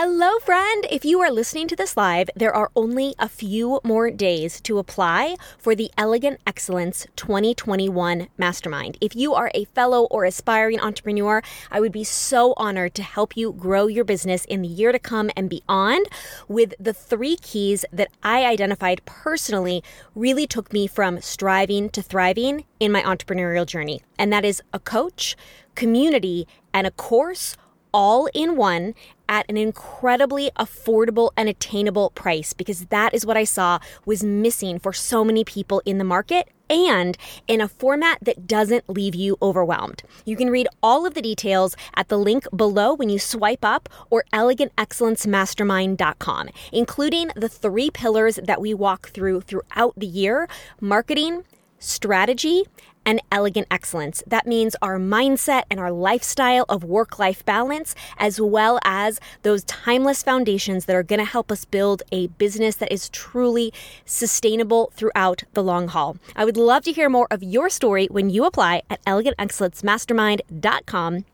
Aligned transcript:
Hello, 0.00 0.38
friend. 0.38 0.86
If 0.92 1.04
you 1.04 1.20
are 1.22 1.30
listening 1.32 1.66
to 1.66 1.74
this 1.74 1.96
live, 1.96 2.30
there 2.36 2.54
are 2.54 2.70
only 2.76 3.16
a 3.18 3.28
few 3.28 3.80
more 3.82 4.12
days 4.12 4.60
to 4.60 4.78
apply 4.78 5.34
for 5.58 5.74
the 5.74 5.90
Elegant 5.98 6.38
Excellence 6.46 7.08
2021 7.16 8.28
Mastermind. 8.38 8.96
If 9.00 9.16
you 9.16 9.34
are 9.34 9.50
a 9.56 9.64
fellow 9.64 10.04
or 10.04 10.24
aspiring 10.24 10.78
entrepreneur, 10.78 11.42
I 11.72 11.80
would 11.80 11.90
be 11.90 12.04
so 12.04 12.54
honored 12.56 12.94
to 12.94 13.02
help 13.02 13.36
you 13.36 13.50
grow 13.50 13.88
your 13.88 14.04
business 14.04 14.44
in 14.44 14.62
the 14.62 14.68
year 14.68 14.92
to 14.92 15.00
come 15.00 15.32
and 15.36 15.50
beyond 15.50 16.06
with 16.46 16.74
the 16.78 16.94
three 16.94 17.34
keys 17.34 17.84
that 17.92 18.12
I 18.22 18.44
identified 18.44 19.04
personally 19.04 19.82
really 20.14 20.46
took 20.46 20.72
me 20.72 20.86
from 20.86 21.20
striving 21.20 21.90
to 21.90 22.02
thriving 22.02 22.66
in 22.78 22.92
my 22.92 23.02
entrepreneurial 23.02 23.66
journey. 23.66 24.02
And 24.16 24.32
that 24.32 24.44
is 24.44 24.62
a 24.72 24.78
coach, 24.78 25.34
community, 25.74 26.46
and 26.72 26.86
a 26.86 26.92
course 26.92 27.56
all 27.92 28.28
in 28.34 28.56
one 28.56 28.94
at 29.28 29.46
an 29.48 29.56
incredibly 29.56 30.50
affordable 30.58 31.30
and 31.36 31.48
attainable 31.48 32.10
price 32.10 32.52
because 32.52 32.86
that 32.86 33.14
is 33.14 33.26
what 33.26 33.36
I 33.36 33.44
saw 33.44 33.78
was 34.04 34.24
missing 34.24 34.78
for 34.78 34.92
so 34.92 35.24
many 35.24 35.44
people 35.44 35.82
in 35.84 35.98
the 35.98 36.04
market 36.04 36.48
and 36.70 37.18
in 37.46 37.60
a 37.60 37.68
format 37.68 38.18
that 38.22 38.46
doesn't 38.46 38.88
leave 38.88 39.14
you 39.14 39.36
overwhelmed. 39.40 40.02
You 40.24 40.36
can 40.36 40.50
read 40.50 40.66
all 40.82 41.06
of 41.06 41.14
the 41.14 41.22
details 41.22 41.76
at 41.94 42.08
the 42.08 42.18
link 42.18 42.46
below 42.54 42.94
when 42.94 43.08
you 43.08 43.18
swipe 43.18 43.64
up 43.64 43.88
or 44.10 44.24
elegantexcellencemastermind.com, 44.32 46.48
including 46.72 47.30
the 47.34 47.48
three 47.48 47.90
pillars 47.90 48.38
that 48.42 48.60
we 48.60 48.74
walk 48.74 49.08
through 49.10 49.40
throughout 49.42 49.94
the 49.96 50.06
year 50.06 50.48
marketing, 50.80 51.44
strategy, 51.78 52.64
and 53.08 53.20
elegant 53.32 53.66
excellence. 53.70 54.22
That 54.26 54.46
means 54.46 54.76
our 54.82 54.98
mindset 54.98 55.62
and 55.70 55.80
our 55.80 55.90
lifestyle 55.90 56.66
of 56.68 56.84
work 56.84 57.18
life 57.18 57.42
balance, 57.42 57.94
as 58.18 58.38
well 58.38 58.78
as 58.84 59.18
those 59.42 59.64
timeless 59.64 60.22
foundations 60.22 60.84
that 60.84 60.94
are 60.94 61.02
going 61.02 61.18
to 61.18 61.24
help 61.24 61.50
us 61.50 61.64
build 61.64 62.02
a 62.12 62.26
business 62.26 62.76
that 62.76 62.92
is 62.92 63.08
truly 63.08 63.72
sustainable 64.04 64.92
throughout 64.94 65.44
the 65.54 65.62
long 65.62 65.88
haul. 65.88 66.18
I 66.36 66.44
would 66.44 66.58
love 66.58 66.84
to 66.84 66.92
hear 66.92 67.08
more 67.08 67.28
of 67.30 67.42
your 67.42 67.70
story 67.70 68.08
when 68.10 68.28
you 68.28 68.44
apply 68.44 68.82
at 68.90 69.02
elegantexcellencemastermind.com. 69.06 71.14
And 71.14 71.24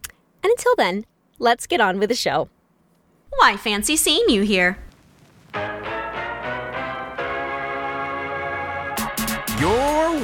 until 0.45 0.77
then, 0.77 1.07
let's 1.41 1.67
get 1.67 1.81
on 1.81 1.99
with 1.99 2.11
the 2.11 2.15
show. 2.15 2.49
Why, 3.31 3.57
fancy 3.57 3.97
seeing 3.97 4.29
you 4.29 4.43
here. 4.43 4.79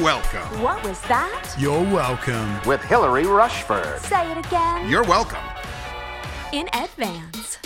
Welcome. 0.02 0.62
What 0.62 0.82
was 0.82 0.98
that? 1.02 1.54
You're 1.58 1.82
welcome. 1.82 2.58
with 2.66 2.80
Hilary 2.80 3.26
Rushford. 3.26 4.00
Say 4.00 4.32
it 4.32 4.38
again. 4.38 4.88
You're 4.88 5.04
welcome. 5.04 5.42
In 6.54 6.68
advance. 6.72 7.58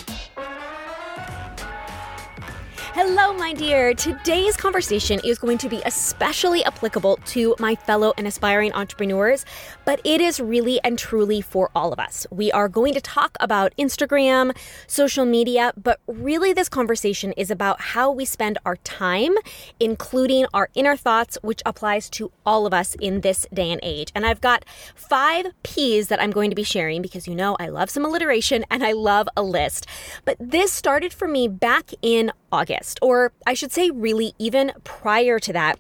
Hello, 2.97 3.33
my 3.33 3.53
dear. 3.53 3.95
Today's 3.95 4.57
conversation 4.57 5.21
is 5.25 5.39
going 5.39 5.59
to 5.59 5.69
be 5.69 5.81
especially 5.85 6.65
applicable 6.65 7.19
to 7.27 7.55
my 7.61 7.77
fellow 7.77 8.13
and 8.17 8.27
aspiring 8.27 8.73
entrepreneurs, 8.73 9.45
but 9.85 10.01
it 10.05 10.21
is 10.21 10.41
really 10.41 10.81
and 10.83 10.99
truly 10.99 11.41
for 11.41 11.71
all 11.75 11.93
of 11.93 11.99
us. 11.99 12.27
We 12.31 12.51
are 12.53 12.69
going 12.69 12.95
to 12.95 13.01
talk 13.01 13.37
about 13.41 13.75
Instagram, 13.79 14.57
social 14.87 15.25
media, 15.25 15.73
but 15.77 16.01
really 16.07 16.53
this 16.53 16.69
conversation 16.69 17.33
is 17.33 17.51
about 17.51 17.81
how 17.81 18.11
we 18.11 18.25
spend 18.25 18.59
our 18.65 18.77
time, 18.77 19.35
including 19.79 20.47
our 20.55 20.69
inner 20.75 20.97
thoughts, 20.97 21.39
which 21.43 21.63
applies 21.67 22.09
to 22.11 22.33
all 22.45 22.67
of 22.67 22.75
us 22.75 22.95
in 23.01 23.21
this 23.21 23.47
day 23.53 23.71
and 23.71 23.81
age. 23.83 24.11
And 24.15 24.27
I've 24.27 24.41
got 24.41 24.65
five 24.95 25.47
P's 25.63 26.09
that 26.09 26.21
I'm 26.21 26.31
going 26.31 26.51
to 26.51 26.57
be 26.57 26.65
sharing 26.65 27.03
because 27.03 27.27
you 27.27 27.35
know 27.35 27.57
I 27.61 27.69
love 27.69 27.91
some 27.91 28.05
alliteration 28.05 28.65
and 28.71 28.85
I 28.85 28.93
love 28.93 29.29
a 29.37 29.43
list. 29.43 29.87
But 30.25 30.37
this 30.41 30.73
started 30.73 31.13
for 31.13 31.29
me 31.29 31.49
back 31.49 31.91
in 32.03 32.33
August, 32.51 32.99
or 33.03 33.33
I 33.47 33.55
should 33.55 33.73
say, 33.73 33.91
really, 33.91 34.35
even 34.39 34.73
prior 34.85 35.39
to 35.41 35.53
that, 35.53 35.79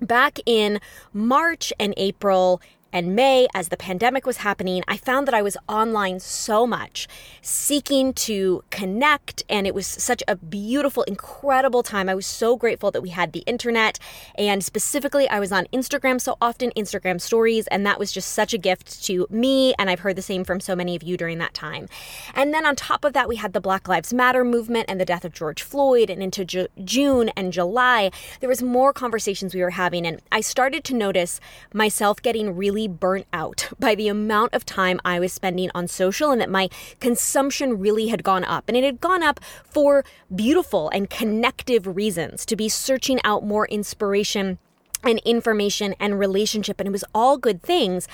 back 0.00 0.38
in 0.46 0.80
March 1.12 1.72
and 1.78 1.94
April 1.96 2.60
and 2.92 3.14
May, 3.14 3.46
as 3.54 3.68
the 3.68 3.76
pandemic 3.76 4.26
was 4.26 4.38
happening, 4.38 4.82
I 4.88 4.96
found 4.96 5.26
that 5.28 5.34
I 5.34 5.42
was 5.42 5.56
online 5.68 6.20
so 6.20 6.66
much, 6.66 7.06
seeking 7.40 8.12
to 8.14 8.64
connect. 8.70 9.44
And 9.48 9.66
it 9.66 9.74
was 9.74 9.86
such 9.86 10.22
a 10.26 10.36
beautiful, 10.36 11.04
incredible 11.04 11.82
time. 11.82 12.08
I 12.08 12.14
was 12.14 12.26
so 12.26 12.56
grateful 12.56 12.90
that 12.90 13.02
we 13.02 13.10
had 13.10 13.32
the 13.32 13.40
internet. 13.40 13.98
And 14.36 14.64
specifically, 14.64 15.28
I 15.28 15.38
was 15.38 15.52
on 15.52 15.66
Instagram 15.72 16.20
so 16.20 16.36
often, 16.40 16.72
Instagram 16.76 17.20
stories. 17.20 17.66
And 17.68 17.86
that 17.86 17.98
was 17.98 18.10
just 18.10 18.32
such 18.32 18.52
a 18.52 18.58
gift 18.58 19.04
to 19.04 19.26
me. 19.30 19.74
And 19.78 19.88
I've 19.88 20.00
heard 20.00 20.16
the 20.16 20.22
same 20.22 20.44
from 20.44 20.60
so 20.60 20.74
many 20.74 20.96
of 20.96 21.02
you 21.02 21.16
during 21.16 21.38
that 21.38 21.54
time. 21.54 21.88
And 22.34 22.52
then 22.52 22.66
on 22.66 22.74
top 22.74 23.04
of 23.04 23.12
that, 23.12 23.28
we 23.28 23.36
had 23.36 23.52
the 23.52 23.60
Black 23.60 23.88
Lives 23.88 24.12
Matter 24.12 24.44
movement 24.44 24.86
and 24.88 25.00
the 25.00 25.04
death 25.04 25.24
of 25.24 25.32
George 25.32 25.62
Floyd. 25.62 26.10
And 26.10 26.22
into 26.22 26.44
Ju- 26.44 26.68
June 26.84 27.28
and 27.36 27.52
July, 27.52 28.10
there 28.40 28.48
was 28.48 28.62
more 28.62 28.92
conversations 28.92 29.54
we 29.54 29.62
were 29.62 29.70
having. 29.70 30.06
And 30.06 30.20
I 30.32 30.40
started 30.40 30.82
to 30.84 30.94
notice 30.94 31.40
myself 31.72 32.20
getting 32.20 32.56
really 32.56 32.79
burnt 32.88 33.26
out 33.32 33.68
by 33.78 33.94
the 33.94 34.08
amount 34.08 34.54
of 34.54 34.64
time 34.64 35.00
I 35.04 35.20
was 35.20 35.32
spending 35.32 35.70
on 35.74 35.88
social 35.88 36.30
and 36.30 36.40
that 36.40 36.50
my 36.50 36.68
consumption 37.00 37.78
really 37.78 38.08
had 38.08 38.22
gone 38.22 38.44
up. 38.44 38.64
And 38.68 38.76
it 38.76 38.84
had 38.84 39.00
gone 39.00 39.22
up 39.22 39.40
for 39.64 40.04
beautiful 40.34 40.88
and 40.90 41.08
connective 41.08 41.86
reasons 41.86 42.44
to 42.46 42.56
be 42.56 42.68
searching 42.68 43.20
out 43.24 43.44
more 43.44 43.66
inspiration 43.68 44.58
and 45.02 45.18
information 45.20 45.94
and 45.98 46.18
relationship 46.18 46.78
and 46.78 46.86
it 46.86 46.92
was 46.92 47.04
all 47.14 47.38
good 47.38 47.62
things 47.62 48.06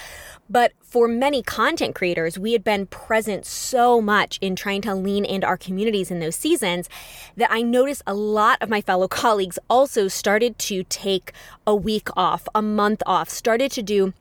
but 0.49 0.73
for 0.81 1.09
many 1.09 1.43
content 1.43 1.95
creators 1.95 2.39
we 2.39 2.53
had 2.53 2.63
been 2.63 2.87
present 2.87 3.45
so 3.45 4.01
much 4.01 4.39
in 4.41 4.55
trying 4.55 4.81
to 4.81 4.95
lean 4.95 5.25
into 5.25 5.47
our 5.47 5.57
communities 5.57 6.11
in 6.11 6.21
those 6.21 6.37
seasons 6.37 6.89
that 7.37 7.51
i 7.51 7.61
noticed 7.61 8.03
a 8.07 8.15
lot 8.15 8.59
of 8.61 8.69
my 8.69 8.81
fellow 8.81 9.09
colleagues 9.23 9.59
also 9.69 10.07
started 10.09 10.59
to 10.59 10.85
take 10.85 11.33
a 11.67 11.75
week 11.75 12.09
off 12.17 12.47
a 12.55 12.63
month 12.63 13.03
off 13.07 13.29
started 13.29 13.71
to 13.71 13.83
do 13.83 14.13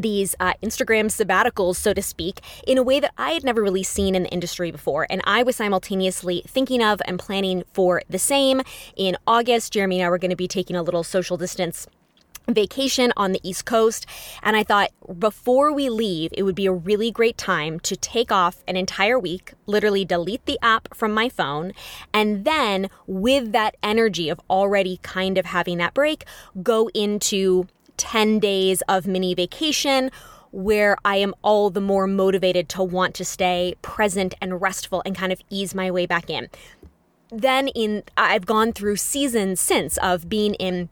these 0.00 0.34
uh, 0.40 0.54
Instagram 0.62 1.06
sabbaticals, 1.06 1.76
so 1.76 1.92
to 1.92 2.02
speak, 2.02 2.40
in 2.66 2.78
a 2.78 2.82
way 2.82 3.00
that 3.00 3.12
I 3.18 3.32
had 3.32 3.44
never 3.44 3.62
really 3.62 3.82
seen 3.82 4.14
in 4.14 4.24
the 4.24 4.30
industry 4.30 4.70
before. 4.70 5.06
And 5.10 5.20
I 5.24 5.42
was 5.42 5.56
simultaneously 5.56 6.42
thinking 6.46 6.82
of 6.82 7.00
and 7.06 7.18
planning 7.18 7.64
for 7.72 8.02
the 8.08 8.18
same. 8.18 8.62
In 8.96 9.16
August, 9.26 9.72
Jeremy 9.72 10.00
and 10.00 10.06
I 10.06 10.10
were 10.10 10.18
going 10.18 10.30
to 10.30 10.36
be 10.36 10.48
taking 10.48 10.76
a 10.76 10.82
little 10.82 11.04
social 11.04 11.36
distance 11.36 11.86
vacation 12.48 13.12
on 13.16 13.32
the 13.32 13.40
East 13.42 13.64
Coast. 13.64 14.06
And 14.42 14.56
I 14.56 14.62
thought 14.62 14.90
before 15.18 15.72
we 15.72 15.88
leave, 15.88 16.30
it 16.32 16.42
would 16.44 16.54
be 16.54 16.66
a 16.66 16.72
really 16.72 17.10
great 17.10 17.36
time 17.36 17.80
to 17.80 17.96
take 17.96 18.30
off 18.30 18.62
an 18.68 18.76
entire 18.76 19.18
week, 19.18 19.54
literally 19.66 20.04
delete 20.04 20.44
the 20.46 20.58
app 20.62 20.94
from 20.94 21.12
my 21.12 21.28
phone, 21.28 21.72
and 22.12 22.44
then 22.44 22.88
with 23.06 23.52
that 23.52 23.76
energy 23.82 24.28
of 24.28 24.40
already 24.48 24.98
kind 25.02 25.38
of 25.38 25.46
having 25.46 25.78
that 25.78 25.94
break, 25.94 26.24
go 26.62 26.88
into 26.94 27.66
10 27.96 28.38
days 28.38 28.82
of 28.88 29.06
mini 29.06 29.34
vacation 29.34 30.10
where 30.52 30.96
I 31.04 31.16
am 31.16 31.34
all 31.42 31.70
the 31.70 31.80
more 31.80 32.06
motivated 32.06 32.68
to 32.70 32.82
want 32.82 33.14
to 33.16 33.24
stay 33.24 33.74
present 33.82 34.34
and 34.40 34.60
restful 34.60 35.02
and 35.04 35.14
kind 35.14 35.32
of 35.32 35.40
ease 35.50 35.74
my 35.74 35.90
way 35.90 36.06
back 36.06 36.30
in. 36.30 36.48
Then 37.30 37.68
in 37.68 38.04
I've 38.16 38.46
gone 38.46 38.72
through 38.72 38.96
seasons 38.96 39.60
since 39.60 39.98
of 39.98 40.28
being 40.28 40.54
in 40.54 40.88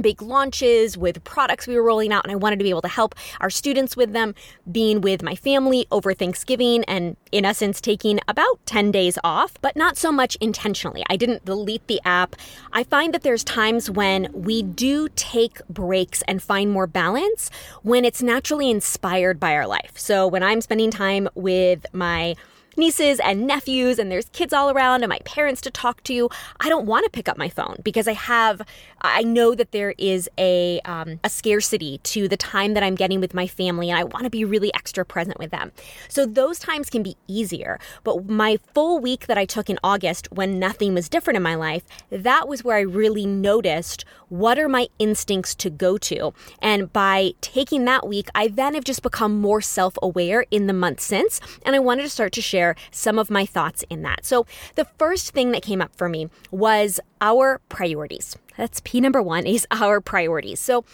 big 0.00 0.22
launches 0.22 0.96
with 0.96 1.22
products 1.24 1.66
we 1.66 1.76
were 1.76 1.82
rolling 1.82 2.12
out 2.12 2.24
and 2.24 2.32
I 2.32 2.36
wanted 2.36 2.58
to 2.58 2.64
be 2.64 2.70
able 2.70 2.82
to 2.82 2.88
help 2.88 3.14
our 3.40 3.50
students 3.50 3.96
with 3.96 4.12
them. 4.12 4.34
Being 4.70 5.00
with 5.00 5.22
my 5.22 5.34
family 5.34 5.86
over 5.90 6.14
Thanksgiving 6.14 6.84
and 6.84 7.16
in 7.30 7.44
essence 7.44 7.80
taking 7.80 8.20
about 8.28 8.64
10 8.66 8.90
days 8.90 9.18
off 9.24 9.54
but 9.60 9.76
not 9.76 9.96
so 9.96 10.12
much 10.12 10.36
intentionally. 10.40 11.04
I 11.08 11.16
didn't 11.16 11.44
delete 11.44 11.86
the 11.86 12.00
app. 12.04 12.36
I 12.72 12.84
find 12.84 13.12
that 13.14 13.22
there's 13.22 13.44
times 13.44 13.90
when 13.90 14.28
we 14.32 14.62
do 14.62 15.08
take 15.16 15.66
breaks 15.68 16.22
and 16.22 16.42
find 16.42 16.70
more 16.70 16.86
balance 16.86 17.50
when 17.82 18.04
it's 18.04 18.22
naturally 18.22 18.70
inspired 18.70 19.38
by 19.38 19.54
our 19.54 19.66
life. 19.66 19.92
So 19.96 20.26
when 20.26 20.42
I'm 20.42 20.60
spending 20.60 20.90
time 20.90 21.28
with 21.34 21.86
my 21.92 22.36
nieces 22.76 23.20
and 23.20 23.46
nephews 23.46 23.98
and 23.98 24.10
there's 24.10 24.28
kids 24.30 24.52
all 24.52 24.70
around 24.70 25.02
and 25.02 25.10
my 25.10 25.20
parents 25.24 25.60
to 25.62 25.70
talk 25.70 26.02
to. 26.04 26.28
I 26.60 26.68
don't 26.68 26.86
want 26.86 27.04
to 27.04 27.10
pick 27.10 27.28
up 27.28 27.36
my 27.36 27.48
phone 27.48 27.76
because 27.82 28.08
i 28.08 28.12
have 28.12 28.62
i 29.00 29.22
know 29.22 29.54
that 29.54 29.72
there 29.72 29.94
is 29.98 30.28
a 30.38 30.80
um, 30.84 31.18
a 31.24 31.28
scarcity 31.28 31.98
to 31.98 32.28
the 32.28 32.36
time 32.36 32.74
that 32.74 32.82
i'm 32.82 32.94
getting 32.94 33.20
with 33.20 33.34
my 33.34 33.46
family 33.46 33.90
and 33.90 33.98
i 33.98 34.04
want 34.04 34.24
to 34.24 34.30
be 34.30 34.44
really 34.44 34.72
extra 34.74 35.04
present 35.04 35.38
with 35.38 35.50
them. 35.50 35.72
So 36.08 36.26
those 36.26 36.58
times 36.58 36.90
can 36.90 37.02
be 37.02 37.16
easier 37.26 37.78
but 38.04 38.28
my 38.28 38.58
full 38.74 38.98
week 38.98 39.26
that 39.26 39.38
i 39.38 39.44
took 39.44 39.68
in 39.68 39.78
august 39.82 40.30
when 40.32 40.58
nothing 40.58 40.94
was 40.94 41.08
different 41.08 41.36
in 41.36 41.42
my 41.42 41.54
life 41.54 41.84
that 42.10 42.48
was 42.48 42.64
where 42.64 42.76
i 42.76 42.80
really 42.80 43.26
noticed 43.26 44.04
what 44.28 44.58
are 44.58 44.68
my 44.68 44.88
instincts 44.98 45.54
to 45.54 45.68
go 45.68 45.98
to. 45.98 46.32
And 46.62 46.90
by 46.90 47.32
taking 47.40 47.84
that 47.86 48.06
week 48.06 48.28
i 48.34 48.48
then 48.48 48.74
have 48.74 48.84
just 48.84 49.02
become 49.02 49.40
more 49.40 49.60
self-aware 49.60 50.46
in 50.50 50.66
the 50.66 50.72
month 50.72 51.00
since 51.00 51.40
and 51.64 51.74
i 51.74 51.78
wanted 51.78 52.02
to 52.02 52.08
start 52.08 52.32
to 52.32 52.42
share 52.42 52.61
some 52.90 53.18
of 53.18 53.30
my 53.30 53.44
thoughts 53.46 53.84
in 53.90 54.02
that. 54.02 54.24
So, 54.24 54.46
the 54.74 54.86
first 54.98 55.32
thing 55.32 55.52
that 55.52 55.62
came 55.62 55.82
up 55.82 55.94
for 55.96 56.08
me 56.08 56.28
was 56.50 57.00
our 57.20 57.60
priorities. 57.68 58.36
That's 58.56 58.80
P 58.84 59.00
number 59.00 59.22
one 59.22 59.46
is 59.46 59.66
our 59.70 60.00
priorities. 60.00 60.60
So, 60.60 60.84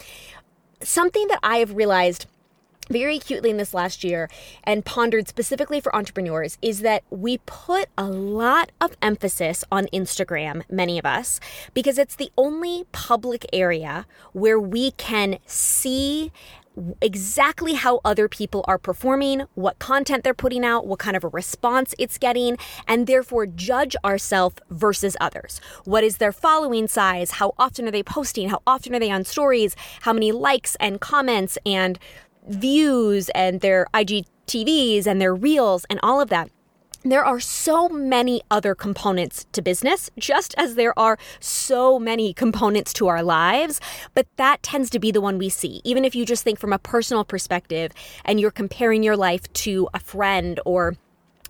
something 0.81 1.27
that 1.27 1.39
I 1.43 1.57
have 1.57 1.75
realized 1.75 2.25
very 2.89 3.17
acutely 3.17 3.49
in 3.49 3.57
this 3.57 3.73
last 3.73 4.03
year 4.03 4.29
and 4.63 4.83
pondered 4.83 5.27
specifically 5.27 5.79
for 5.79 5.95
entrepreneurs 5.95 6.57
is 6.61 6.79
that 6.81 7.03
we 7.09 7.37
put 7.45 7.87
a 7.97 8.09
lot 8.09 8.71
of 8.81 8.97
emphasis 9.01 9.63
on 9.71 9.85
Instagram, 9.93 10.63
many 10.69 10.97
of 10.97 11.05
us, 11.05 11.39
because 11.73 11.97
it's 11.97 12.15
the 12.15 12.31
only 12.37 12.85
public 12.91 13.45
area 13.53 14.05
where 14.33 14.59
we 14.59 14.91
can 14.91 15.37
see 15.45 16.31
exactly 17.01 17.73
how 17.73 18.01
other 18.03 18.27
people 18.27 18.63
are 18.67 18.77
performing, 18.77 19.43
what 19.55 19.79
content 19.79 20.23
they're 20.23 20.33
putting 20.33 20.65
out, 20.65 20.85
what 20.85 20.99
kind 20.99 21.17
of 21.17 21.23
a 21.23 21.29
response 21.29 21.93
it's 21.97 22.17
getting, 22.17 22.57
and 22.87 23.07
therefore 23.07 23.45
judge 23.45 23.95
ourselves 24.03 24.55
versus 24.69 25.15
others. 25.19 25.61
What 25.85 26.03
is 26.03 26.17
their 26.17 26.31
following 26.31 26.87
size? 26.87 27.31
How 27.31 27.53
often 27.57 27.87
are 27.87 27.91
they 27.91 28.03
posting? 28.03 28.49
How 28.49 28.61
often 28.65 28.95
are 28.95 28.99
they 28.99 29.11
on 29.11 29.23
stories? 29.23 29.75
How 30.01 30.13
many 30.13 30.31
likes 30.31 30.75
and 30.79 30.99
comments 30.99 31.57
and 31.65 31.99
views 32.47 33.29
and 33.29 33.61
their 33.61 33.85
IGTVs 33.93 35.05
and 35.05 35.21
their 35.21 35.35
reels 35.35 35.85
and 35.89 35.99
all 36.03 36.21
of 36.21 36.29
that. 36.29 36.49
There 37.03 37.23
are 37.23 37.39
so 37.39 37.87
many 37.87 38.41
other 38.51 38.75
components 38.75 39.45
to 39.53 39.61
business, 39.61 40.09
just 40.19 40.53
as 40.57 40.75
there 40.75 40.97
are 40.99 41.17
so 41.39 41.97
many 41.97 42.33
components 42.33 42.91
to 42.93 43.07
our 43.07 43.23
lives, 43.23 43.79
but 44.13 44.27
that 44.35 44.61
tends 44.63 44.89
to 44.89 44.99
be 44.99 45.09
the 45.09 45.21
one 45.21 45.37
we 45.37 45.47
see. 45.47 45.79
Even 45.85 46.03
if 46.03 46.13
you 46.13 46.25
just 46.25 46.43
think 46.43 46.59
from 46.59 46.73
a 46.73 46.79
personal 46.79 47.23
perspective 47.23 47.93
and 48.25 48.41
you're 48.41 48.51
comparing 48.51 49.01
your 49.01 49.15
life 49.15 49.51
to 49.53 49.87
a 49.93 49.99
friend 49.99 50.59
or 50.65 50.97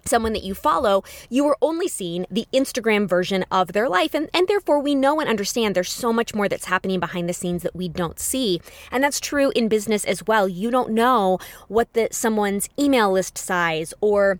someone 0.06 0.34
that 0.34 0.44
you 0.44 0.54
follow, 0.54 1.04
you 1.30 1.48
are 1.48 1.58
only 1.64 1.88
seeing 1.88 2.28
the 2.30 2.48
Instagram 2.54 3.08
version 3.08 3.44
of 3.52 3.74
their 3.74 3.90
life. 3.90 4.14
And, 4.14 4.30
and 4.34 4.48
therefore, 4.48 4.80
we 4.80 4.94
know 4.94 5.20
and 5.20 5.28
understand 5.28 5.76
there's 5.76 5.92
so 5.92 6.14
much 6.14 6.36
more 6.36 6.48
that's 6.48 6.66
happening 6.66 7.00
behind 7.00 7.28
the 7.28 7.34
scenes 7.34 7.64
that 7.64 7.76
we 7.76 7.90
don't 7.90 8.20
see. 8.20 8.62
And 8.92 9.04
that's 9.04 9.20
true 9.20 9.52
in 9.56 9.68
business 9.68 10.06
as 10.06 10.26
well. 10.28 10.48
You 10.48 10.70
don't 10.70 10.92
know 10.92 11.40
what 11.68 11.94
the 11.94 12.08
someone's 12.12 12.70
email 12.78 13.12
list 13.12 13.38
size 13.38 13.94
or 14.00 14.40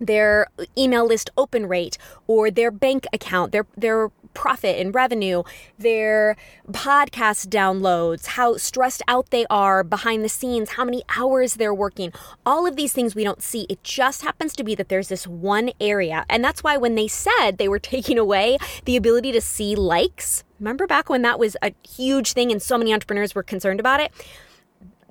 their 0.00 0.48
email 0.76 1.06
list 1.06 1.30
open 1.36 1.66
rate 1.66 1.98
or 2.26 2.50
their 2.50 2.70
bank 2.70 3.06
account, 3.12 3.52
their 3.52 3.66
their 3.76 4.10
profit 4.34 4.78
and 4.78 4.94
revenue, 4.94 5.42
their 5.78 6.36
podcast 6.70 7.48
downloads, 7.48 8.26
how 8.26 8.56
stressed 8.56 9.02
out 9.08 9.30
they 9.30 9.44
are 9.50 9.82
behind 9.82 10.24
the 10.24 10.28
scenes, 10.28 10.70
how 10.70 10.84
many 10.84 11.02
hours 11.16 11.54
they're 11.54 11.74
working. 11.74 12.12
All 12.46 12.66
of 12.66 12.76
these 12.76 12.92
things 12.92 13.14
we 13.14 13.24
don't 13.24 13.42
see. 13.42 13.66
It 13.68 13.82
just 13.82 14.22
happens 14.22 14.54
to 14.54 14.64
be 14.64 14.74
that 14.76 14.88
there's 14.88 15.08
this 15.08 15.26
one 15.26 15.70
area. 15.80 16.24
And 16.28 16.44
that's 16.44 16.62
why 16.62 16.76
when 16.76 16.94
they 16.94 17.08
said 17.08 17.58
they 17.58 17.68
were 17.68 17.78
taking 17.80 18.18
away 18.18 18.58
the 18.84 18.96
ability 18.96 19.32
to 19.32 19.40
see 19.40 19.74
likes, 19.74 20.44
remember 20.60 20.86
back 20.86 21.08
when 21.08 21.22
that 21.22 21.38
was 21.38 21.56
a 21.62 21.72
huge 21.88 22.32
thing 22.32 22.52
and 22.52 22.62
so 22.62 22.78
many 22.78 22.92
entrepreneurs 22.92 23.34
were 23.34 23.42
concerned 23.42 23.80
about 23.80 24.00
it? 24.00 24.12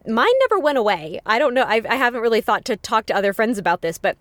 Mine 0.08 0.34
never 0.40 0.58
went 0.58 0.78
away. 0.78 1.20
I 1.26 1.38
don't 1.38 1.54
know. 1.54 1.66
I've, 1.68 1.86
I 1.86 1.96
haven't 1.96 2.22
really 2.22 2.40
thought 2.40 2.64
to 2.66 2.78
talk 2.78 3.08
to 3.08 3.16
other 3.16 3.34
friends 3.34 3.58
about 3.58 3.82
this, 3.82 3.98
but 3.98 4.18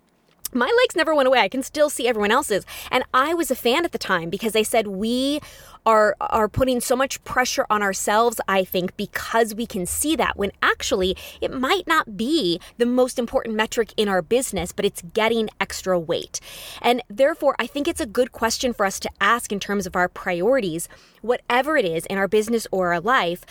my 0.53 0.71
likes 0.81 0.95
never 0.95 1.13
went 1.13 1.27
away. 1.27 1.39
I 1.39 1.49
can 1.49 1.63
still 1.63 1.89
see 1.89 2.07
everyone 2.07 2.31
else's. 2.31 2.65
And 2.91 3.03
I 3.13 3.33
was 3.33 3.51
a 3.51 3.55
fan 3.55 3.85
at 3.85 3.91
the 3.91 3.97
time 3.97 4.29
because 4.29 4.53
they 4.53 4.63
said 4.63 4.87
we 4.87 5.39
are 5.85 6.15
are 6.19 6.49
putting 6.49 6.81
so 6.81 6.95
much 6.95 7.23
pressure 7.23 7.65
on 7.69 7.81
ourselves, 7.81 8.41
I 8.47 8.65
think, 8.65 8.97
because 8.97 9.55
we 9.55 9.65
can 9.65 9.85
see 9.85 10.15
that 10.17 10.35
when 10.35 10.51
actually 10.61 11.15
it 11.39 11.51
might 11.51 11.87
not 11.87 12.17
be 12.17 12.59
the 12.77 12.85
most 12.85 13.17
important 13.17 13.55
metric 13.55 13.93
in 13.95 14.09
our 14.09 14.21
business, 14.21 14.73
but 14.73 14.83
it's 14.83 15.01
getting 15.13 15.49
extra 15.61 15.97
weight. 15.97 16.41
And 16.81 17.01
therefore, 17.09 17.55
I 17.57 17.67
think 17.67 17.87
it's 17.87 18.01
a 18.01 18.05
good 18.05 18.33
question 18.33 18.73
for 18.73 18.85
us 18.85 18.99
to 18.99 19.09
ask 19.21 19.51
in 19.51 19.61
terms 19.61 19.85
of 19.85 19.95
our 19.95 20.09
priorities, 20.09 20.89
whatever 21.21 21.77
it 21.77 21.85
is 21.85 22.05
in 22.07 22.17
our 22.17 22.27
business 22.27 22.67
or 22.71 22.93
our 22.93 22.99
life, 22.99 23.45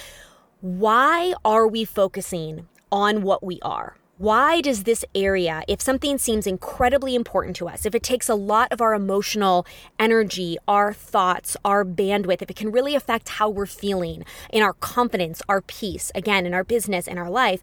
why 0.61 1.35
are 1.45 1.67
we 1.67 1.85
focusing 1.85 2.69
on 2.93 3.23
what 3.23 3.43
we 3.43 3.61
are? 3.63 3.97
Why 4.19 4.63
does 4.63 4.85
this 4.85 5.05
area, 5.15 5.63
if 5.69 5.83
something 5.83 6.17
seems 6.17 6.47
incredibly 6.47 7.15
important 7.15 7.55
to 7.57 7.69
us, 7.69 7.85
if 7.85 7.95
it 7.95 8.03
takes 8.03 8.31
a 8.31 8.35
lot 8.35 8.73
of 8.73 8.81
our 8.81 8.95
emotional 8.95 9.67
energy, 9.99 10.57
our 10.67 10.95
thoughts, 10.95 11.55
our 11.67 11.85
bandwidth, 11.85 12.41
if 12.41 12.51
it 12.51 12.57
can 12.57 12.73
really 12.73 12.95
affect 12.95 13.29
how 13.29 13.51
we're 13.51 13.67
feeling 13.67 14.25
in 14.51 14.63
our 14.63 14.73
confidence, 14.73 15.43
our 15.51 15.61
peace, 15.61 16.11
again, 16.15 16.47
in 16.47 16.55
our 16.55 16.65
business, 16.65 17.07
in 17.07 17.19
our 17.19 17.29
life, 17.29 17.63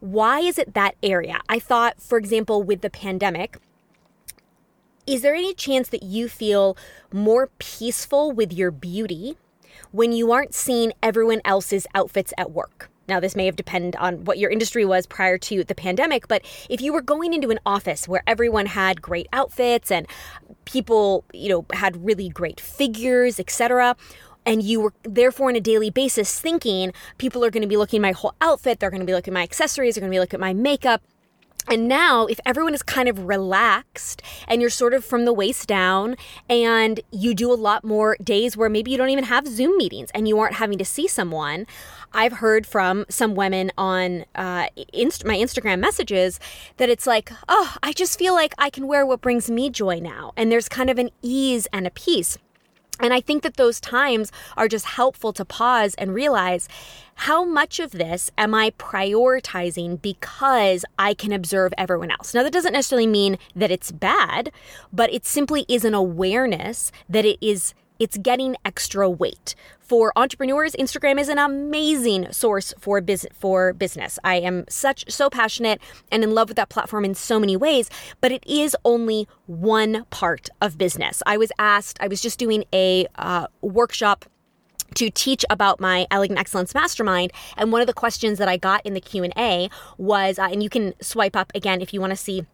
why 0.00 0.40
is 0.40 0.58
it 0.58 0.74
that 0.74 0.96
area? 1.02 1.40
I 1.48 1.58
thought, 1.58 1.98
for 1.98 2.18
example, 2.18 2.62
with 2.62 2.82
the 2.82 2.90
pandemic, 2.90 3.56
is 5.06 5.22
there 5.22 5.34
any 5.34 5.54
chance 5.54 5.88
that 5.88 6.02
you 6.02 6.28
feel 6.28 6.76
more 7.10 7.48
peaceful 7.56 8.32
with 8.32 8.52
your 8.52 8.70
beauty 8.70 9.38
when 9.92 10.12
you 10.12 10.30
aren't 10.30 10.54
seeing 10.54 10.92
everyone 11.02 11.40
else's 11.42 11.86
outfits 11.94 12.34
at 12.36 12.50
work? 12.50 12.90
Now, 13.08 13.20
this 13.20 13.36
may 13.36 13.46
have 13.46 13.56
depended 13.56 13.96
on 13.96 14.24
what 14.24 14.38
your 14.38 14.50
industry 14.50 14.84
was 14.84 15.06
prior 15.06 15.38
to 15.38 15.64
the 15.64 15.74
pandemic, 15.74 16.28
but 16.28 16.42
if 16.68 16.80
you 16.80 16.92
were 16.92 17.02
going 17.02 17.32
into 17.32 17.50
an 17.50 17.60
office 17.64 18.08
where 18.08 18.22
everyone 18.26 18.66
had 18.66 19.00
great 19.00 19.28
outfits 19.32 19.90
and 19.90 20.06
people, 20.64 21.24
you 21.32 21.48
know, 21.48 21.66
had 21.72 22.04
really 22.04 22.28
great 22.28 22.60
figures, 22.60 23.38
etc., 23.38 23.96
and 24.44 24.62
you 24.62 24.80
were 24.80 24.92
therefore 25.02 25.48
on 25.48 25.56
a 25.56 25.60
daily 25.60 25.90
basis 25.90 26.38
thinking 26.38 26.92
people 27.18 27.44
are 27.44 27.50
going 27.50 27.62
to 27.62 27.68
be 27.68 27.76
looking 27.76 27.98
at 27.98 28.02
my 28.02 28.12
whole 28.12 28.34
outfit, 28.40 28.78
they're 28.78 28.90
going 28.90 29.00
to 29.00 29.06
be 29.06 29.12
looking 29.12 29.32
at 29.32 29.34
my 29.34 29.42
accessories, 29.42 29.94
they're 29.94 30.00
going 30.00 30.10
to 30.10 30.14
be 30.14 30.20
looking 30.20 30.38
at 30.38 30.40
my 30.40 30.54
makeup, 30.54 31.02
and 31.68 31.88
now, 31.88 32.26
if 32.26 32.38
everyone 32.46 32.74
is 32.74 32.82
kind 32.82 33.08
of 33.08 33.26
relaxed 33.26 34.22
and 34.46 34.60
you're 34.60 34.70
sort 34.70 34.94
of 34.94 35.04
from 35.04 35.24
the 35.24 35.32
waist 35.32 35.66
down 35.66 36.14
and 36.48 37.00
you 37.10 37.34
do 37.34 37.52
a 37.52 37.54
lot 37.54 37.82
more 37.82 38.16
days 38.22 38.56
where 38.56 38.68
maybe 38.68 38.92
you 38.92 38.96
don't 38.96 39.08
even 39.08 39.24
have 39.24 39.48
Zoom 39.48 39.76
meetings 39.76 40.10
and 40.14 40.28
you 40.28 40.38
aren't 40.38 40.54
having 40.54 40.78
to 40.78 40.84
see 40.84 41.08
someone, 41.08 41.66
I've 42.12 42.34
heard 42.34 42.66
from 42.66 43.04
some 43.08 43.34
women 43.34 43.72
on 43.76 44.24
uh, 44.34 44.68
inst- 44.92 45.24
my 45.24 45.36
Instagram 45.36 45.80
messages 45.80 46.40
that 46.76 46.88
it's 46.88 47.06
like, 47.06 47.30
oh, 47.48 47.76
I 47.82 47.92
just 47.92 48.18
feel 48.18 48.34
like 48.34 48.54
I 48.58 48.70
can 48.70 48.86
wear 48.86 49.04
what 49.06 49.20
brings 49.20 49.50
me 49.50 49.70
joy 49.70 50.00
now. 50.00 50.32
And 50.36 50.50
there's 50.50 50.68
kind 50.68 50.90
of 50.90 50.98
an 50.98 51.10
ease 51.22 51.66
and 51.72 51.86
a 51.86 51.90
peace. 51.90 52.38
And 52.98 53.12
I 53.12 53.20
think 53.20 53.42
that 53.42 53.56
those 53.56 53.80
times 53.80 54.32
are 54.56 54.68
just 54.68 54.86
helpful 54.86 55.32
to 55.34 55.44
pause 55.44 55.94
and 55.96 56.14
realize 56.14 56.66
how 57.16 57.44
much 57.44 57.78
of 57.78 57.92
this 57.92 58.30
am 58.38 58.54
I 58.54 58.70
prioritizing 58.70 60.00
because 60.00 60.84
I 60.98 61.12
can 61.12 61.32
observe 61.32 61.74
everyone 61.76 62.10
else? 62.10 62.32
Now, 62.32 62.42
that 62.42 62.52
doesn't 62.52 62.72
necessarily 62.72 63.06
mean 63.06 63.38
that 63.54 63.70
it's 63.70 63.92
bad, 63.92 64.50
but 64.92 65.12
it 65.12 65.26
simply 65.26 65.66
is 65.68 65.84
an 65.84 65.94
awareness 65.94 66.90
that 67.08 67.24
it 67.24 67.38
is 67.40 67.74
it's 67.98 68.18
getting 68.18 68.56
extra 68.64 69.08
weight. 69.08 69.54
For 69.86 70.12
entrepreneurs, 70.16 70.72
Instagram 70.72 71.20
is 71.20 71.28
an 71.28 71.38
amazing 71.38 72.32
source 72.32 72.74
for 72.76 73.00
business 73.00 73.32
for 73.38 73.72
business. 73.72 74.18
I 74.24 74.36
am 74.36 74.64
such 74.68 75.08
so 75.08 75.30
passionate 75.30 75.80
and 76.10 76.24
in 76.24 76.34
love 76.34 76.48
with 76.48 76.56
that 76.56 76.70
platform 76.70 77.04
in 77.04 77.14
so 77.14 77.38
many 77.38 77.56
ways, 77.56 77.88
but 78.20 78.32
it 78.32 78.42
is 78.44 78.76
only 78.84 79.28
one 79.46 80.04
part 80.10 80.48
of 80.60 80.76
business. 80.76 81.22
I 81.24 81.36
was 81.36 81.52
asked, 81.60 81.98
I 82.00 82.08
was 82.08 82.20
just 82.20 82.36
doing 82.36 82.64
a 82.72 83.06
uh, 83.14 83.46
workshop 83.60 84.24
to 84.94 85.08
teach 85.08 85.44
about 85.50 85.78
my 85.78 86.08
elegant 86.10 86.40
excellence 86.40 86.74
mastermind 86.74 87.32
and 87.56 87.70
one 87.70 87.80
of 87.80 87.88
the 87.88 87.92
questions 87.92 88.38
that 88.38 88.48
i 88.48 88.56
got 88.56 88.86
in 88.86 88.94
the 88.94 89.00
q&a 89.00 89.68
was 89.98 90.38
uh, 90.38 90.48
and 90.50 90.62
you 90.62 90.70
can 90.70 90.94
swipe 91.02 91.34
up 91.34 91.50
again 91.56 91.82
if 91.82 91.92
you 91.92 92.00
want 92.00 92.12
to 92.12 92.16
see 92.16 92.46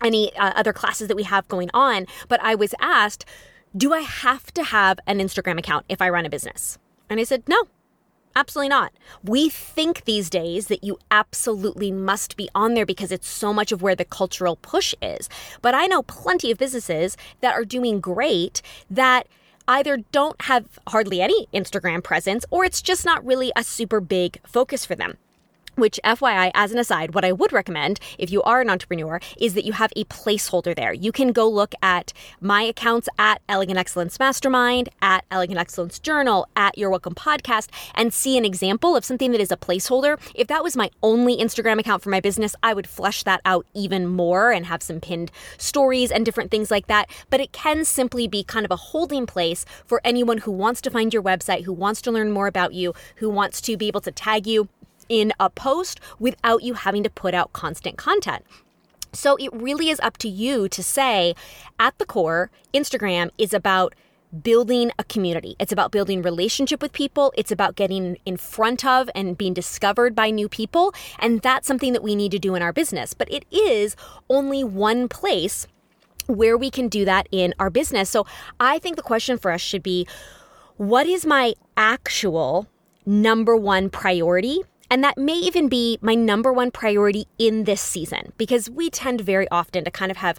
any 0.00 0.34
uh, 0.36 0.52
other 0.54 0.72
classes 0.72 1.08
that 1.08 1.16
we 1.16 1.24
have 1.24 1.46
going 1.48 1.68
on 1.74 2.06
but 2.28 2.40
i 2.44 2.54
was 2.54 2.76
asked 2.80 3.24
do 3.76 3.92
I 3.92 4.00
have 4.00 4.52
to 4.54 4.62
have 4.62 5.00
an 5.06 5.18
Instagram 5.18 5.58
account 5.58 5.84
if 5.88 6.00
I 6.00 6.08
run 6.08 6.26
a 6.26 6.30
business? 6.30 6.78
And 7.10 7.18
I 7.18 7.24
said, 7.24 7.42
No, 7.48 7.64
absolutely 8.36 8.68
not. 8.68 8.92
We 9.22 9.48
think 9.48 10.04
these 10.04 10.30
days 10.30 10.68
that 10.68 10.84
you 10.84 10.98
absolutely 11.10 11.90
must 11.90 12.36
be 12.36 12.48
on 12.54 12.74
there 12.74 12.86
because 12.86 13.10
it's 13.10 13.28
so 13.28 13.52
much 13.52 13.72
of 13.72 13.82
where 13.82 13.96
the 13.96 14.04
cultural 14.04 14.56
push 14.56 14.94
is. 15.02 15.28
But 15.60 15.74
I 15.74 15.86
know 15.86 16.02
plenty 16.02 16.50
of 16.50 16.58
businesses 16.58 17.16
that 17.40 17.54
are 17.54 17.64
doing 17.64 18.00
great 18.00 18.62
that 18.90 19.26
either 19.66 19.98
don't 20.12 20.40
have 20.42 20.78
hardly 20.88 21.20
any 21.20 21.46
Instagram 21.52 22.02
presence 22.02 22.44
or 22.50 22.64
it's 22.64 22.82
just 22.82 23.04
not 23.04 23.24
really 23.24 23.50
a 23.56 23.64
super 23.64 24.00
big 24.00 24.38
focus 24.46 24.84
for 24.84 24.94
them. 24.94 25.16
Which, 25.76 25.98
FYI, 26.04 26.52
as 26.54 26.70
an 26.70 26.78
aside, 26.78 27.14
what 27.14 27.24
I 27.24 27.32
would 27.32 27.52
recommend 27.52 27.98
if 28.16 28.30
you 28.30 28.42
are 28.44 28.60
an 28.60 28.70
entrepreneur 28.70 29.18
is 29.36 29.54
that 29.54 29.64
you 29.64 29.72
have 29.72 29.92
a 29.96 30.04
placeholder 30.04 30.74
there. 30.74 30.92
You 30.92 31.10
can 31.10 31.32
go 31.32 31.48
look 31.48 31.74
at 31.82 32.12
my 32.40 32.62
accounts 32.62 33.08
at 33.18 33.42
Elegant 33.48 33.76
Excellence 33.76 34.18
Mastermind, 34.20 34.88
at 35.02 35.24
Elegant 35.32 35.58
Excellence 35.58 35.98
Journal, 35.98 36.46
at 36.54 36.78
Your 36.78 36.90
Welcome 36.90 37.16
Podcast, 37.16 37.70
and 37.96 38.14
see 38.14 38.38
an 38.38 38.44
example 38.44 38.94
of 38.94 39.04
something 39.04 39.32
that 39.32 39.40
is 39.40 39.50
a 39.50 39.56
placeholder. 39.56 40.20
If 40.34 40.46
that 40.46 40.62
was 40.62 40.76
my 40.76 40.90
only 41.02 41.36
Instagram 41.38 41.80
account 41.80 42.04
for 42.04 42.10
my 42.10 42.20
business, 42.20 42.54
I 42.62 42.72
would 42.72 42.86
flesh 42.86 43.24
that 43.24 43.40
out 43.44 43.66
even 43.74 44.06
more 44.06 44.52
and 44.52 44.66
have 44.66 44.82
some 44.82 45.00
pinned 45.00 45.32
stories 45.58 46.12
and 46.12 46.24
different 46.24 46.52
things 46.52 46.70
like 46.70 46.86
that. 46.86 47.10
But 47.30 47.40
it 47.40 47.50
can 47.50 47.84
simply 47.84 48.28
be 48.28 48.44
kind 48.44 48.64
of 48.64 48.70
a 48.70 48.76
holding 48.76 49.26
place 49.26 49.64
for 49.84 50.00
anyone 50.04 50.38
who 50.38 50.52
wants 50.52 50.80
to 50.82 50.90
find 50.90 51.12
your 51.12 51.22
website, 51.22 51.64
who 51.64 51.72
wants 51.72 52.00
to 52.02 52.12
learn 52.12 52.30
more 52.30 52.46
about 52.46 52.74
you, 52.74 52.94
who 53.16 53.28
wants 53.28 53.60
to 53.62 53.76
be 53.76 53.88
able 53.88 54.00
to 54.02 54.12
tag 54.12 54.46
you 54.46 54.68
in 55.08 55.32
a 55.38 55.50
post 55.50 56.00
without 56.18 56.62
you 56.62 56.74
having 56.74 57.02
to 57.02 57.10
put 57.10 57.34
out 57.34 57.52
constant 57.52 57.96
content. 57.96 58.44
So 59.12 59.36
it 59.36 59.52
really 59.52 59.90
is 59.90 60.00
up 60.00 60.18
to 60.18 60.28
you 60.28 60.68
to 60.68 60.82
say, 60.82 61.34
at 61.78 61.96
the 61.98 62.06
core, 62.06 62.50
Instagram 62.72 63.30
is 63.38 63.54
about 63.54 63.94
building 64.42 64.90
a 64.98 65.04
community. 65.04 65.54
It's 65.60 65.72
about 65.72 65.92
building 65.92 66.20
relationship 66.20 66.82
with 66.82 66.92
people. 66.92 67.32
It's 67.36 67.52
about 67.52 67.76
getting 67.76 68.16
in 68.26 68.36
front 68.36 68.84
of 68.84 69.08
and 69.14 69.38
being 69.38 69.54
discovered 69.54 70.14
by 70.14 70.30
new 70.30 70.48
people. 70.48 70.92
And 71.20 71.40
that's 71.40 71.68
something 71.68 71.92
that 71.92 72.02
we 72.02 72.16
need 72.16 72.32
to 72.32 72.38
do 72.38 72.54
in 72.54 72.62
our 72.62 72.72
business. 72.72 73.14
But 73.14 73.32
it 73.32 73.44
is 73.52 73.94
only 74.28 74.64
one 74.64 75.08
place 75.08 75.68
where 76.26 76.56
we 76.56 76.70
can 76.70 76.88
do 76.88 77.04
that 77.04 77.28
in 77.30 77.54
our 77.58 77.70
business. 77.70 78.10
So 78.10 78.26
I 78.58 78.78
think 78.78 78.96
the 78.96 79.02
question 79.02 79.38
for 79.38 79.50
us 79.50 79.60
should 79.60 79.82
be 79.82 80.06
what 80.76 81.06
is 81.06 81.24
my 81.24 81.54
actual 81.76 82.66
number 83.06 83.56
one 83.56 83.90
priority? 83.90 84.62
And 84.94 85.02
that 85.02 85.18
may 85.18 85.34
even 85.34 85.68
be 85.68 85.98
my 86.02 86.14
number 86.14 86.52
one 86.52 86.70
priority 86.70 87.26
in 87.36 87.64
this 87.64 87.80
season 87.80 88.32
because 88.38 88.70
we 88.70 88.90
tend 88.90 89.22
very 89.22 89.48
often 89.48 89.84
to 89.84 89.90
kind 89.90 90.12
of 90.12 90.18
have 90.18 90.38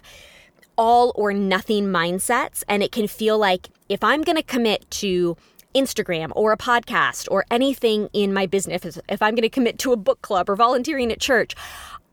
all 0.78 1.12
or 1.14 1.34
nothing 1.34 1.88
mindsets. 1.88 2.64
And 2.66 2.82
it 2.82 2.90
can 2.90 3.06
feel 3.06 3.36
like 3.36 3.68
if 3.90 4.02
I'm 4.02 4.22
going 4.22 4.36
to 4.36 4.42
commit 4.42 4.90
to 4.92 5.36
Instagram 5.74 6.32
or 6.34 6.52
a 6.52 6.56
podcast 6.56 7.28
or 7.30 7.44
anything 7.50 8.08
in 8.14 8.32
my 8.32 8.46
business, 8.46 8.98
if 9.10 9.20
I'm 9.20 9.34
going 9.34 9.42
to 9.42 9.50
commit 9.50 9.78
to 9.80 9.92
a 9.92 9.96
book 9.98 10.22
club 10.22 10.48
or 10.48 10.56
volunteering 10.56 11.12
at 11.12 11.20
church, 11.20 11.54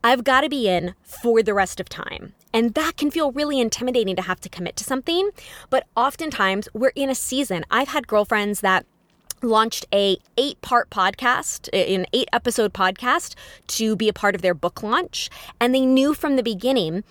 I've 0.04 0.22
got 0.22 0.42
to 0.42 0.50
be 0.50 0.68
in 0.68 0.92
for 1.02 1.42
the 1.42 1.54
rest 1.54 1.80
of 1.80 1.88
time. 1.88 2.34
And 2.52 2.74
that 2.74 2.98
can 2.98 3.10
feel 3.10 3.32
really 3.32 3.58
intimidating 3.58 4.16
to 4.16 4.22
have 4.22 4.42
to 4.42 4.50
commit 4.50 4.76
to 4.76 4.84
something. 4.84 5.30
But 5.70 5.86
oftentimes 5.96 6.68
we're 6.74 6.92
in 6.94 7.08
a 7.08 7.14
season. 7.14 7.64
I've 7.70 7.88
had 7.88 8.06
girlfriends 8.06 8.60
that 8.60 8.84
launched 9.44 9.86
a 9.92 10.18
eight 10.36 10.60
part 10.62 10.90
podcast 10.90 11.68
an 11.72 12.06
eight 12.12 12.28
episode 12.32 12.72
podcast 12.72 13.34
to 13.68 13.94
be 13.94 14.08
a 14.08 14.12
part 14.12 14.34
of 14.34 14.42
their 14.42 14.54
book 14.54 14.82
launch. 14.82 15.30
And 15.60 15.74
they 15.74 15.86
knew 15.86 16.14
from 16.14 16.36
the 16.36 16.42
beginning 16.42 17.04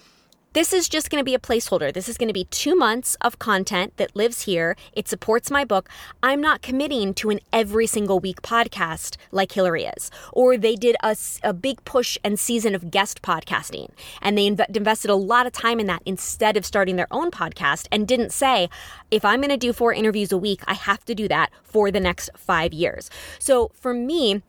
this 0.54 0.72
is 0.72 0.88
just 0.88 1.10
going 1.10 1.20
to 1.20 1.26
be 1.26 1.34
a 1.34 1.40
placeholder. 1.40 1.92
This 1.92 2.08
is 2.08 2.18
going 2.18 2.28
to 2.28 2.34
be 2.34 2.46
two 2.46 2.76
months 2.76 3.18
of 3.22 3.40
content 3.40 3.98
that 3.98 4.16
lives 4.16 4.44
here. 4.44 4.76
It 4.94 5.08
supports 5.08 5.50
my 5.50 5.66
book. 5.66 5.90
I'm 6.22 6.42
not 6.42 6.62
committing 6.62 7.14
to 7.16 7.32
an 7.32 7.40
every 7.52 7.88
single 7.88 8.20
week 8.20 8.42
podcast 8.42 9.18
like 9.32 9.52
Hilary 9.52 9.86
is. 9.86 10.12
Or 10.32 10.56
they 10.56 10.76
did 10.76 10.96
a, 11.02 11.18
a 11.44 11.54
big 11.54 11.84
push 11.86 12.18
and 12.24 12.40
season 12.40 12.76
of 12.76 12.92
guest 12.92 13.22
podcasting, 13.24 13.90
and 14.22 14.38
they 14.38 14.50
inv- 14.50 14.76
invested 14.76 15.10
a 15.10 15.16
lot 15.16 15.48
of 15.48 15.54
time 15.54 15.80
in 15.80 15.88
that 15.88 16.04
instead 16.06 16.56
of 16.56 16.66
starting 16.66 16.96
their 16.96 17.08
own 17.12 17.32
podcast 17.32 17.88
and 17.92 18.08
didn't 18.08 18.32
say, 18.32 18.70
if 19.10 19.26
I'm 19.26 19.42
going 19.42 19.50
to 19.50 19.58
do 19.58 19.74
four 19.74 19.92
interviews 19.92 20.32
a 20.32 20.38
week, 20.38 20.62
I 20.68 20.76
have 20.76 21.04
to 21.06 21.16
do 21.16 21.28
that 21.30 21.52
for 21.64 21.90
the 21.90 22.00
next 22.00 22.30
five 22.38 22.74
years. 22.74 23.10
So 23.40 23.72
for 23.74 23.94
me, 23.94 24.44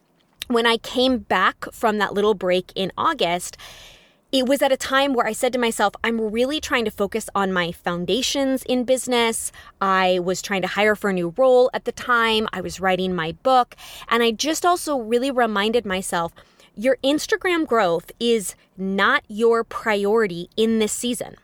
when 0.49 0.67
I 0.67 0.77
came 0.77 1.19
back 1.19 1.65
from 1.73 1.97
that 1.99 2.13
little 2.13 2.35
break 2.35 2.73
in 2.75 2.93
August, 2.99 3.57
it 4.35 4.49
was 4.49 4.63
at 4.63 4.73
a 4.73 4.77
time 4.77 5.13
where 5.13 5.29
I 5.29 5.33
said 5.33 5.53
to 5.53 5.61
myself, 5.61 5.95
I'm 6.03 6.33
really 6.33 6.61
trying 6.61 6.85
to 6.87 6.91
focus 6.91 7.31
on 7.37 7.53
my 7.53 7.71
foundations 7.71 8.65
in 8.65 8.83
business. 8.83 9.53
I 9.81 10.19
was 10.19 10.43
trying 10.43 10.63
to 10.63 10.67
hire 10.67 10.97
for 10.97 11.11
a 11.11 11.13
new 11.13 11.33
role 11.37 11.71
at 11.73 11.85
the 11.85 11.93
time. 11.93 12.49
I 12.53 12.61
was 12.61 12.81
writing 12.81 13.15
my 13.15 13.31
book. 13.45 13.77
And 14.09 14.25
I 14.25 14.33
just 14.33 14.67
also 14.67 14.99
really 14.99 15.31
reminded 15.31 15.87
myself 15.87 16.33
your 16.75 16.97
Instagram 17.05 17.65
growth 17.65 18.11
is 18.19 18.57
not 18.77 19.23
your 19.29 19.63
priority 19.63 20.51
in 20.57 20.81
this 20.81 20.93
season. 20.93 21.37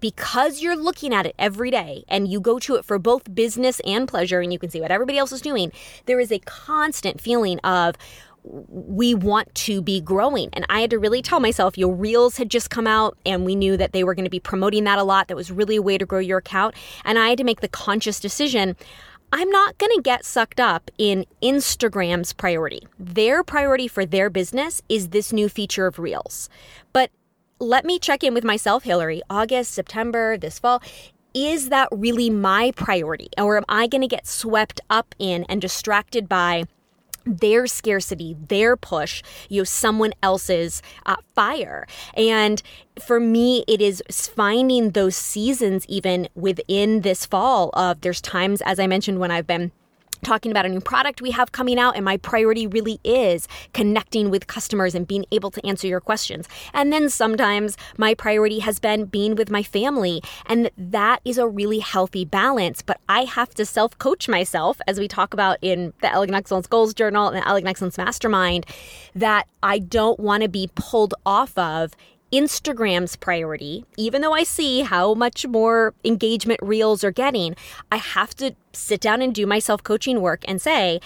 Because 0.00 0.62
you're 0.62 0.76
looking 0.76 1.12
at 1.12 1.26
it 1.26 1.34
every 1.38 1.70
day 1.70 2.04
and 2.08 2.26
you 2.26 2.40
go 2.40 2.58
to 2.60 2.76
it 2.76 2.86
for 2.86 2.98
both 2.98 3.34
business 3.34 3.80
and 3.80 4.08
pleasure, 4.08 4.40
and 4.40 4.50
you 4.50 4.58
can 4.58 4.70
see 4.70 4.80
what 4.80 4.90
everybody 4.90 5.18
else 5.18 5.30
is 5.30 5.42
doing, 5.42 5.72
there 6.06 6.18
is 6.18 6.32
a 6.32 6.38
constant 6.38 7.20
feeling 7.20 7.58
of, 7.58 7.96
we 8.44 9.14
want 9.14 9.52
to 9.54 9.80
be 9.80 10.00
growing. 10.00 10.50
And 10.52 10.66
I 10.68 10.80
had 10.80 10.90
to 10.90 10.98
really 10.98 11.22
tell 11.22 11.40
myself, 11.40 11.78
your 11.78 11.94
reels 11.94 12.36
had 12.36 12.50
just 12.50 12.70
come 12.70 12.86
out 12.86 13.16
and 13.24 13.44
we 13.44 13.54
knew 13.54 13.76
that 13.76 13.92
they 13.92 14.04
were 14.04 14.14
going 14.14 14.24
to 14.24 14.30
be 14.30 14.40
promoting 14.40 14.84
that 14.84 14.98
a 14.98 15.02
lot. 15.02 15.28
That 15.28 15.36
was 15.36 15.50
really 15.50 15.76
a 15.76 15.82
way 15.82 15.98
to 15.98 16.06
grow 16.06 16.18
your 16.18 16.38
account. 16.38 16.74
And 17.04 17.18
I 17.18 17.30
had 17.30 17.38
to 17.38 17.44
make 17.44 17.60
the 17.60 17.68
conscious 17.68 18.20
decision. 18.20 18.76
I'm 19.32 19.50
not 19.50 19.78
going 19.78 19.92
to 19.96 20.02
get 20.02 20.24
sucked 20.24 20.60
up 20.60 20.90
in 20.98 21.24
Instagram's 21.42 22.32
priority. 22.32 22.86
Their 22.98 23.42
priority 23.42 23.88
for 23.88 24.04
their 24.06 24.30
business 24.30 24.82
is 24.88 25.08
this 25.08 25.32
new 25.32 25.48
feature 25.48 25.86
of 25.86 25.98
Reels. 25.98 26.48
But 26.92 27.10
let 27.58 27.84
me 27.84 27.98
check 27.98 28.22
in 28.22 28.34
with 28.34 28.44
myself, 28.44 28.84
Hilary, 28.84 29.22
August, 29.30 29.72
September, 29.72 30.36
this 30.36 30.58
fall. 30.58 30.82
Is 31.32 31.70
that 31.70 31.88
really 31.90 32.30
my 32.30 32.72
priority? 32.76 33.28
Or 33.38 33.56
am 33.56 33.64
I 33.68 33.86
going 33.86 34.02
to 34.02 34.06
get 34.06 34.26
swept 34.26 34.80
up 34.90 35.14
in 35.18 35.44
and 35.48 35.60
distracted 35.60 36.28
by 36.28 36.64
their 37.24 37.66
scarcity, 37.66 38.36
their 38.48 38.76
push, 38.76 39.22
you 39.48 39.60
know, 39.60 39.64
someone 39.64 40.12
else's 40.22 40.82
uh, 41.06 41.16
fire. 41.34 41.86
And 42.16 42.62
for 43.00 43.18
me, 43.20 43.64
it 43.66 43.80
is 43.80 44.02
finding 44.08 44.90
those 44.90 45.16
seasons 45.16 45.84
even 45.88 46.28
within 46.34 47.00
this 47.00 47.26
fall 47.26 47.70
of 47.74 48.00
there's 48.02 48.20
times, 48.20 48.62
as 48.62 48.78
I 48.78 48.86
mentioned, 48.86 49.18
when 49.18 49.30
I've 49.30 49.46
been 49.46 49.72
talking 50.24 50.50
about 50.50 50.66
a 50.66 50.68
new 50.68 50.80
product 50.80 51.22
we 51.22 51.30
have 51.30 51.52
coming 51.52 51.78
out, 51.78 51.96
and 51.96 52.04
my 52.04 52.16
priority 52.16 52.66
really 52.66 52.98
is 53.04 53.46
connecting 53.72 54.30
with 54.30 54.46
customers 54.46 54.94
and 54.94 55.06
being 55.06 55.24
able 55.30 55.50
to 55.50 55.64
answer 55.66 55.86
your 55.86 56.00
questions. 56.00 56.48
And 56.72 56.92
then 56.92 57.08
sometimes 57.08 57.76
my 57.96 58.14
priority 58.14 58.58
has 58.60 58.78
been 58.80 59.04
being 59.04 59.36
with 59.36 59.50
my 59.50 59.62
family, 59.62 60.22
and 60.46 60.70
that 60.76 61.20
is 61.24 61.38
a 61.38 61.46
really 61.46 61.78
healthy 61.78 62.24
balance. 62.24 62.82
But 62.82 63.00
I 63.08 63.24
have 63.24 63.54
to 63.54 63.64
self 63.64 63.96
coach 63.98 64.28
myself, 64.28 64.80
as 64.88 64.98
we 64.98 65.06
talk 65.06 65.32
about 65.32 65.58
in 65.62 65.92
the 66.00 66.12
Elegant 66.12 66.36
Excellence 66.36 66.66
Goals 66.66 66.94
Journal 66.94 67.28
and 67.28 67.36
the 67.36 67.46
Elegant 67.46 67.68
Excellence 67.68 67.98
Mastermind, 67.98 68.66
that 69.14 69.46
I 69.62 69.78
don't 69.78 70.18
want 70.18 70.42
to 70.42 70.48
be 70.48 70.70
pulled 70.74 71.14
off 71.24 71.56
of 71.56 71.94
Instagram's 72.34 73.14
priority, 73.14 73.84
even 73.96 74.20
though 74.20 74.32
I 74.32 74.42
see 74.42 74.80
how 74.80 75.14
much 75.14 75.46
more 75.46 75.94
engagement 76.04 76.58
reels 76.60 77.04
are 77.04 77.12
getting, 77.12 77.54
I 77.92 77.96
have 77.98 78.34
to 78.36 78.56
sit 78.72 79.00
down 79.00 79.22
and 79.22 79.32
do 79.32 79.46
my 79.46 79.60
self 79.60 79.84
coaching 79.84 80.20
work 80.20 80.44
and 80.48 80.60
say, 80.60 81.00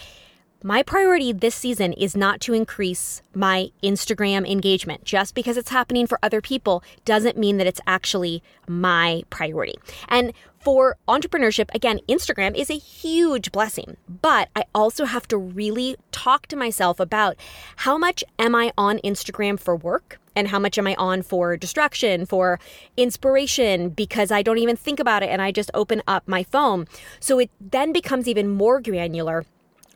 my 0.65 0.83
priority 0.83 1.33
this 1.33 1.55
season 1.55 1.93
is 1.93 2.17
not 2.17 2.41
to 2.41 2.55
increase 2.55 3.21
my 3.35 3.71
Instagram 3.83 4.51
engagement. 4.51 5.05
Just 5.05 5.35
because 5.35 5.59
it's 5.59 5.69
happening 5.69 6.07
for 6.07 6.19
other 6.23 6.41
people 6.41 6.83
doesn't 7.05 7.37
mean 7.37 7.59
that 7.59 7.67
it's 7.67 7.81
actually 7.87 8.43
my 8.67 9.23
priority. 9.29 9.79
And 10.09 10.33
for 10.59 10.97
entrepreneurship, 11.07 11.73
again, 11.75 12.01
Instagram 12.09 12.57
is 12.57 12.71
a 12.71 12.79
huge 12.79 13.53
blessing, 13.53 13.99
but 14.09 14.49
I 14.57 14.65
also 14.75 15.05
have 15.05 15.29
to 15.29 15.37
really 15.37 15.95
talk 16.11 16.47
to 16.49 16.57
myself 16.57 16.99
about 16.99 17.37
how 17.77 17.99
much 17.99 18.25
am 18.39 18.55
I 18.55 18.73
on 18.77 18.99
Instagram 19.05 19.61
for 19.61 19.77
work 19.77 20.19
and 20.39 20.49
how 20.49 20.59
much 20.61 20.79
am 20.79 20.87
I 20.87 20.95
on 20.95 21.23
for 21.23 21.57
distraction, 21.57 22.25
for 22.25 22.61
inspiration, 22.97 23.89
because 23.91 24.31
I 24.31 24.41
don't 24.41 24.59
even 24.59 24.77
think 24.77 25.01
about 25.01 25.25
it 25.25 25.31
and 25.31 25.43
I 25.43 25.51
just 25.51 25.71
open 25.75 26.01
up 26.07 26.29
my 26.29 26.45
phone. 26.45 26.87
So 27.19 27.41
it 27.41 27.51
then 27.61 27.93
becomes 27.93 28.29
even 28.29 28.49
more 28.49 28.81
granular 28.81 29.45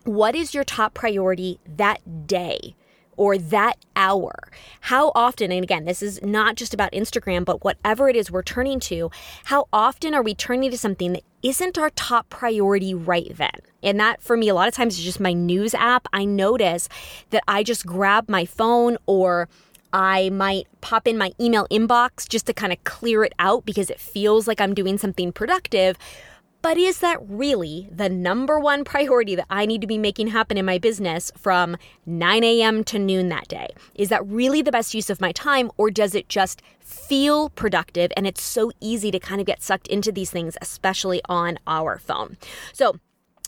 what 0.05 0.35
is 0.35 0.53
your 0.53 0.65
top 0.65 0.95
priority 0.95 1.61
that 1.77 2.27
day? 2.27 2.75
or 3.17 3.37
that 3.37 3.77
hour? 3.95 4.33
How 4.81 5.13
often, 5.15 5.53
and 5.53 5.63
again, 5.63 5.85
this 5.85 6.03
is 6.03 6.21
not 6.23 6.57
just 6.57 6.73
about 6.73 6.93
Instagram, 6.93 7.45
but 7.45 7.63
whatever 7.63 8.09
it 8.09 8.17
is 8.17 8.31
we're 8.31 8.43
turning 8.43 8.81
to, 8.81 9.11
how 9.45 9.69
often 9.73 10.15
are 10.15 10.23
we 10.23 10.35
turning 10.35 10.71
to 10.71 10.79
something 10.79 11.13
that 11.13 11.23
isn't 11.43 11.79
our 11.79 11.91
top 11.91 12.31
priority 12.31 12.95
right 12.95 13.31
then? 13.37 13.51
And 13.83 14.01
that 14.01 14.23
for 14.23 14.37
me, 14.37 14.49
a 14.49 14.55
lot 14.55 14.67
of 14.67 14.75
times 14.75 14.99
is 14.99 15.05
just 15.05 15.21
my 15.21 15.35
news 15.35 15.75
app. 15.75 16.09
I 16.13 16.25
notice 16.25 16.89
that 17.31 17.43
I 17.47 17.63
just 17.63 17.87
grab 17.87 18.29
my 18.29 18.45
phone 18.45 18.97
or 19.07 19.49
I 19.93 20.31
might 20.31 20.69
pop 20.81 21.07
in 21.07 21.19
my 21.19 21.33
email 21.41 21.67
inbox 21.71 22.29
just 22.29 22.47
to 22.47 22.53
kind 22.53 22.73
of 22.73 22.83
clear 22.85 23.25
it 23.25 23.33
out 23.39 23.65
because 23.65 23.91
it 23.91 24.01
feels 24.01 24.49
like 24.49 24.61
I'm 24.61 24.75
doing 24.75 24.99
something 24.99 25.33
productive. 25.33 25.97
But 26.63 26.79
is 26.79 27.01
that 27.01 27.19
really 27.29 27.89
the 27.91 28.09
number 28.09 28.61
one 28.61 28.85
priority 28.85 29.35
that 29.35 29.47
I 29.51 29.67
need 29.67 29.81
to 29.81 29.89
be 29.89 29.99
making 29.99 30.29
happen 30.29 30.57
in 30.57 30.65
my 30.65 30.79
business 30.79 31.33
from 31.37 31.77
9 32.07 32.45
a.m. 32.45 32.85
to 32.85 33.01
noon 33.01 33.31
that 33.31 33.49
day? 33.49 33.67
Is 33.97 34.11
that 34.11 34.25
really 34.25 34.63
the 34.63 34.71
best 34.71 34.95
use 34.95 35.11
of 35.11 35.21
my 35.21 35.33
time, 35.33 35.73
or 35.77 35.91
does 35.91 36.15
it 36.15 36.29
just 36.29 36.63
feel 36.79 37.51
productive? 37.51 38.13
And 38.17 38.29
it's 38.29 38.43
so 38.43 38.71
easy 38.81 39.11
to 39.11 39.19
kind 39.19 39.41
of 39.41 39.47
get 39.47 39.61
sucked 39.61 39.89
into 39.89 40.13
these 40.13 40.31
things, 40.31 40.57
especially 40.63 41.21
on 41.29 41.59
our 41.67 41.99
phone. 41.99 42.37
So, 42.73 42.95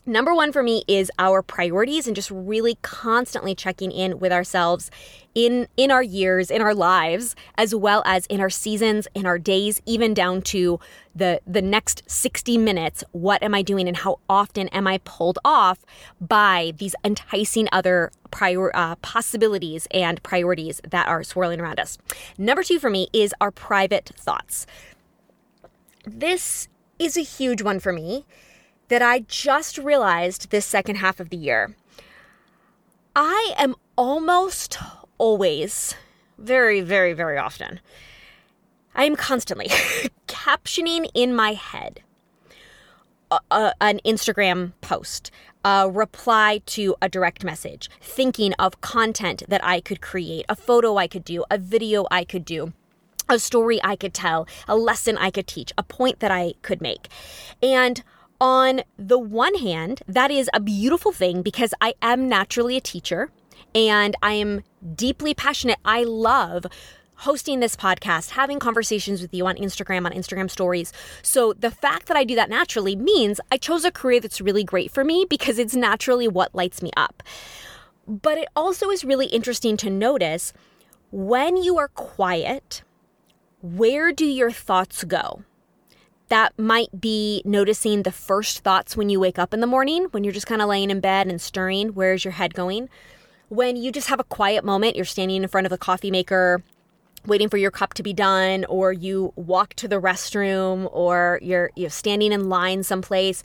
Number 0.07 0.35
one 0.35 0.53
for 0.53 0.63
me 0.63 0.85
is 0.87 1.11
our 1.19 1.41
priorities 1.41 2.07
and 2.07 2.15
just 2.15 2.31
really 2.31 2.77
constantly 2.83 3.55
checking 3.55 3.91
in 3.91 4.19
with 4.19 4.33
ourselves 4.33 4.91
in 5.35 5.67
in 5.79 5.91
our 5.91 6.03
years, 6.03 6.51
in 6.51 6.61
our 6.61 6.75
lives, 6.75 7.35
as 7.57 7.75
well 7.75 8.03
as 8.05 8.27
in 8.27 8.39
our 8.39 8.51
seasons, 8.51 9.09
in 9.15 9.25
our 9.25 9.39
days, 9.39 9.81
even 9.87 10.13
down 10.13 10.43
to 10.43 10.79
the 11.15 11.41
the 11.47 11.63
next 11.63 12.03
60 12.07 12.59
minutes. 12.59 13.03
What 13.13 13.43
am 13.43 13.55
I 13.55 13.63
doing 13.63 13.89
and 13.89 13.97
how 13.97 14.19
often 14.29 14.69
am 14.69 14.87
I 14.87 14.99
pulled 14.99 15.39
off 15.43 15.79
by 16.21 16.75
these 16.77 16.95
enticing 17.03 17.67
other 17.73 18.13
prior 18.31 18.77
uh, 18.77 18.97
possibilities 18.97 19.89
and 19.91 20.23
priorities 20.23 20.83
that 20.87 21.09
are 21.09 21.25
swirling 21.25 21.63
around 21.63 21.81
us? 21.81 21.97
Number 22.37 22.63
two 22.63 22.79
for 22.79 22.91
me 22.91 23.09
is 23.15 23.35
our 23.41 23.51
private 23.51 24.13
thoughts. 24.17 24.67
This 26.05 26.69
is 26.99 27.17
a 27.17 27.23
huge 27.23 27.63
one 27.63 27.81
for 27.81 27.93
me 27.93 28.27
that 28.95 29.03
I 29.03 29.25
just 29.27 29.77
realized 29.77 30.51
this 30.51 30.65
second 30.65 30.99
half 30.99 31.19
of 31.19 31.31
the 31.31 31.37
year. 31.37 31.75
I 33.17 33.53
am 33.59 33.75
almost 33.97 34.79
always, 35.19 35.97
very, 36.39 36.81
very, 36.81 37.13
very 37.13 37.37
often, 37.37 37.81
I 38.95 39.07
am 39.07 39.17
constantly 39.17 39.67
captioning 40.29 41.09
in 41.13 41.35
my 41.35 41.55
head 41.55 42.03
a, 43.33 43.41
a, 43.51 43.75
an 43.81 43.99
Instagram 44.07 44.75
post, 44.81 45.33
a 45.65 45.91
reply 45.91 46.61
to 46.67 46.95
a 47.03 47.09
direct 47.09 47.43
message, 47.43 47.91
thinking 48.01 48.53
of 48.61 48.81
content 48.81 49.43
that 49.49 49.65
I 49.65 49.81
could 49.81 50.01
create, 50.03 50.47
a 50.49 50.55
photo 50.55 50.99
I 50.99 51.09
could 51.09 51.25
do, 51.25 51.45
a 51.51 51.59
video 51.59 52.07
I 52.13 52.23
could 52.23 52.45
do 52.45 52.73
a 53.29 53.39
story 53.39 53.81
I 53.83 53.97
could 53.97 54.15
tell, 54.15 54.47
a 54.69 54.77
lesson 54.77 55.17
I 55.19 55.31
could 55.31 55.47
teach, 55.47 55.73
a 55.79 55.83
point 55.83 56.21
that 56.21 56.31
I 56.31 56.55
could 56.63 56.81
make. 56.81 57.09
And 57.63 58.03
on 58.45 58.83
the 58.99 59.19
one 59.19 59.55
hand, 59.55 60.03
that 60.07 60.31
is 60.31 60.51
a 60.53 60.61
beautiful 60.61 61.13
thing 61.13 61.41
because 61.41 61.73
I 61.81 61.95
am 62.03 62.29
naturally 62.29 62.77
a 62.77 62.81
teacher 62.81 63.31
and 63.75 64.15
I 64.23 64.35
am 64.35 64.63
deeply 64.95 65.33
passionate. 65.33 65.79
I 65.83 66.03
love 66.05 66.67
hosting 67.15 67.61
this 67.61 67.75
podcast, 67.75 68.33
having 68.33 68.59
conversations 68.59 69.23
with 69.23 69.33
you 69.33 69.47
on 69.47 69.57
Instagram, 69.57 70.05
on 70.05 70.13
Instagram 70.13 70.51
stories. 70.51 70.93
So 71.23 71.55
the 71.55 71.71
fact 71.71 72.07
that 72.09 72.19
I 72.19 72.25
do 72.25 72.35
that 72.35 72.51
naturally 72.51 72.95
means 72.95 73.41
I 73.51 73.57
chose 73.57 73.83
a 73.83 73.91
career 73.91 74.21
that's 74.21 74.43
really 74.43 74.63
great 74.63 74.91
for 74.91 75.05
me 75.05 75.25
because 75.27 75.59
it's 75.59 75.75
naturally 75.75 76.29
what 76.29 76.55
lights 76.55 76.83
me 76.83 76.91
up. 76.99 77.23
But 78.07 78.37
it 78.37 78.49
also 78.55 78.91
is 78.91 79.07
really 79.07 79.29
interesting 79.29 79.79
to 79.79 79.89
notice 79.89 80.53
when 81.11 81.57
you 81.57 81.79
are 81.79 81.89
quiet, 81.89 82.83
where 83.63 84.13
do 84.13 84.27
your 84.27 84.51
thoughts 84.51 85.03
go? 85.03 85.45
That 86.35 86.59
might 86.59 87.01
be 87.01 87.43
noticing 87.45 88.03
the 88.03 88.11
first 88.11 88.65
thoughts 88.65 88.97
when 88.97 89.09
you 89.09 89.21
wake 89.21 89.39
up 89.39 89.55
in 89.55 89.61
the 89.61 89.69
morning, 89.69 90.09
when 90.11 90.25
you're 90.25 90.33
just 90.33 90.49
kind 90.49 90.61
of 90.61 90.69
laying 90.69 90.91
in 90.91 90.99
bed 90.99 91.29
and 91.29 91.41
stirring. 91.41 91.91
Where's 91.91 92.25
your 92.25 92.33
head 92.33 92.55
going? 92.55 92.89
When 93.51 93.77
you 93.77 93.93
just 93.93 94.09
have 94.09 94.19
a 94.19 94.25
quiet 94.25 94.65
moment, 94.65 94.97
you're 94.97 95.05
standing 95.05 95.45
in 95.45 95.49
front 95.49 95.65
of 95.65 95.73
a 95.73 95.79
coffee 95.79 96.11
maker, 96.11 96.65
waiting 97.25 97.49
for 97.49 97.57
your 97.57 97.71
cup 97.71 97.95
to 97.95 98.03
be 98.03 98.13
done, 98.13 98.65
or 98.65 98.93
you 98.93 99.33
walk 99.37 99.75
to 99.75 99.87
the 99.87 100.01
restroom, 100.01 100.89
or 100.93 101.39
you're, 101.41 101.71
you're 101.77 101.89
standing 101.89 102.33
in 102.33 102.49
line 102.49 102.83
someplace, 102.83 103.45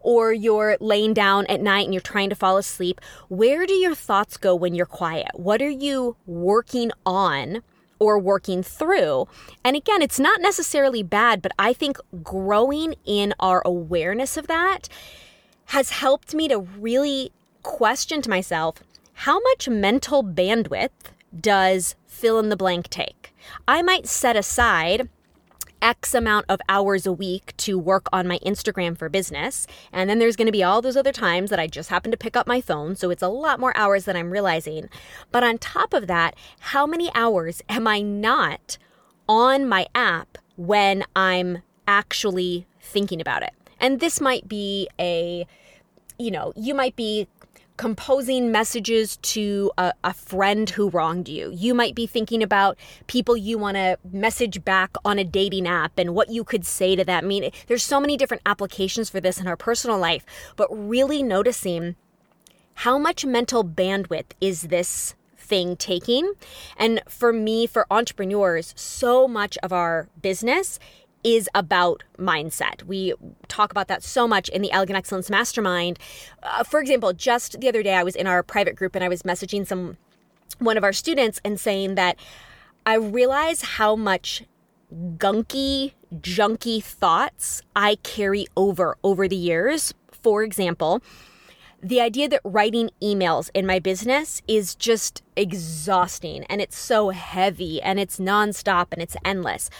or 0.00 0.32
you're 0.32 0.76
laying 0.78 1.14
down 1.14 1.44
at 1.46 1.60
night 1.60 1.86
and 1.86 1.92
you're 1.92 2.00
trying 2.00 2.30
to 2.30 2.36
fall 2.36 2.56
asleep. 2.56 3.00
Where 3.26 3.66
do 3.66 3.74
your 3.74 3.96
thoughts 3.96 4.36
go 4.36 4.54
when 4.54 4.76
you're 4.76 4.86
quiet? 4.86 5.32
What 5.34 5.60
are 5.60 5.68
you 5.68 6.16
working 6.24 6.92
on? 7.04 7.64
Or 7.98 8.18
working 8.18 8.62
through. 8.62 9.26
And 9.64 9.76
again, 9.76 10.02
it's 10.02 10.18
not 10.18 10.40
necessarily 10.40 11.02
bad, 11.02 11.42
but 11.42 11.52
I 11.58 11.72
think 11.72 11.98
growing 12.22 12.94
in 13.04 13.34
our 13.40 13.62
awareness 13.64 14.36
of 14.36 14.46
that 14.46 14.88
has 15.66 15.90
helped 15.90 16.34
me 16.34 16.48
to 16.48 16.58
really 16.58 17.32
question 17.62 18.22
to 18.22 18.30
myself 18.30 18.76
how 19.12 19.40
much 19.40 19.68
mental 19.68 20.22
bandwidth 20.22 20.90
does 21.38 21.96
fill 22.06 22.38
in 22.38 22.48
the 22.48 22.56
blank 22.56 22.88
take? 22.88 23.34
I 23.66 23.82
might 23.82 24.06
set 24.06 24.36
aside 24.36 25.08
X 25.82 26.14
amount 26.14 26.46
of 26.48 26.60
hours 26.68 27.06
a 27.06 27.12
week 27.12 27.56
to 27.58 27.78
work 27.78 28.08
on 28.12 28.26
my 28.26 28.38
Instagram 28.40 28.96
for 28.96 29.08
business. 29.08 29.66
And 29.92 30.08
then 30.08 30.18
there's 30.18 30.36
going 30.36 30.46
to 30.46 30.52
be 30.52 30.64
all 30.64 30.82
those 30.82 30.96
other 30.96 31.12
times 31.12 31.50
that 31.50 31.60
I 31.60 31.66
just 31.66 31.90
happen 31.90 32.10
to 32.10 32.16
pick 32.16 32.36
up 32.36 32.46
my 32.46 32.60
phone. 32.60 32.96
So 32.96 33.10
it's 33.10 33.22
a 33.22 33.28
lot 33.28 33.60
more 33.60 33.76
hours 33.76 34.04
than 34.04 34.16
I'm 34.16 34.30
realizing. 34.30 34.88
But 35.30 35.44
on 35.44 35.58
top 35.58 35.92
of 35.92 36.06
that, 36.06 36.34
how 36.60 36.86
many 36.86 37.10
hours 37.14 37.62
am 37.68 37.86
I 37.86 38.00
not 38.00 38.78
on 39.28 39.68
my 39.68 39.86
app 39.94 40.38
when 40.56 41.04
I'm 41.14 41.62
actually 41.86 42.66
thinking 42.80 43.20
about 43.20 43.42
it? 43.42 43.52
And 43.80 44.00
this 44.00 44.20
might 44.20 44.48
be 44.48 44.88
a, 44.98 45.46
you 46.18 46.30
know, 46.30 46.52
you 46.56 46.74
might 46.74 46.96
be 46.96 47.28
composing 47.78 48.52
messages 48.52 49.16
to 49.18 49.70
a, 49.78 49.94
a, 50.04 50.12
friend 50.12 50.68
who 50.68 50.90
wronged 50.90 51.28
you. 51.28 51.50
You 51.54 51.72
might 51.72 51.94
be 51.94 52.06
thinking 52.06 52.42
about 52.42 52.76
people 53.06 53.36
you 53.36 53.56
want 53.56 53.76
to 53.76 53.96
message 54.12 54.62
back 54.64 54.96
on 55.04 55.18
a 55.18 55.24
dating 55.24 55.66
app 55.66 55.92
and 55.96 56.14
what 56.14 56.28
you 56.28 56.44
could 56.44 56.66
say 56.66 56.96
to 56.96 57.04
them. 57.04 57.24
I 57.24 57.26
mean, 57.26 57.50
there's 57.68 57.84
so 57.84 58.00
many 58.00 58.16
different 58.16 58.42
applications 58.44 59.08
for 59.08 59.20
this 59.20 59.40
in 59.40 59.46
our 59.46 59.56
personal 59.56 59.98
life, 59.98 60.26
but 60.56 60.68
really 60.70 61.22
noticing 61.22 61.94
how 62.74 62.98
much 62.98 63.24
mental 63.24 63.64
bandwidth 63.64 64.32
is 64.40 64.62
this 64.62 65.14
thing 65.36 65.76
taking? 65.76 66.34
And 66.76 67.00
for 67.08 67.32
me, 67.32 67.66
for 67.66 67.86
entrepreneurs, 67.90 68.74
so 68.76 69.26
much 69.26 69.56
of 69.62 69.72
our 69.72 70.08
business 70.20 70.78
is 71.24 71.48
about 71.54 72.04
mindset. 72.18 72.82
We 72.84 73.14
talk 73.48 73.70
about 73.70 73.88
that 73.88 74.02
so 74.02 74.28
much 74.28 74.48
in 74.48 74.62
the 74.62 74.70
Elegant 74.72 74.96
Excellence 74.96 75.30
Mastermind. 75.30 75.98
Uh, 76.42 76.64
for 76.64 76.80
example, 76.80 77.12
just 77.12 77.60
the 77.60 77.68
other 77.68 77.82
day, 77.82 77.94
I 77.94 78.02
was 78.02 78.16
in 78.16 78.26
our 78.26 78.42
private 78.42 78.76
group 78.76 78.94
and 78.94 79.04
I 79.04 79.08
was 79.08 79.22
messaging 79.22 79.66
some 79.66 79.96
one 80.58 80.76
of 80.76 80.84
our 80.84 80.92
students 80.92 81.40
and 81.44 81.60
saying 81.60 81.94
that 81.96 82.16
I 82.86 82.94
realize 82.94 83.62
how 83.62 83.96
much 83.96 84.44
gunky, 84.92 85.92
junky 86.14 86.82
thoughts 86.82 87.62
I 87.76 87.96
carry 87.96 88.46
over 88.56 88.96
over 89.04 89.28
the 89.28 89.36
years. 89.36 89.92
For 90.10 90.42
example, 90.42 91.02
the 91.82 92.00
idea 92.00 92.28
that 92.28 92.40
writing 92.44 92.90
emails 93.00 93.50
in 93.54 93.66
my 93.66 93.78
business 93.78 94.42
is 94.48 94.74
just 94.74 95.22
exhausting 95.36 96.44
and 96.44 96.60
it's 96.60 96.76
so 96.76 97.10
heavy 97.10 97.80
and 97.80 98.00
it's 98.00 98.18
nonstop 98.18 98.86
and 98.90 99.00
it's 99.00 99.16
endless. 99.24 99.70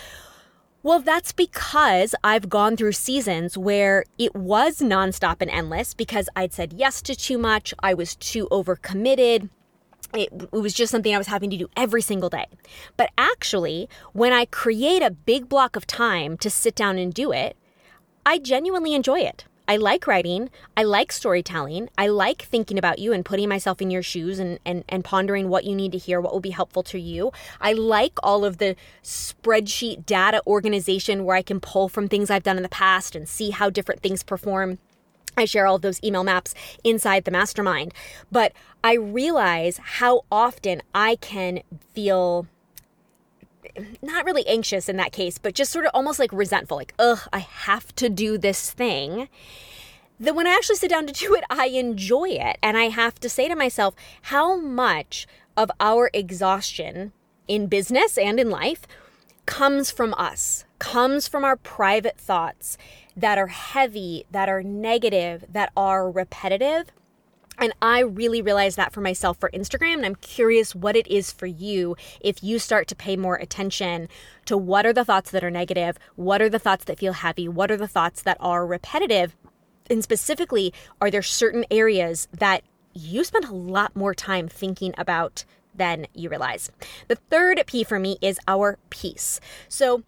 Well, 0.81 1.01
that's 1.01 1.33
because 1.33 2.15
I've 2.23 2.49
gone 2.49 2.77
through 2.77 2.93
seasons 2.93 3.59
where 3.59 4.05
it 4.17 4.35
was 4.37 4.79
nonstop 4.79 5.39
and 5.41 5.51
endless 5.51 5.93
because 5.93 6.29
I'd 6.37 6.53
said 6.53 6.73
yes 6.73 7.03
to 7.03 7.17
too 7.17 7.37
much, 7.37 7.75
I 7.81 7.95
was 7.95 8.15
too 8.15 8.47
overcommitted. 8.53 9.51
It, 10.15 10.31
it, 10.33 10.53
was 10.53 10.73
just 10.73 10.93
something 10.93 11.13
I 11.13 11.19
was 11.19 11.27
having 11.27 11.51
to 11.51 11.57
do 11.57 11.69
every 11.77 12.01
single 12.01 12.31
day. 12.31 12.47
But 12.97 13.11
actually, 13.19 13.89
when 14.13 14.33
I 14.33 14.45
create 14.45 15.03
a 15.03 15.11
big 15.11 15.49
block 15.49 15.75
of 15.75 15.85
time 15.85 16.39
to 16.39 16.49
sit 16.49 16.77
down 16.77 16.97
and 16.97 17.13
do 17.13 17.33
it, 17.33 17.57
I 18.25 18.39
genuinely 18.39 18.95
enjoy 18.95 19.19
it. 19.19 19.47
I 19.69 19.77
like 19.77 20.07
writing. 20.07 20.49
I 20.79 20.83
like 20.83 21.13
storytelling. 21.13 21.91
I 21.99 22.09
like 22.09 22.43
thinking 22.43 22.79
about 22.79 22.99
you 22.99 23.13
and 23.13 23.25
putting 23.25 23.51
myself 23.51 23.83
in 23.83 23.91
your 23.91 24.03
shoes 24.03 24.39
and, 24.39 24.59
and, 24.65 24.83
and 24.89 25.05
pondering 25.05 25.51
what 25.51 25.65
you 25.65 25.77
need 25.77 25.93
to 25.93 25.99
hear, 25.99 26.23
what 26.23 26.33
will 26.33 26.41
be 26.41 26.51
helpful 26.51 26.83
to 26.85 26.99
you. 26.99 27.33
I 27.61 27.75
like 27.75 28.15
all 28.23 28.47
of 28.47 28.57
the 28.57 28.77
spreadsheet 29.05 30.07
data 30.07 30.43
organization 30.47 31.25
where 31.25 31.37
I 31.37 31.43
can 31.43 31.61
pull 31.61 31.91
from 31.91 32.09
things 32.09 32.31
I've 32.31 32.43
done 32.43 32.57
in 32.57 32.63
the 32.63 32.71
past 32.71 33.15
and 33.15 33.29
see 33.29 33.51
how 33.51 33.69
different 33.69 34.01
things 34.03 34.23
perform. 34.23 34.79
I 35.37 35.45
share 35.45 35.67
all 35.67 35.77
of 35.77 35.83
those 35.83 36.03
email 36.03 36.25
maps 36.25 36.55
inside 36.83 37.25
the 37.25 37.31
mastermind. 37.31 37.93
But 38.33 38.53
I 38.83 38.95
realize 38.95 39.79
how 39.79 40.23
often 40.33 40.83
I 40.95 41.17
can 41.17 41.61
feel 41.93 42.47
not 44.03 44.25
really 44.25 44.47
anxious 44.47 44.89
in 44.89 44.97
that 44.97 45.13
case, 45.13 45.39
but 45.39 45.55
just 45.55 45.73
sort 45.73 45.85
of 45.85 45.91
almost 45.95 46.19
like 46.19 46.33
resentful, 46.33 46.77
like, 46.77 46.95
ugh, 46.99 47.21
I 47.33 47.41
have 47.41 47.95
to 47.97 48.09
do 48.09 48.39
this 48.39 48.71
thing. 48.71 49.29
Then 50.21 50.35
when 50.35 50.47
I 50.47 50.55
actually 50.55 50.77
sit 50.77 50.91
down 50.91 51.07
to 51.07 51.13
do 51.27 51.35
it, 51.35 51.45
I 51.51 51.67
enjoy 51.67 52.31
it. 52.31 52.59
And 52.63 52.77
I 52.77 52.85
have 52.85 53.21
to 53.21 53.29
say 53.29 53.49
to 53.49 53.55
myself, 53.55 53.95
how 54.23 54.57
much 54.57 55.27
of 55.57 55.71
our 55.81 56.11
exhaustion 56.13 57.13
in 57.47 57.67
business 57.67 58.19
and 58.19 58.39
in 58.39 58.51
life 58.51 58.87
comes 59.47 59.91
from 59.91 60.15
us, 60.15 60.65
comes 60.79 61.27
from 61.27 61.45
our 61.45 61.57
private 61.57 62.19
thoughts 62.19 62.77
that 63.17 63.39
are 63.39 63.49
heavy, 63.49 64.25
that 64.31 64.49
are 64.49 64.63
negative, 64.63 65.45
that 65.51 65.73
are 65.77 66.11
repetitive. 66.11 66.93
And 67.59 67.73
I 67.83 68.01
really 68.01 68.41
realized 68.41 68.77
that 68.77 68.93
for 68.93 69.01
myself 69.01 69.39
for 69.39 69.51
Instagram. 69.51 69.95
And 69.95 70.07
I'm 70.07 70.15
curious 70.15 70.75
what 70.75 70.97
it 70.97 71.07
is 71.09 71.33
for 71.33 71.47
you 71.47 71.97
if 72.21 72.43
you 72.43 72.59
start 72.59 72.87
to 72.89 72.97
pay 72.97 73.17
more 73.17 73.37
attention 73.37 74.09
to 74.47 74.57
what 74.57 74.87
are 74.87 74.93
the 74.93 75.05
thoughts 75.05 75.31
that 75.33 75.45
are 75.45 75.51
negative, 75.51 75.99
what 76.17 76.41
are 76.41 76.49
the 76.49 76.59
thoughts 76.59 76.85
that 76.85 76.99
feel 76.99 77.13
heavy, 77.13 77.49
what 77.49 77.71
are 77.71 77.77
the 77.77 77.89
thoughts 77.89 78.23
that 78.23 78.37
are 78.41 78.67
repetitive. 78.67 79.37
And 79.91 80.03
specifically, 80.03 80.73
are 81.01 81.11
there 81.11 81.23
certain 81.23 81.65
areas 81.71 82.29
that 82.33 82.63
you 82.95 83.25
spend 83.25 83.45
a 83.45 83.55
lot 83.55 83.97
more 83.97 84.15
time 84.15 84.49
thinking 84.49 84.95
about 84.97 85.45
than 85.75 86.07
you 86.15 86.29
realize? 86.29 86.71
The 87.09 87.17
third 87.17 87.63
P 87.67 87.85
for 87.85 87.99
me 87.99 88.19
is 88.21 88.39
our 88.47 88.79
peace. 88.91 89.41
So, 89.69 90.05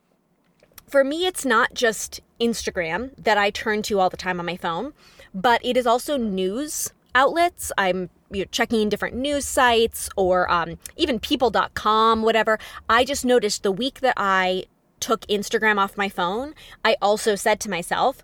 for 0.87 1.05
me, 1.05 1.25
it's 1.25 1.45
not 1.45 1.73
just 1.73 2.21
Instagram 2.41 3.15
that 3.17 3.39
I 3.39 3.51
turn 3.51 3.83
to 3.83 4.01
all 4.01 4.11
the 4.11 4.17
time 4.17 4.41
on 4.41 4.47
my 4.47 4.57
phone, 4.57 4.93
but 5.33 5.65
it 5.65 5.77
is 5.77 5.87
also 5.87 6.17
news 6.17 6.93
outlets. 7.15 7.73
I'm 7.77 8.11
you 8.31 8.41
know, 8.41 8.49
checking 8.51 8.89
different 8.89 9.17
news 9.17 9.47
sites 9.47 10.09
or 10.17 10.51
um, 10.51 10.79
even 10.97 11.19
people.com, 11.19 12.23
whatever. 12.23 12.59
I 12.89 13.05
just 13.05 13.25
noticed 13.25 13.63
the 13.63 13.73
week 13.73 14.01
that 14.01 14.15
I 14.17 14.65
took 15.01 15.27
Instagram 15.27 15.79
off 15.79 15.97
my 15.97 16.09
phone, 16.09 16.55
I 16.85 16.97
also 17.03 17.35
said 17.35 17.59
to 17.61 17.71
myself, 17.71 18.23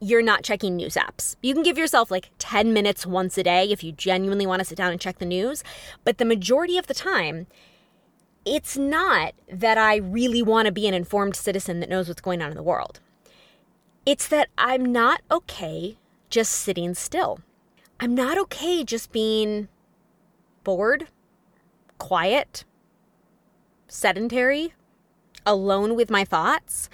you're 0.00 0.22
not 0.22 0.42
checking 0.42 0.76
news 0.76 0.94
apps. 0.94 1.36
You 1.42 1.54
can 1.54 1.62
give 1.62 1.78
yourself 1.78 2.10
like 2.10 2.30
10 2.38 2.72
minutes 2.72 3.06
once 3.06 3.38
a 3.38 3.42
day 3.42 3.70
if 3.70 3.84
you 3.84 3.92
genuinely 3.92 4.46
want 4.46 4.60
to 4.60 4.64
sit 4.64 4.78
down 4.78 4.90
and 4.90 5.00
check 5.00 5.18
the 5.18 5.26
news. 5.26 5.62
But 6.04 6.18
the 6.18 6.24
majority 6.24 6.76
of 6.76 6.86
the 6.86 6.94
time, 6.94 7.46
it's 8.44 8.76
not 8.76 9.34
that 9.48 9.78
I 9.78 9.96
really 9.96 10.42
want 10.42 10.66
to 10.66 10.72
be 10.72 10.88
an 10.88 10.94
informed 10.94 11.36
citizen 11.36 11.78
that 11.80 11.88
knows 11.88 12.08
what's 12.08 12.20
going 12.20 12.42
on 12.42 12.50
in 12.50 12.56
the 12.56 12.62
world. 12.62 12.98
It's 14.04 14.26
that 14.28 14.48
I'm 14.58 14.90
not 14.90 15.20
okay 15.30 15.96
just 16.30 16.52
sitting 16.52 16.94
still. 16.94 17.38
I'm 18.00 18.14
not 18.14 18.38
okay 18.38 18.84
just 18.84 19.12
being 19.12 19.68
bored, 20.64 21.08
quiet, 21.98 22.64
sedentary, 23.88 24.74
alone 25.46 25.94
with 25.94 26.10
my 26.10 26.24
thoughts. 26.24 26.88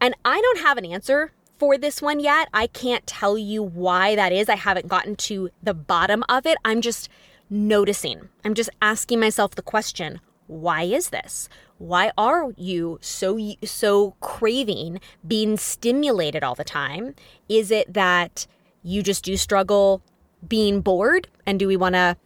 And 0.00 0.14
I 0.24 0.40
don't 0.40 0.60
have 0.60 0.78
an 0.78 0.84
answer 0.86 1.32
for 1.58 1.78
this 1.78 2.02
one 2.02 2.20
yet. 2.20 2.48
I 2.52 2.66
can't 2.66 3.06
tell 3.06 3.38
you 3.38 3.62
why 3.62 4.14
that 4.14 4.32
is. 4.32 4.48
I 4.48 4.56
haven't 4.56 4.88
gotten 4.88 5.16
to 5.16 5.50
the 5.62 5.74
bottom 5.74 6.24
of 6.28 6.46
it. 6.46 6.58
I'm 6.64 6.80
just 6.80 7.08
noticing. 7.48 8.28
I'm 8.44 8.54
just 8.54 8.70
asking 8.82 9.20
myself 9.20 9.54
the 9.54 9.62
question, 9.62 10.20
why 10.46 10.82
is 10.82 11.10
this? 11.10 11.48
Why 11.78 12.12
are 12.16 12.52
you 12.56 12.98
so 13.02 13.38
so 13.64 14.12
craving 14.20 15.00
being 15.26 15.56
stimulated 15.56 16.42
all 16.42 16.54
the 16.54 16.64
time? 16.64 17.14
Is 17.48 17.70
it 17.70 17.92
that 17.92 18.46
you 18.82 19.02
just 19.02 19.24
do 19.24 19.36
struggle 19.36 20.02
being 20.46 20.80
bored 20.80 21.28
and 21.44 21.58
do 21.58 21.66
we 21.66 21.76
want 21.76 21.94
to 21.94 22.16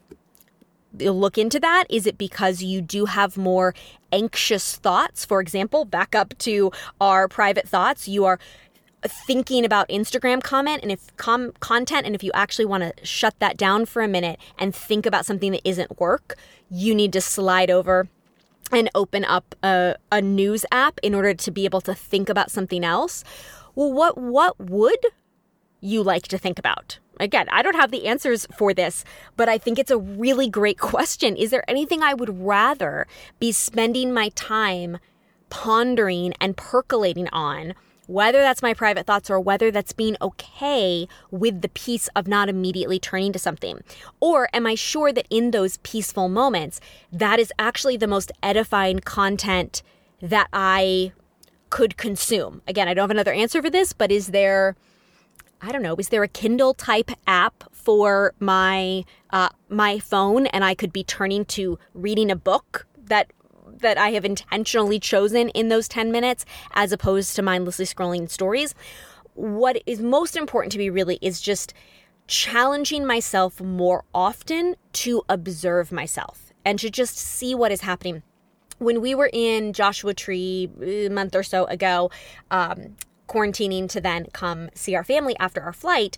look 0.98 1.38
into 1.38 1.60
that? 1.60 1.84
Is 1.88 2.06
it 2.06 2.18
because 2.18 2.62
you 2.62 2.80
do 2.80 3.06
have 3.06 3.36
more 3.36 3.74
anxious 4.12 4.76
thoughts? 4.76 5.24
For 5.24 5.40
example, 5.40 5.84
back 5.84 6.14
up 6.14 6.36
to 6.38 6.72
our 7.00 7.28
private 7.28 7.68
thoughts, 7.68 8.08
you 8.08 8.24
are 8.24 8.38
thinking 9.02 9.64
about 9.64 9.88
Instagram 9.88 10.42
comment 10.42 10.82
and 10.82 10.92
if 10.92 11.16
com- 11.16 11.52
content 11.60 12.06
and 12.06 12.14
if 12.14 12.22
you 12.22 12.30
actually 12.34 12.66
want 12.66 12.82
to 12.82 13.06
shut 13.06 13.34
that 13.38 13.56
down 13.56 13.86
for 13.86 14.02
a 14.02 14.08
minute 14.08 14.38
and 14.58 14.74
think 14.74 15.06
about 15.06 15.24
something 15.24 15.52
that 15.52 15.66
isn't 15.66 15.98
work, 15.98 16.36
you 16.70 16.94
need 16.94 17.12
to 17.12 17.20
slide 17.20 17.70
over 17.70 18.08
and 18.72 18.90
open 18.94 19.24
up 19.24 19.54
a, 19.62 19.96
a 20.12 20.20
news 20.20 20.64
app 20.70 21.00
in 21.02 21.14
order 21.14 21.34
to 21.34 21.50
be 21.50 21.64
able 21.64 21.80
to 21.80 21.94
think 21.94 22.28
about 22.28 22.50
something 22.50 22.84
else. 22.84 23.24
Well, 23.74 23.92
what 23.92 24.18
what 24.18 24.58
would 24.60 24.98
you 25.80 26.02
like 26.02 26.28
to 26.28 26.38
think 26.38 26.58
about? 26.58 26.98
Again, 27.20 27.46
I 27.52 27.62
don't 27.62 27.76
have 27.76 27.90
the 27.90 28.06
answers 28.06 28.46
for 28.56 28.74
this, 28.74 29.04
but 29.36 29.48
I 29.48 29.58
think 29.58 29.78
it's 29.78 29.90
a 29.90 29.98
really 29.98 30.48
great 30.48 30.78
question. 30.92 31.36
Is 31.36 31.50
there 31.50 31.68
anything 31.68 32.02
I 32.02 32.14
would 32.14 32.40
rather 32.40 33.06
be 33.38 33.52
spending 33.52 34.12
my 34.12 34.30
time 34.30 34.98
pondering 35.50 36.34
and 36.40 36.56
percolating 36.56 37.28
on? 37.28 37.74
whether 38.10 38.40
that's 38.40 38.60
my 38.60 38.74
private 38.74 39.06
thoughts 39.06 39.30
or 39.30 39.38
whether 39.38 39.70
that's 39.70 39.92
being 39.92 40.16
okay 40.20 41.06
with 41.30 41.60
the 41.62 41.68
peace 41.68 42.08
of 42.16 42.26
not 42.26 42.48
immediately 42.48 42.98
turning 42.98 43.32
to 43.32 43.38
something? 43.38 43.78
Or 44.18 44.48
am 44.52 44.66
I 44.66 44.74
sure 44.74 45.12
that 45.12 45.28
in 45.30 45.52
those 45.52 45.76
peaceful 45.84 46.28
moments, 46.28 46.80
that 47.12 47.38
is 47.38 47.52
actually 47.56 47.96
the 47.96 48.08
most 48.08 48.32
edifying 48.42 48.98
content 48.98 49.84
that 50.20 50.48
I 50.52 51.12
could 51.70 51.96
consume? 51.96 52.62
Again, 52.66 52.88
I 52.88 52.94
don't 52.94 53.04
have 53.04 53.12
another 53.12 53.32
answer 53.32 53.62
for 53.62 53.70
this, 53.70 53.92
but 53.92 54.10
is 54.10 54.28
there. 54.28 54.74
I 55.62 55.72
don't 55.72 55.82
know. 55.82 55.96
Is 55.96 56.08
there 56.08 56.22
a 56.22 56.28
Kindle 56.28 56.74
type 56.74 57.10
app 57.26 57.64
for 57.72 58.34
my 58.40 59.04
uh, 59.30 59.50
my 59.68 59.98
phone, 59.98 60.46
and 60.46 60.64
I 60.64 60.74
could 60.74 60.92
be 60.92 61.04
turning 61.04 61.44
to 61.46 61.78
reading 61.94 62.30
a 62.30 62.36
book 62.36 62.86
that 62.96 63.32
that 63.80 63.98
I 63.98 64.10
have 64.10 64.24
intentionally 64.24 64.98
chosen 64.98 65.48
in 65.50 65.68
those 65.68 65.88
10 65.88 66.12
minutes 66.12 66.44
as 66.72 66.92
opposed 66.92 67.34
to 67.36 67.42
mindlessly 67.42 67.84
scrolling 67.84 68.28
stories. 68.28 68.74
What 69.34 69.82
is 69.86 70.00
most 70.00 70.36
important 70.36 70.72
to 70.72 70.78
me 70.78 70.90
really 70.90 71.18
is 71.22 71.40
just 71.40 71.72
challenging 72.26 73.06
myself 73.06 73.60
more 73.60 74.04
often 74.14 74.76
to 74.92 75.22
observe 75.28 75.90
myself 75.92 76.52
and 76.64 76.78
to 76.78 76.90
just 76.90 77.16
see 77.16 77.54
what 77.54 77.72
is 77.72 77.80
happening. 77.80 78.22
When 78.78 79.00
we 79.00 79.14
were 79.14 79.30
in 79.32 79.72
Joshua 79.72 80.14
Tree 80.14 80.70
a 80.80 81.08
month 81.08 81.34
or 81.34 81.42
so 81.42 81.64
ago, 81.66 82.10
um, 82.50 82.96
quarantining 83.30 83.88
to 83.88 84.00
then 84.00 84.26
come 84.32 84.68
see 84.74 84.94
our 84.94 85.04
family 85.04 85.36
after 85.38 85.60
our 85.62 85.72
flight, 85.72 86.16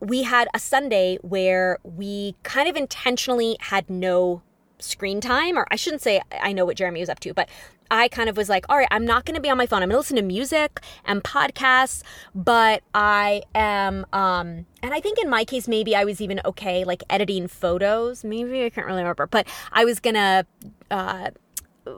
we 0.00 0.24
had 0.24 0.48
a 0.54 0.58
Sunday 0.58 1.18
where 1.22 1.78
we 1.82 2.34
kind 2.42 2.68
of 2.68 2.76
intentionally 2.76 3.56
had 3.60 3.88
no 3.88 4.42
screen 4.78 5.20
time, 5.20 5.58
or 5.58 5.66
I 5.70 5.76
shouldn't 5.76 6.02
say 6.02 6.20
I 6.30 6.52
know 6.52 6.64
what 6.64 6.76
Jeremy 6.76 7.00
was 7.00 7.08
up 7.08 7.20
to, 7.20 7.34
but 7.34 7.48
I 7.90 8.08
kind 8.08 8.28
of 8.28 8.36
was 8.36 8.48
like, 8.48 8.66
all 8.68 8.76
right, 8.76 8.88
I'm 8.90 9.06
not 9.06 9.24
going 9.24 9.34
to 9.34 9.40
be 9.40 9.48
on 9.48 9.56
my 9.56 9.66
phone. 9.66 9.82
I'm 9.82 9.88
going 9.88 9.94
to 9.94 9.98
listen 9.98 10.16
to 10.16 10.22
music 10.22 10.80
and 11.06 11.24
podcasts, 11.24 12.02
but 12.34 12.82
I 12.94 13.42
am, 13.54 14.04
um, 14.12 14.66
and 14.82 14.92
I 14.92 15.00
think 15.00 15.18
in 15.18 15.28
my 15.28 15.44
case, 15.44 15.66
maybe 15.66 15.96
I 15.96 16.04
was 16.04 16.20
even 16.20 16.40
okay, 16.44 16.84
like 16.84 17.02
editing 17.08 17.48
photos. 17.48 18.24
Maybe 18.24 18.64
I 18.64 18.70
can't 18.70 18.86
really 18.86 19.00
remember, 19.00 19.26
but 19.26 19.48
I 19.72 19.84
was 19.84 20.00
going 20.00 20.14
to, 20.14 20.46
uh, 20.90 21.30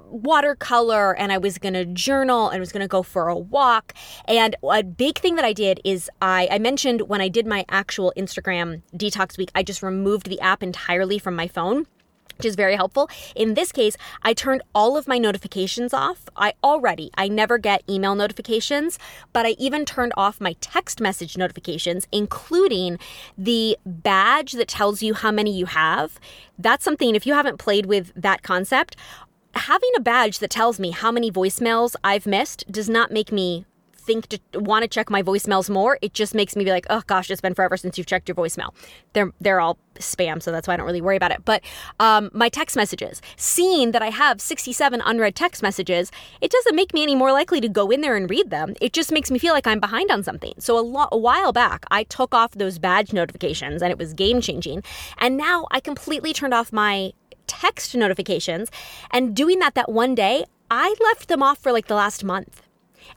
watercolor 0.07 1.17
and 1.17 1.33
I 1.33 1.39
was 1.39 1.59
going 1.59 1.75
to 1.75 1.85
journal 1.85 2.49
and 2.49 2.61
was 2.61 2.73
going 2.73 2.83
to 2.83 2.89
go 2.89 3.03
for 3.03 3.29
a 3.29 3.37
walk. 3.37 3.95
And 4.27 4.57
a 4.63 4.83
big 4.83 5.19
thing 5.19 5.37
that 5.37 5.45
I 5.45 5.53
did 5.53 5.81
is 5.85 6.11
I, 6.21 6.49
I 6.51 6.59
mentioned 6.59 7.03
when 7.03 7.21
I 7.21 7.29
did 7.29 7.47
my 7.47 7.65
actual 7.69 8.13
Instagram 8.17 8.83
detox 8.95 9.39
week, 9.39 9.51
I 9.55 9.63
just 9.63 9.83
removed 9.83 10.29
the 10.29 10.41
app 10.41 10.63
entirely 10.63 11.19
from 11.19 11.35
my 11.35 11.49
phone 11.49 11.87
which 12.41 12.47
is 12.47 12.57
very 12.57 12.75
helpful. 12.75 13.11
In 13.37 13.53
this 13.53 13.71
case, 13.71 13.99
I 14.23 14.33
turned 14.33 14.63
all 14.75 14.97
of 14.97 15.07
my 15.07 15.19
notifications 15.19 15.93
off. 15.93 16.25
I 16.37 16.55
already, 16.65 17.11
I 17.19 17.29
never 17.29 17.59
get 17.59 17.83
email 17.87 18.15
notifications, 18.15 18.99
but 19.35 19.45
I 19.45 19.51
even 19.59 19.85
turned 19.85 20.15
off 20.17 20.41
my 20.41 20.55
text 20.63 21.03
message 21.03 21.37
notifications, 21.37 22.09
including 22.11 22.99
the 23.37 23.77
badge 23.85 24.53
that 24.53 24.69
tells 24.69 25.03
you 25.03 25.13
how 25.13 25.31
many 25.31 25.55
you 25.55 25.67
have. 25.67 26.19
That's 26.59 26.83
something, 26.83 27.15
if 27.15 27.27
you 27.27 27.35
haven't 27.35 27.59
played 27.59 27.85
with 27.85 28.11
that 28.17 28.43
concept, 28.43 28.97
having 29.55 29.91
a 29.97 30.01
badge 30.01 30.39
that 30.39 30.51
tells 30.51 30.79
me 30.79 30.91
how 30.91 31.11
many 31.11 31.31
voicemails 31.31 31.95
I've 32.05 32.27
missed 32.27 32.71
does 32.71 32.89
not 32.89 33.11
make 33.11 33.33
me 33.33 33.67
think 34.01 34.29
to 34.29 34.41
want 34.55 34.83
to 34.83 34.89
check 34.89 35.11
my 35.11 35.23
voicemails 35.23 35.71
more. 35.71 35.99
It 36.03 36.15
just 36.15 36.35
makes 36.35 36.57
me 36.57 36.65
be 36.65 36.71
like, 36.71 36.87
oh 36.91 37.03
gosh, 37.07 37.31
it's 37.31 37.41
been 37.41 37.55
forever 37.55 37.77
since 37.77 37.97
you've 37.97 38.07
checked 38.07 38.29
your 38.29 38.35
voicemail. 38.35 38.75
They're 39.13 39.33
they're 39.41 39.61
all 39.61 39.79
spam, 39.97 40.43
so 40.43 40.51
that's 40.51 40.67
why 40.67 40.75
I 40.75 40.77
don't 40.79 40.87
really 40.87 41.01
worry 41.01 41.17
about 41.17 41.31
it. 41.31 41.45
But 41.45 41.63
um, 42.01 42.31
my 42.33 42.49
text 42.49 42.75
messages, 42.77 43.21
seeing 43.37 43.93
that 43.93 44.03
I 44.03 44.11
have 44.11 44.41
67 44.41 45.01
unread 45.05 45.37
text 45.37 45.63
messages, 45.63 46.11
it 46.41 46.51
doesn't 46.51 46.75
make 46.75 46.95
me 46.95 47.03
any 47.03 47.15
more 47.15 47.33
likely 47.33 47.61
to 47.61 47.69
go 47.69 47.91
in 47.91 48.01
there 48.01 48.17
and 48.17 48.29
read 48.29 48.51
them. 48.51 48.75
It 48.81 48.93
just 48.93 49.13
makes 49.13 49.31
me 49.31 49.39
feel 49.39 49.53
like 49.53 49.67
I'm 49.67 49.81
behind 49.81 50.11
on 50.11 50.23
something. 50.23 50.55
So 50.59 50.79
a, 50.79 50.81
lo- 50.81 51.09
a 51.13 51.19
while 51.19 51.53
back, 51.53 51.85
I 51.91 52.05
took 52.05 52.35
off 52.35 52.53
those 52.53 52.79
badge 52.79 53.13
notifications, 53.13 53.83
and 53.83 53.91
it 53.91 53.99
was 53.99 54.15
game 54.15 54.41
changing. 54.41 54.83
And 55.19 55.37
now 55.37 55.67
I 55.71 55.81
completely 55.81 56.33
turned 56.33 56.55
off 56.55 56.73
my 56.73 57.13
text 57.61 57.95
notifications. 57.95 58.71
And 59.11 59.37
doing 59.37 59.59
that 59.59 59.75
that 59.75 59.91
one 59.91 60.15
day, 60.15 60.45
I 60.71 60.95
left 61.03 61.29
them 61.29 61.43
off 61.43 61.59
for 61.59 61.73
like 61.73 61.89
the 61.89 61.95
last 61.95 62.25
month. 62.25 62.63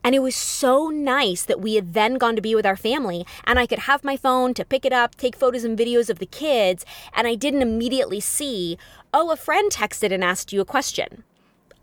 And 0.04 0.16
it 0.16 0.20
was 0.20 0.36
so 0.36 0.90
nice 0.90 1.44
that 1.44 1.62
we 1.62 1.76
had 1.76 1.94
then 1.94 2.16
gone 2.16 2.36
to 2.36 2.42
be 2.42 2.56
with 2.56 2.66
our 2.66 2.76
family 2.76 3.26
and 3.46 3.60
I 3.60 3.68
could 3.68 3.80
have 3.80 4.04
my 4.04 4.18
phone 4.18 4.54
to 4.56 4.66
pick 4.66 4.86
it 4.86 4.94
up, 4.94 5.16
take 5.16 5.36
photos 5.36 5.64
and 5.64 5.78
videos 5.78 6.10
of 6.10 6.20
the 6.20 6.26
kids, 6.26 6.86
and 7.14 7.28
I 7.28 7.36
didn't 7.36 7.62
immediately 7.62 8.20
see, 8.20 8.78
oh, 9.14 9.32
a 9.32 9.38
friend 9.38 9.72
texted 9.72 10.12
and 10.12 10.24
asked 10.24 10.52
you 10.52 10.62
a 10.62 10.66
question. 10.66 11.24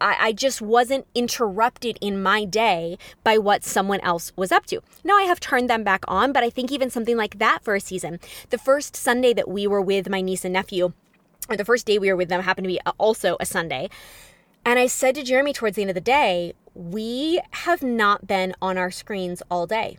I, 0.03 0.33
just 0.33 0.63
wasn't 0.63 1.07
interrupted 1.15 1.99
in 2.01 2.23
my 2.23 2.47
day 2.47 2.97
by 3.23 3.37
what 3.37 3.65
someone 3.65 4.01
else 4.01 4.33
was 4.35 4.51
up 4.51 4.65
to. 4.67 4.81
Now 5.05 5.17
I 5.19 5.25
have 5.25 5.41
turned 5.41 5.69
them 5.69 5.85
back 5.85 6.05
on, 6.09 6.33
but 6.33 6.43
I 6.43 6.49
think 6.49 6.73
even 6.73 6.89
something 6.89 7.19
like 7.19 7.39
that 7.39 7.63
for 7.63 7.75
a 7.75 7.81
season. 7.81 8.19
The 8.49 8.57
first 8.57 8.97
Sunday 8.97 9.35
that 9.35 9.47
we 9.49 9.67
were 9.67 9.83
with 9.83 10.09
my 10.09 10.23
niece 10.23 10.45
and 10.45 10.55
nephew, 10.55 10.95
or 11.51 11.57
the 11.57 11.65
first 11.65 11.85
day 11.85 11.99
we 11.99 12.09
were 12.09 12.17
with 12.17 12.29
them 12.29 12.43
happened 12.43 12.65
to 12.65 12.69
be 12.69 12.81
also 12.99 13.37
a 13.41 13.45
Sunday. 13.45 13.91
And 14.65 14.79
I 14.79 14.87
said 14.87 15.17
to 15.17 15.23
Jeremy 15.23 15.53
towards 15.53 15.77
the 15.77 15.83
end 15.83 15.91
of 15.91 15.95
the 15.95 16.01
day, 16.01 16.55
we 16.75 17.41
have 17.51 17.83
not 17.83 18.27
been 18.27 18.55
on 18.63 18.79
our 18.79 18.91
screens 18.91 19.43
all 19.51 19.67
day. 19.67 19.99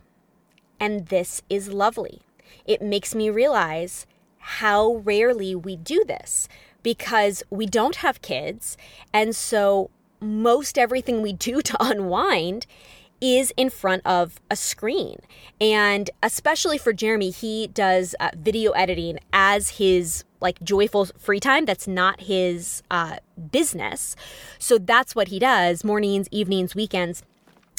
And 0.80 1.08
this 1.08 1.42
is 1.50 1.68
lovely. 1.68 2.22
It 2.64 2.80
makes 2.80 3.14
me 3.14 3.28
realize 3.28 4.06
how 4.38 4.96
rarely 4.96 5.54
we 5.54 5.76
do 5.76 6.04
this 6.06 6.48
because 6.82 7.42
we 7.50 7.66
don't 7.66 7.96
have 7.96 8.22
kids. 8.22 8.76
And 9.12 9.36
so 9.36 9.90
most 10.20 10.78
everything 10.78 11.22
we 11.22 11.32
do 11.32 11.60
to 11.62 11.76
unwind 11.80 12.66
is 13.20 13.52
in 13.56 13.70
front 13.70 14.04
of 14.04 14.40
a 14.50 14.56
screen. 14.56 15.20
And 15.60 16.10
especially 16.22 16.78
for 16.78 16.92
Jeremy, 16.92 17.30
he 17.30 17.68
does 17.68 18.16
uh, 18.18 18.30
video 18.36 18.72
editing 18.72 19.20
as 19.32 19.78
his 19.78 20.24
like 20.42 20.62
joyful 20.62 21.06
free 21.18 21.40
time. 21.40 21.64
That's 21.64 21.88
not 21.88 22.22
his 22.22 22.82
uh, 22.90 23.16
business. 23.50 24.16
So 24.58 24.78
that's 24.78 25.14
what 25.14 25.28
he 25.28 25.38
does 25.38 25.84
mornings, 25.84 26.28
evenings, 26.30 26.74
weekends 26.74 27.22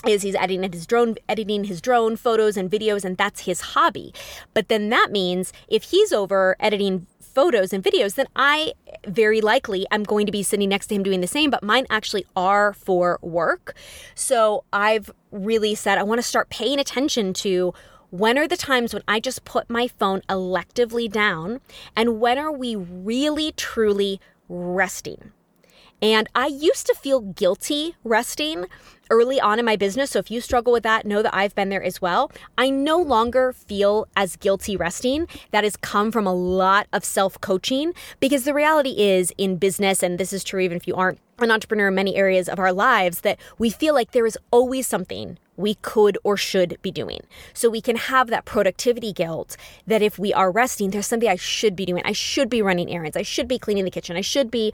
is 0.08 0.22
he's 0.22 0.36
editing 0.36 0.72
his 0.72 0.86
drone 0.86 1.16
editing 1.30 1.66
his 1.66 1.82
drone 1.82 2.16
photos 2.16 2.58
and 2.58 2.70
videos 2.70 3.06
and 3.06 3.18
that's 3.18 3.42
his 3.42 3.62
hobby 3.62 4.14
but 4.54 4.68
then 4.68 4.90
that 4.90 5.12
means 5.12 5.54
if 5.68 5.84
he's 5.84 6.12
over 6.12 6.56
editing 6.60 7.08
photos 7.22 7.74
and 7.74 7.84
videos 7.84 8.16
then 8.16 8.28
i 8.36 8.74
very 9.08 9.42
likely 9.42 9.86
am 9.92 10.04
going 10.04 10.26
to 10.26 10.32
be 10.32 10.44
sitting 10.44 10.70
next 10.70 10.88
to 10.88 10.96
him 10.96 11.04
doing 11.04 11.22
the 11.22 11.28
same 11.28 11.50
but 11.50 11.64
mine 11.64 11.86
actually 11.90 12.26
are 12.36 12.74
for 12.74 13.18
work 13.22 13.76
so 14.14 14.64
i've 14.74 15.10
really 15.32 15.74
said 15.74 15.98
i 15.98 16.04
want 16.04 16.20
to 16.20 16.28
start 16.28 16.50
paying 16.50 16.80
attention 16.80 17.34
to 17.34 17.74
when 18.14 18.38
are 18.38 18.48
the 18.48 18.56
times 18.56 18.94
when 18.94 19.02
I 19.08 19.20
just 19.20 19.44
put 19.44 19.72
my 19.72 19.88
phone 19.88 20.22
electively 20.30 21.12
down? 21.12 21.62
And 21.96 22.20
when 22.20 22.38
are 22.38 22.52
we 22.52 22.76
really, 22.76 23.54
truly 23.54 24.22
resting? 24.48 25.32
And 26.00 26.30
I 26.36 26.46
used 26.46 26.86
to 26.86 26.94
feel 26.94 27.22
guilty 27.22 27.96
resting 28.04 28.68
early 29.10 29.42
on 29.42 29.58
in 29.58 29.66
my 29.66 29.76
business. 29.76 30.12
So 30.12 30.20
if 30.20 30.30
you 30.30 30.42
struggle 30.42 30.72
with 30.72 30.84
that, 30.84 31.08
know 31.08 31.24
that 31.24 31.34
I've 31.34 31.56
been 31.56 31.70
there 31.70 31.84
as 31.84 32.04
well. 32.04 32.32
I 32.56 32.70
no 32.70 33.02
longer 33.02 33.52
feel 33.52 34.08
as 34.16 34.36
guilty 34.36 34.78
resting. 34.78 35.28
That 35.50 35.64
has 35.64 35.76
come 35.76 36.12
from 36.12 36.28
a 36.28 36.34
lot 36.36 36.86
of 36.94 37.04
self 37.04 37.42
coaching 37.42 37.94
because 38.20 38.44
the 38.44 38.54
reality 38.54 38.92
is 38.92 39.34
in 39.40 39.58
business, 39.58 40.04
and 40.04 40.20
this 40.20 40.34
is 40.34 40.44
true 40.44 40.60
even 40.60 40.78
if 40.78 40.88
you 40.88 40.94
aren't 40.94 41.20
an 41.44 41.52
entrepreneur 41.52 41.90
in 41.90 41.96
many 41.96 42.16
areas 42.16 42.50
of 42.50 42.60
our 42.60 42.74
lives 42.74 43.22
that 43.22 43.40
we 43.58 43.70
feel 43.70 43.94
like 43.94 44.12
there 44.12 44.26
is 44.26 44.38
always 44.52 44.88
something 44.88 45.38
we 45.56 45.76
could 45.76 46.18
or 46.24 46.36
should 46.36 46.78
be 46.82 46.92
doing. 46.92 47.20
So 47.54 47.70
we 47.70 47.82
can 47.82 47.96
have 47.96 48.28
that 48.30 48.46
productivity 48.46 49.14
guilt 49.14 49.56
that 49.86 50.02
if 50.02 50.18
we 50.18 50.34
are 50.34 50.52
resting, 50.52 50.90
there's 50.90 51.08
something 51.08 51.30
I 51.30 51.36
should 51.36 51.76
be 51.76 51.86
doing. 51.86 52.02
I 52.06 52.12
should 52.12 52.50
be 52.50 52.62
running 52.62 52.90
errands. 52.90 53.16
I 53.16 53.22
should 53.22 53.48
be 53.48 53.60
cleaning 53.60 53.86
the 53.86 53.92
kitchen. 53.92 54.18
I 54.18 54.22
should 54.22 54.50
be 54.50 54.74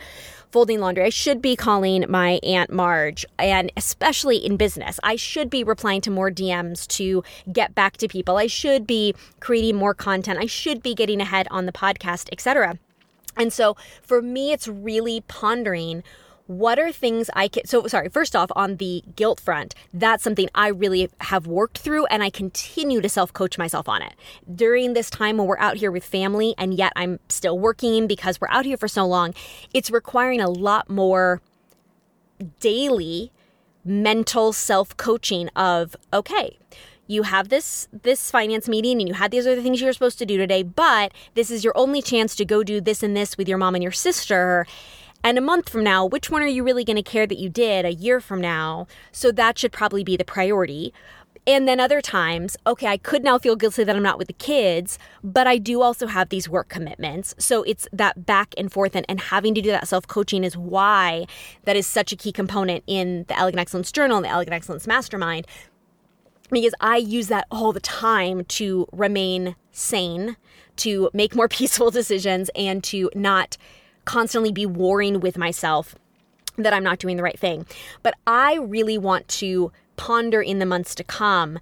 folding 0.52 0.80
laundry. 0.80 1.04
I 1.04 1.10
should 1.10 1.42
be 1.42 1.56
calling 1.56 2.06
my 2.08 2.40
Aunt 2.44 2.72
Marge. 2.72 3.26
And 3.38 3.72
especially 3.76 4.38
in 4.38 4.58
business, 4.58 5.00
I 5.04 5.16
should 5.16 5.50
be 5.50 5.64
replying 5.64 6.02
to 6.02 6.12
more 6.12 6.32
DMs 6.32 6.88
to 6.88 7.24
get 7.52 7.76
back 7.76 7.98
to 7.98 8.08
people. 8.08 8.38
I 8.38 8.48
should 8.48 8.88
be 8.88 9.16
creating 9.40 9.76
more 9.76 9.94
content. 9.94 10.40
I 10.40 10.46
should 10.46 10.82
be 10.82 10.96
getting 10.96 11.20
ahead 11.22 11.48
on 11.52 11.66
the 11.66 11.72
podcast, 11.72 12.30
etc. 12.32 12.80
And 13.38 13.54
so 13.54 13.76
for 14.02 14.22
me, 14.22 14.52
it's 14.52 14.68
really 14.68 15.22
pondering 15.28 16.04
what 16.50 16.80
are 16.80 16.92
things 16.92 17.30
I 17.36 17.48
can 17.48 17.68
so 17.68 17.86
sorry 17.86 18.10
first 18.10 18.36
off 18.36 18.50
on 18.56 18.78
the 18.78 19.04
guilt 19.16 19.40
front 19.40 19.76
that's 19.94 20.24
something 20.24 20.50
I 20.56 20.70
really 20.70 21.08
have 21.22 21.46
worked 21.46 21.78
through 21.78 22.08
and 22.08 22.24
I 22.24 22.32
continue 22.32 23.02
to 23.02 23.08
self 23.08 23.32
coach 23.34 23.60
myself 23.60 23.88
on 23.88 24.02
it. 24.02 24.14
During 24.52 24.94
this 24.94 25.12
time 25.12 25.38
when 25.38 25.46
we're 25.46 25.60
out 25.60 25.78
here 25.78 25.92
with 25.92 26.04
family 26.04 26.56
and 26.58 26.74
yet 26.74 26.92
I'm 26.96 27.20
still 27.30 27.60
working 27.60 28.08
because 28.08 28.42
we're 28.42 28.50
out 28.50 28.66
here 28.66 28.78
for 28.78 28.88
so 28.88 29.06
long 29.06 29.36
it's 29.76 29.92
requiring 29.92 30.42
a 30.42 30.50
lot 30.50 30.90
more 30.90 31.40
daily 32.60 33.32
mental 33.86 34.52
self 34.52 34.98
coaching 34.98 35.50
of 35.50 35.96
okay 36.12 36.58
you 37.06 37.24
have 37.24 37.50
this 37.50 37.88
this 38.02 38.32
finance 38.32 38.68
meeting 38.68 39.00
and 39.00 39.08
you 39.08 39.14
had 39.14 39.30
these 39.30 39.46
other 39.46 39.62
things 39.62 39.82
you 39.82 39.86
were 39.86 39.94
supposed 39.94 40.18
to 40.18 40.26
do 40.26 40.36
today 40.38 40.64
but 40.64 41.12
this 41.36 41.52
is 41.52 41.64
your 41.64 41.78
only 41.78 42.02
chance 42.02 42.36
to 42.36 42.44
go 42.44 42.64
do 42.64 42.82
this 42.82 43.04
and 43.04 43.16
this 43.16 43.38
with 43.38 43.48
your 43.48 43.60
mom 43.60 43.76
and 43.76 43.84
your 43.84 43.92
sister 43.92 44.66
and 45.24 45.38
a 45.38 45.42
month 45.42 45.70
from 45.70 45.84
now, 45.84 46.06
which 46.06 46.30
one 46.30 46.42
are 46.42 46.48
you 46.48 46.64
really 46.64 46.84
going 46.84 46.96
to 46.96 47.04
care 47.04 47.28
that 47.28 47.38
you 47.38 47.50
did 47.50 47.86
a 47.86 47.94
year 47.94 48.22
from 48.22 48.40
now? 48.40 48.88
So 49.12 49.32
that 49.32 49.58
should 49.58 49.72
probably 49.72 50.04
be 50.04 50.16
the 50.16 50.24
priority. 50.24 50.94
And 51.46 51.68
then 51.68 51.80
other 51.80 52.02
times, 52.02 52.56
okay, 52.68 52.88
I 52.88 52.98
could 52.98 53.24
now 53.24 53.40
feel 53.40 53.56
guilty 53.56 53.84
that 53.84 53.96
I'm 53.96 54.04
not 54.04 54.18
with 54.18 54.28
the 54.28 54.34
kids, 54.34 55.00
but 55.24 55.48
I 55.48 55.58
do 55.58 55.82
also 55.82 56.08
have 56.08 56.30
these 56.30 56.48
work 56.48 56.70
commitments. 56.70 57.34
So 57.38 57.64
it's 57.64 57.88
that 57.92 58.26
back 58.26 58.54
and 58.58 58.72
forth 58.72 58.96
and, 58.96 59.06
and 59.10 59.20
having 59.20 59.56
to 59.56 59.62
do 59.62 59.72
that 59.72 59.88
self 59.88 60.06
coaching 60.06 60.44
is 60.44 60.56
why 60.56 61.26
that 61.64 61.76
is 61.76 61.88
such 61.88 62.12
a 62.12 62.16
key 62.16 62.32
component 62.32 62.84
in 62.88 63.26
the 63.28 63.38
Elegant 63.38 63.60
Excellence 63.60 63.92
Journal 63.92 64.18
and 64.18 64.26
the 64.26 64.30
Elegant 64.30 64.54
Excellence 64.54 64.86
Mastermind. 64.86 65.48
Because 66.52 66.74
I 66.82 66.98
use 66.98 67.28
that 67.28 67.48
all 67.52 67.74
the 67.74 67.80
time 67.80 68.44
to 68.46 68.88
remain 68.92 69.56
sane, 69.72 70.36
to 70.78 71.10
make 71.14 71.36
more 71.36 71.48
peaceful 71.50 71.90
decisions, 71.90 72.50
and 72.56 72.84
to 72.86 73.10
not 73.16 73.58
constantly 74.06 74.52
be 74.52 74.66
warring 74.66 75.20
with 75.20 75.38
myself 75.38 75.96
that 76.58 76.74
I'm 76.74 76.84
not 76.84 77.00
doing 77.00 77.18
the 77.18 77.24
right 77.24 77.40
thing. 77.40 77.66
But 78.04 78.16
I 78.28 78.56
really 78.56 78.98
want 78.98 79.28
to 79.30 79.72
ponder 79.96 80.42
in 80.42 80.60
the 80.60 80.66
months 80.66 80.96
to 80.96 81.04
come 81.04 81.60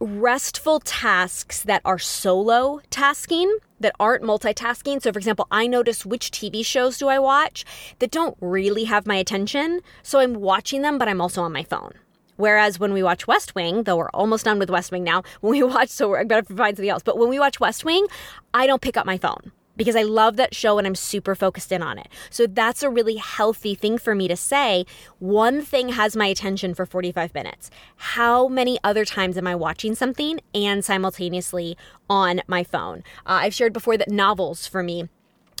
restful 0.00 0.80
tasks 0.80 1.62
that 1.62 1.80
are 1.84 1.98
solo 1.98 2.80
tasking 2.90 3.58
that 3.80 3.94
aren't 3.98 4.22
multitasking. 4.22 5.02
So, 5.02 5.12
for 5.12 5.18
example, 5.18 5.46
I 5.50 5.66
notice 5.66 6.04
which 6.04 6.30
TV 6.30 6.64
shows 6.64 6.98
do 6.98 7.08
I 7.08 7.18
watch 7.18 7.64
that 7.98 8.10
don't 8.10 8.36
really 8.40 8.84
have 8.84 9.06
my 9.06 9.16
attention. 9.16 9.80
So 10.02 10.18
I'm 10.18 10.34
watching 10.34 10.82
them, 10.82 10.98
but 10.98 11.08
I'm 11.08 11.20
also 11.20 11.42
on 11.42 11.52
my 11.52 11.62
phone. 11.62 11.92
Whereas 12.36 12.80
when 12.80 12.92
we 12.92 13.02
watch 13.02 13.28
West 13.28 13.54
Wing, 13.54 13.84
though 13.84 13.96
we're 13.96 14.10
almost 14.10 14.44
done 14.44 14.58
with 14.58 14.70
West 14.70 14.90
Wing 14.90 15.04
now, 15.04 15.22
when 15.40 15.52
we 15.52 15.62
watch, 15.62 15.88
so 15.88 16.08
we're 16.08 16.24
better 16.24 16.42
find 16.54 16.76
something 16.76 16.90
else. 16.90 17.02
But 17.02 17.18
when 17.18 17.28
we 17.28 17.38
watch 17.38 17.60
West 17.60 17.84
Wing, 17.84 18.06
I 18.52 18.66
don't 18.66 18.82
pick 18.82 18.96
up 18.96 19.06
my 19.06 19.18
phone 19.18 19.52
because 19.76 19.96
I 19.96 20.02
love 20.02 20.36
that 20.36 20.54
show 20.54 20.78
and 20.78 20.86
I'm 20.86 20.94
super 20.94 21.34
focused 21.34 21.72
in 21.72 21.82
on 21.82 21.98
it. 21.98 22.08
So 22.30 22.46
that's 22.46 22.82
a 22.82 22.90
really 22.90 23.16
healthy 23.16 23.74
thing 23.74 23.98
for 23.98 24.14
me 24.14 24.28
to 24.28 24.36
say. 24.36 24.84
One 25.18 25.62
thing 25.62 25.90
has 25.90 26.16
my 26.16 26.26
attention 26.26 26.74
for 26.74 26.86
45 26.86 27.34
minutes. 27.34 27.70
How 27.96 28.48
many 28.48 28.78
other 28.84 29.04
times 29.04 29.36
am 29.36 29.46
I 29.46 29.54
watching 29.54 29.94
something 29.94 30.40
and 30.54 30.84
simultaneously 30.84 31.76
on 32.08 32.42
my 32.46 32.64
phone? 32.64 32.98
Uh, 33.26 33.42
I've 33.44 33.54
shared 33.54 33.72
before 33.72 33.96
that 33.96 34.10
novels 34.10 34.66
for 34.66 34.82
me 34.82 35.08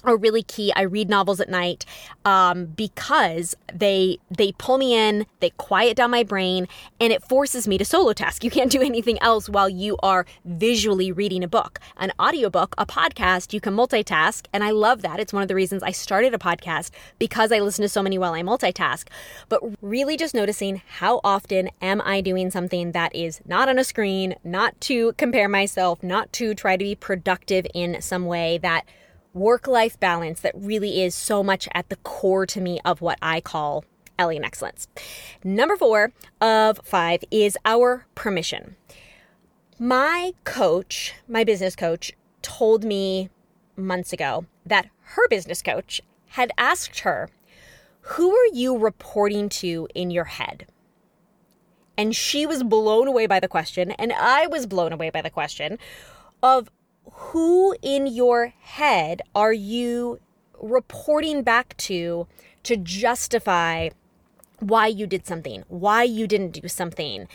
are 0.04 0.16
really 0.16 0.42
key. 0.42 0.72
I 0.74 0.82
read 0.82 1.08
novels 1.08 1.40
at 1.40 1.48
night 1.48 1.84
um, 2.24 2.66
because 2.66 3.56
they 3.72 4.18
they 4.30 4.52
pull 4.52 4.78
me 4.78 4.94
in, 4.94 5.26
they 5.40 5.50
quiet 5.50 5.96
down 5.96 6.10
my 6.10 6.22
brain, 6.22 6.68
and 7.00 7.12
it 7.12 7.22
forces 7.22 7.66
me 7.66 7.78
to 7.78 7.84
solo 7.84 8.12
task. 8.12 8.44
You 8.44 8.50
can't 8.50 8.70
do 8.70 8.82
anything 8.82 9.18
else 9.20 9.48
while 9.48 9.68
you 9.68 9.96
are 10.02 10.26
visually 10.44 11.12
reading 11.12 11.42
a 11.42 11.48
book. 11.48 11.80
An 11.96 12.12
audiobook, 12.20 12.74
a 12.78 12.86
podcast, 12.86 13.52
you 13.52 13.60
can 13.60 13.74
multitask, 13.74 14.46
and 14.52 14.62
I 14.62 14.70
love 14.70 15.02
that. 15.02 15.20
It's 15.20 15.32
one 15.32 15.42
of 15.42 15.48
the 15.48 15.54
reasons 15.54 15.82
I 15.82 15.90
started 15.90 16.34
a 16.34 16.38
podcast 16.38 16.90
because 17.18 17.52
I 17.52 17.60
listen 17.60 17.82
to 17.82 17.88
so 17.88 18.02
many 18.02 18.18
while 18.18 18.34
I 18.34 18.42
multitask. 18.42 19.08
But 19.48 19.62
really 19.80 20.16
just 20.16 20.34
noticing 20.34 20.82
how 20.98 21.20
often 21.24 21.70
am 21.80 22.00
I 22.04 22.20
doing 22.20 22.50
something 22.50 22.92
that 22.92 23.14
is 23.14 23.40
not 23.46 23.68
on 23.68 23.78
a 23.78 23.84
screen, 23.84 24.34
not 24.44 24.80
to 24.82 25.12
compare 25.14 25.48
myself, 25.48 26.02
not 26.02 26.32
to 26.34 26.54
try 26.54 26.76
to 26.76 26.84
be 26.84 26.94
productive 26.94 27.66
in 27.74 28.00
some 28.00 28.26
way 28.26 28.58
that 28.58 28.84
work 29.34 29.66
life 29.66 29.98
balance 29.98 30.40
that 30.40 30.54
really 30.54 31.02
is 31.02 31.14
so 31.14 31.42
much 31.42 31.68
at 31.74 31.88
the 31.88 31.96
core 31.96 32.46
to 32.46 32.60
me 32.60 32.80
of 32.84 33.00
what 33.00 33.18
I 33.20 33.40
call 33.40 33.84
Elegant 34.18 34.46
Excellence. 34.46 34.88
Number 35.42 35.76
four 35.76 36.12
of 36.40 36.80
five 36.84 37.24
is 37.30 37.58
our 37.64 38.06
permission. 38.14 38.76
My 39.78 40.32
coach, 40.44 41.14
my 41.28 41.42
business 41.42 41.74
coach, 41.74 42.12
told 42.42 42.84
me 42.84 43.28
months 43.76 44.12
ago 44.12 44.46
that 44.64 44.88
her 45.00 45.28
business 45.28 45.62
coach 45.62 46.00
had 46.28 46.52
asked 46.56 47.00
her, 47.00 47.28
Who 48.00 48.32
are 48.32 48.46
you 48.52 48.78
reporting 48.78 49.48
to 49.50 49.88
in 49.94 50.10
your 50.10 50.24
head? 50.24 50.66
And 51.98 52.14
she 52.14 52.46
was 52.46 52.62
blown 52.62 53.08
away 53.08 53.26
by 53.26 53.40
the 53.40 53.48
question, 53.48 53.92
and 53.92 54.12
I 54.12 54.46
was 54.46 54.66
blown 54.66 54.92
away 54.92 55.10
by 55.10 55.22
the 55.22 55.30
question 55.30 55.78
of 56.42 56.68
who 57.10 57.74
in 57.82 58.06
your 58.06 58.52
head 58.60 59.22
are 59.34 59.52
you 59.52 60.20
reporting 60.60 61.42
back 61.42 61.76
to 61.76 62.26
to 62.62 62.76
justify 62.76 63.90
why 64.60 64.86
you 64.86 65.06
did 65.06 65.26
something, 65.26 65.64
why 65.68 66.02
you 66.02 66.26
didn't 66.26 66.52
do 66.52 66.68
something, 66.68 67.28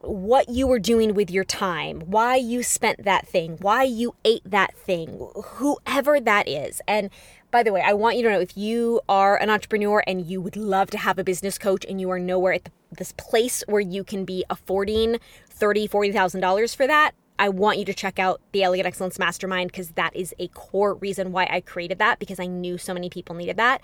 what 0.00 0.48
you 0.50 0.66
were 0.66 0.78
doing 0.78 1.14
with 1.14 1.30
your 1.30 1.44
time, 1.44 2.00
why 2.00 2.36
you 2.36 2.62
spent 2.62 3.04
that 3.04 3.26
thing, 3.26 3.56
why 3.60 3.82
you 3.84 4.14
ate 4.24 4.42
that 4.44 4.76
thing, 4.76 5.28
whoever 5.34 6.20
that 6.20 6.46
is. 6.46 6.82
And 6.86 7.08
by 7.50 7.62
the 7.62 7.72
way, 7.72 7.80
I 7.80 7.94
want 7.94 8.16
you 8.16 8.24
to 8.24 8.30
know 8.30 8.40
if 8.40 8.56
you 8.56 9.00
are 9.08 9.36
an 9.36 9.48
entrepreneur 9.48 10.02
and 10.06 10.26
you 10.26 10.42
would 10.42 10.56
love 10.56 10.90
to 10.90 10.98
have 10.98 11.18
a 11.18 11.24
business 11.24 11.56
coach 11.56 11.86
and 11.88 12.00
you 12.00 12.10
are 12.10 12.18
nowhere 12.18 12.54
at 12.54 12.64
the, 12.64 12.72
this 12.98 13.12
place 13.12 13.64
where 13.66 13.80
you 13.80 14.04
can 14.04 14.24
be 14.24 14.44
affording 14.50 15.18
thirty, 15.48 15.86
forty 15.86 16.12
thousand 16.12 16.40
dollars 16.40 16.74
for 16.74 16.86
that, 16.86 17.12
I 17.38 17.48
want 17.48 17.78
you 17.78 17.84
to 17.86 17.94
check 17.94 18.18
out 18.18 18.40
the 18.52 18.62
Elegant 18.62 18.86
Excellence 18.86 19.18
Mastermind 19.18 19.72
because 19.72 19.90
that 19.90 20.14
is 20.14 20.34
a 20.38 20.48
core 20.48 20.94
reason 20.94 21.32
why 21.32 21.48
I 21.50 21.60
created 21.60 21.98
that 21.98 22.18
because 22.18 22.38
I 22.38 22.46
knew 22.46 22.78
so 22.78 22.94
many 22.94 23.10
people 23.10 23.34
needed 23.34 23.56
that. 23.56 23.82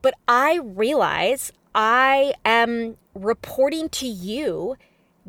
But 0.00 0.14
I 0.26 0.58
realize 0.62 1.52
I 1.74 2.34
am 2.44 2.96
reporting 3.14 3.88
to 3.90 4.06
you 4.06 4.76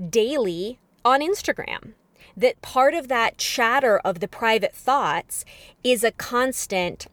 daily 0.10 0.80
on 1.06 1.22
Instagram. 1.22 1.94
That 2.36 2.62
part 2.62 2.96
of 2.96 3.08
that 3.10 3.38
chatter 3.38 4.00
of 4.00 4.20
the 4.20 4.28
private 4.28 4.74
thoughts 4.74 5.46
is 5.84 6.04
a 6.04 6.12
constant 6.12 7.08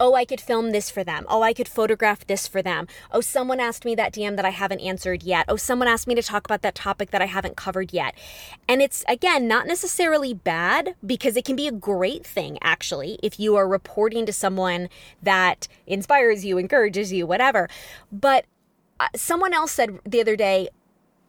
oh, 0.00 0.14
I 0.14 0.24
could 0.24 0.40
film 0.40 0.72
this 0.72 0.90
for 0.90 1.04
them. 1.04 1.24
Oh, 1.28 1.42
I 1.42 1.52
could 1.52 1.68
photograph 1.68 2.26
this 2.26 2.46
for 2.46 2.62
them. 2.62 2.86
Oh, 3.12 3.20
someone 3.20 3.60
asked 3.60 3.84
me 3.84 3.94
that 3.94 4.12
DM 4.12 4.36
that 4.36 4.44
I 4.44 4.50
haven't 4.50 4.80
answered 4.80 5.22
yet. 5.22 5.44
Oh, 5.48 5.56
someone 5.56 5.88
asked 5.88 6.06
me 6.06 6.14
to 6.14 6.22
talk 6.22 6.44
about 6.44 6.62
that 6.62 6.74
topic 6.74 7.10
that 7.10 7.22
I 7.22 7.26
haven't 7.26 7.56
covered 7.56 7.92
yet. 7.92 8.14
And 8.68 8.82
it's, 8.82 9.04
again, 9.08 9.46
not 9.46 9.66
necessarily 9.66 10.34
bad 10.34 10.94
because 11.04 11.36
it 11.36 11.44
can 11.44 11.56
be 11.56 11.68
a 11.68 11.72
great 11.72 12.26
thing, 12.26 12.58
actually, 12.62 13.18
if 13.22 13.38
you 13.38 13.56
are 13.56 13.68
reporting 13.68 14.26
to 14.26 14.32
someone 14.32 14.88
that 15.22 15.68
inspires 15.86 16.44
you, 16.44 16.58
encourages 16.58 17.12
you, 17.12 17.26
whatever. 17.26 17.68
But 18.10 18.46
uh, 18.98 19.08
someone 19.14 19.54
else 19.54 19.72
said 19.72 19.98
the 20.04 20.20
other 20.20 20.36
day, 20.36 20.68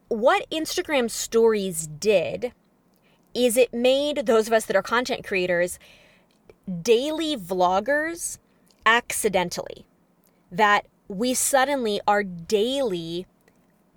what 0.07 0.49
Instagram 0.49 1.09
stories 1.09 1.87
did 1.87 2.53
is 3.33 3.57
it 3.57 3.73
made 3.73 4.25
those 4.25 4.47
of 4.47 4.53
us 4.53 4.65
that 4.65 4.75
are 4.75 4.81
content 4.81 5.25
creators 5.25 5.77
daily 6.81 7.35
vloggers 7.35 8.39
accidentally. 8.85 9.85
That 10.51 10.87
we 11.07 11.33
suddenly 11.33 12.01
are 12.07 12.23
daily 12.23 13.27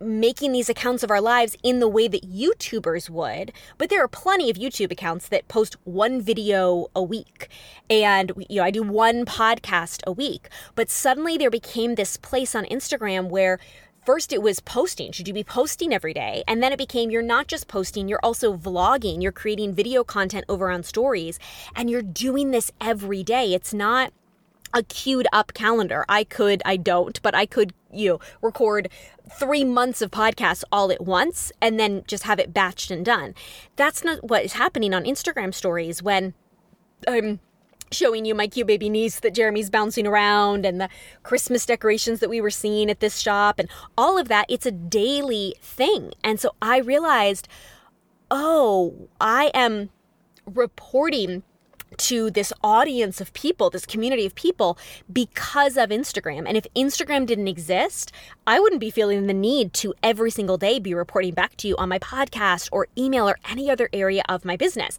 making 0.01 0.53
these 0.53 0.69
accounts 0.69 1.03
of 1.03 1.11
our 1.11 1.21
lives 1.21 1.57
in 1.63 1.81
the 1.81 1.89
way 1.89 2.07
that 2.07 2.31
YouTubers 2.31 3.11
would, 3.11 3.53
but 3.79 3.91
there 3.91 4.03
are 4.03 4.09
plenty 4.09 4.49
of 4.49 4.57
YouTube 4.57 4.93
accounts 4.93 5.29
that 5.29 5.49
post 5.49 5.77
one 5.85 6.21
video 6.21 6.87
a 6.95 7.03
week 7.03 7.49
and 7.91 8.33
you 8.49 8.57
know 8.57 8.65
I 8.65 8.71
do 8.71 8.83
one 8.83 9.25
podcast 9.25 10.03
a 10.07 10.13
week, 10.13 10.49
but 10.75 10.91
suddenly 10.91 11.37
there 11.37 11.51
became 11.51 11.95
this 11.95 12.17
place 12.17 12.55
on 12.55 12.65
Instagram 12.67 13.29
where 13.29 13.59
first 14.05 14.33
it 14.33 14.41
was 14.41 14.61
posting. 14.61 15.13
Should 15.13 15.29
you 15.29 15.35
be 15.35 15.45
posting 15.45 15.93
every 15.93 16.15
day? 16.15 16.43
And 16.47 16.63
then 16.63 16.73
it 16.73 16.79
became 16.79 17.11
you're 17.11 17.23
not 17.23 17.47
just 17.47 17.69
posting, 17.69 18.09
you're 18.09 18.21
also 18.23 18.57
vlogging. 18.57 19.23
You're 19.23 19.33
creating 19.33 19.75
video 19.75 20.05
content 20.05 20.45
over 20.49 20.71
on 20.71 20.83
stories 20.83 21.39
and 21.75 21.91
you're 21.91 22.03
doing 22.03 22.51
this 22.51 22.71
every 22.81 23.23
day. 23.23 23.53
It's 23.53 23.75
not 23.75 24.13
a 24.75 24.83
queued 24.83 25.27
up 25.33 25.55
calendar. 25.55 26.05
I 26.09 26.25
could, 26.25 26.63
I 26.65 26.77
don't, 26.77 27.21
but 27.23 27.35
I 27.35 27.47
could, 27.47 27.73
you 27.93 28.09
know, 28.09 28.21
record 28.43 28.89
three 29.39 29.65
months 29.65 30.03
of 30.03 30.11
podcasts 30.11 30.65
all 30.73 30.91
at 30.91 31.03
once 31.03 31.53
and 31.61 31.79
then 31.79 32.05
just 32.07 32.25
have 32.25 32.39
it 32.39 32.53
batched 32.53 32.91
and 32.91 33.05
done. 33.05 33.35
That's 33.77 34.05
not 34.05 34.29
what 34.29 34.45
is 34.45 34.55
happening 34.55 34.95
on 34.95 35.05
Instagram 35.05 35.55
stories 35.55 36.03
when 36.03 36.35
I'm 37.07 37.41
showing 37.91 38.25
you 38.25 38.35
my 38.35 38.47
cute 38.47 38.67
baby 38.67 38.89
niece 38.89 39.21
that 39.21 39.35
Jeremy's 39.35 39.71
bouncing 39.71 40.07
around 40.07 40.67
and 40.67 40.81
the 40.81 40.89
Christmas 41.23 41.65
decorations 41.65 42.21
that 42.21 42.31
we 42.31 42.41
were 42.41 42.51
seeing 42.51 42.91
at 42.91 43.01
this 43.01 43.19
shop 43.19 43.59
and 43.59 43.69
all 43.97 44.19
of 44.19 44.29
that. 44.29 44.47
It's 44.49 44.67
a 44.67 44.71
daily 44.71 45.55
thing. 45.61 46.13
And 46.23 46.39
so 46.39 46.55
I 46.61 46.79
realized, 46.79 47.49
oh, 48.31 49.09
I 49.21 49.51
am 49.55 49.91
reporting 50.47 51.43
to 51.97 52.31
this 52.31 52.53
audience 52.63 53.21
of 53.21 53.33
people, 53.33 53.71
this 53.71 53.87
community 53.87 54.27
of 54.27 54.35
people, 54.35 54.79
because 55.13 55.77
of 55.77 55.91
Instagram. 55.91 56.47
And 56.47 56.57
if 56.57 56.67
Instagram 56.75 57.27
didn't 57.27 57.49
exist, 57.49 58.13
I 58.47 58.61
wouldn't 58.61 58.81
be 58.81 58.91
feeling 58.91 59.27
the 59.27 59.35
need 59.35 59.73
to 59.75 59.95
every 60.03 60.31
single 60.31 60.59
day 60.59 60.79
be 60.79 60.95
reporting 60.95 61.35
back 61.35 61.57
to 61.57 61.69
you 61.69 61.77
on 61.77 61.89
my 61.89 61.99
podcast 61.99 62.69
or 62.73 62.89
email 62.97 63.29
or 63.29 63.39
any 63.51 63.71
other 63.71 63.89
area 63.93 64.23
of 64.29 64.45
my 64.45 64.57
business. 64.57 64.99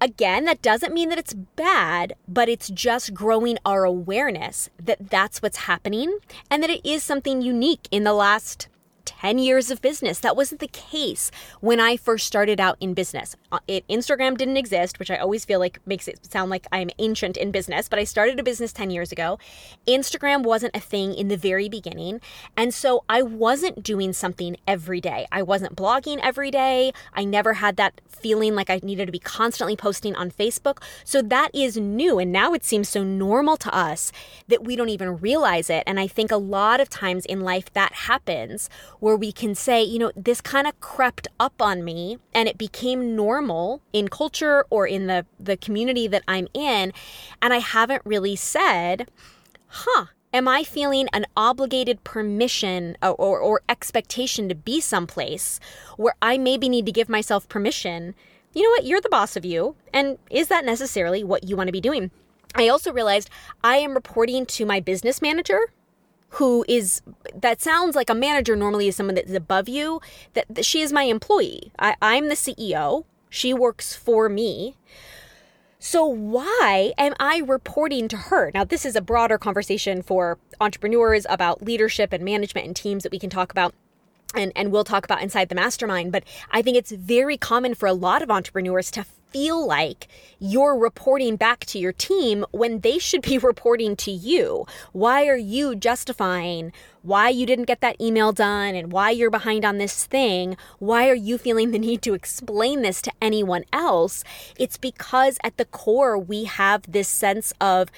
Again, 0.00 0.44
that 0.44 0.62
doesn't 0.62 0.94
mean 0.94 1.08
that 1.08 1.18
it's 1.18 1.34
bad, 1.34 2.14
but 2.28 2.48
it's 2.48 2.68
just 2.68 3.14
growing 3.14 3.58
our 3.66 3.84
awareness 3.84 4.70
that 4.80 5.10
that's 5.10 5.42
what's 5.42 5.56
happening 5.58 6.18
and 6.50 6.62
that 6.62 6.70
it 6.70 6.86
is 6.86 7.02
something 7.02 7.42
unique 7.42 7.88
in 7.90 8.04
the 8.04 8.12
last 8.12 8.68
10 9.08 9.38
years 9.38 9.70
of 9.70 9.80
business. 9.80 10.20
That 10.20 10.36
wasn't 10.36 10.60
the 10.60 10.68
case 10.68 11.30
when 11.60 11.80
I 11.80 11.96
first 11.96 12.26
started 12.26 12.60
out 12.60 12.76
in 12.78 12.92
business. 12.92 13.36
Uh, 13.50 13.58
it, 13.66 13.88
Instagram 13.88 14.36
didn't 14.36 14.58
exist, 14.58 14.98
which 14.98 15.10
I 15.10 15.16
always 15.16 15.46
feel 15.46 15.58
like 15.58 15.80
makes 15.86 16.08
it 16.08 16.30
sound 16.30 16.50
like 16.50 16.66
I'm 16.70 16.90
ancient 16.98 17.38
in 17.38 17.50
business, 17.50 17.88
but 17.88 17.98
I 17.98 18.04
started 18.04 18.38
a 18.38 18.42
business 18.42 18.70
10 18.70 18.90
years 18.90 19.10
ago. 19.10 19.38
Instagram 19.86 20.42
wasn't 20.42 20.76
a 20.76 20.80
thing 20.80 21.14
in 21.14 21.28
the 21.28 21.38
very 21.38 21.70
beginning. 21.70 22.20
And 22.54 22.74
so 22.74 23.04
I 23.08 23.22
wasn't 23.22 23.82
doing 23.82 24.12
something 24.12 24.58
every 24.66 25.00
day. 25.00 25.26
I 25.32 25.40
wasn't 25.40 25.74
blogging 25.74 26.20
every 26.22 26.50
day. 26.50 26.92
I 27.14 27.24
never 27.24 27.54
had 27.54 27.76
that 27.76 28.02
feeling 28.08 28.54
like 28.54 28.68
I 28.68 28.80
needed 28.82 29.06
to 29.06 29.12
be 29.12 29.18
constantly 29.18 29.76
posting 29.76 30.14
on 30.16 30.30
Facebook. 30.30 30.82
So 31.04 31.22
that 31.22 31.50
is 31.54 31.78
new. 31.78 32.18
And 32.18 32.30
now 32.30 32.52
it 32.52 32.62
seems 32.62 32.90
so 32.90 33.02
normal 33.02 33.56
to 33.56 33.74
us 33.74 34.12
that 34.48 34.64
we 34.64 34.76
don't 34.76 34.90
even 34.90 35.16
realize 35.16 35.70
it. 35.70 35.84
And 35.86 35.98
I 35.98 36.06
think 36.06 36.30
a 36.30 36.36
lot 36.36 36.80
of 36.80 36.90
times 36.90 37.24
in 37.24 37.40
life 37.40 37.72
that 37.72 37.92
happens 37.94 38.68
where 39.00 39.16
we 39.16 39.32
can 39.32 39.54
say, 39.54 39.82
you 39.82 39.98
know, 39.98 40.12
this 40.16 40.40
kind 40.40 40.66
of 40.66 40.78
crept 40.80 41.28
up 41.38 41.60
on 41.60 41.84
me 41.84 42.18
and 42.34 42.48
it 42.48 42.58
became 42.58 43.14
normal 43.14 43.80
in 43.92 44.08
culture 44.08 44.64
or 44.70 44.86
in 44.86 45.06
the, 45.06 45.26
the 45.38 45.56
community 45.56 46.06
that 46.08 46.22
I'm 46.26 46.48
in. 46.54 46.92
And 47.40 47.54
I 47.54 47.58
haven't 47.58 48.02
really 48.04 48.36
said, 48.36 49.08
huh, 49.66 50.06
am 50.32 50.48
I 50.48 50.64
feeling 50.64 51.08
an 51.12 51.26
obligated 51.36 52.04
permission 52.04 52.96
or, 53.02 53.14
or, 53.14 53.38
or, 53.38 53.60
expectation 53.68 54.48
to 54.48 54.54
be 54.54 54.80
someplace 54.80 55.60
where 55.96 56.14
I 56.20 56.38
maybe 56.38 56.68
need 56.68 56.86
to 56.86 56.92
give 56.92 57.08
myself 57.08 57.48
permission? 57.48 58.14
You 58.52 58.62
know 58.62 58.70
what? 58.70 58.84
You're 58.84 59.00
the 59.00 59.08
boss 59.08 59.36
of 59.36 59.44
you. 59.44 59.76
And 59.92 60.18
is 60.30 60.48
that 60.48 60.64
necessarily 60.64 61.22
what 61.22 61.44
you 61.44 61.56
want 61.56 61.68
to 61.68 61.72
be 61.72 61.80
doing? 61.80 62.10
I 62.54 62.68
also 62.68 62.92
realized 62.92 63.30
I 63.62 63.76
am 63.76 63.94
reporting 63.94 64.46
to 64.46 64.66
my 64.66 64.80
business 64.80 65.20
manager 65.20 65.60
who 66.30 66.64
is 66.68 67.02
that 67.34 67.60
sounds 67.60 67.96
like 67.96 68.10
a 68.10 68.14
manager 68.14 68.54
normally 68.54 68.88
is 68.88 68.96
someone 68.96 69.14
that's 69.14 69.32
above 69.32 69.68
you 69.68 70.00
that, 70.34 70.46
that 70.48 70.64
she 70.64 70.80
is 70.82 70.92
my 70.92 71.04
employee. 71.04 71.72
I, 71.78 71.96
i'm 72.02 72.28
the 72.28 72.34
ceo 72.34 73.04
she 73.30 73.52
works 73.52 73.94
for 73.94 74.28
me. 74.28 74.76
So 75.78 76.04
why 76.06 76.92
am 76.98 77.14
i 77.20 77.38
reporting 77.38 78.08
to 78.08 78.16
her? 78.16 78.50
Now 78.52 78.64
this 78.64 78.84
is 78.84 78.96
a 78.96 79.00
broader 79.00 79.38
conversation 79.38 80.02
for 80.02 80.38
entrepreneurs 80.60 81.26
about 81.28 81.62
leadership 81.62 82.12
and 82.12 82.24
management 82.24 82.66
and 82.66 82.74
teams 82.74 83.02
that 83.04 83.12
we 83.12 83.18
can 83.18 83.30
talk 83.30 83.52
about 83.52 83.74
and, 84.34 84.52
and 84.54 84.70
we'll 84.70 84.84
talk 84.84 85.04
about 85.04 85.22
inside 85.22 85.48
the 85.48 85.54
mastermind 85.54 86.12
but 86.12 86.22
i 86.50 86.60
think 86.60 86.76
it's 86.76 86.92
very 86.92 87.38
common 87.38 87.74
for 87.74 87.86
a 87.86 87.94
lot 87.94 88.20
of 88.20 88.30
entrepreneurs 88.30 88.90
to 88.90 89.06
feel 89.30 89.66
like 89.66 90.08
you're 90.38 90.76
reporting 90.76 91.36
back 91.36 91.64
to 91.66 91.78
your 91.78 91.92
team 91.92 92.44
when 92.50 92.80
they 92.80 92.98
should 92.98 93.22
be 93.22 93.38
reporting 93.52 93.96
to 93.96 94.10
you. 94.10 94.66
Why 94.92 95.26
are 95.26 95.36
you 95.36 95.74
justifying 95.74 96.72
why 97.02 97.28
you 97.28 97.46
didn't 97.46 97.64
get 97.64 97.80
that 97.80 98.00
email 98.00 98.32
done 98.32 98.74
and 98.74 98.92
why 98.92 99.10
you're 99.10 99.30
behind 99.30 99.64
on 99.64 99.78
this 99.78 100.04
thing? 100.04 100.56
Why 100.78 101.08
are 101.08 101.14
you 101.14 101.38
feeling 101.38 101.70
the 101.70 101.78
need 101.78 102.02
to 102.02 102.14
explain 102.14 102.82
this 102.82 103.00
to 103.02 103.12
anyone 103.22 103.64
else? 103.72 104.24
It's 104.58 104.76
because 104.76 105.38
at 105.42 105.56
the 105.56 105.64
core, 105.64 106.18
we 106.18 106.44
have 106.44 106.82
this 106.90 107.08
sense 107.08 107.52
of 107.60 107.90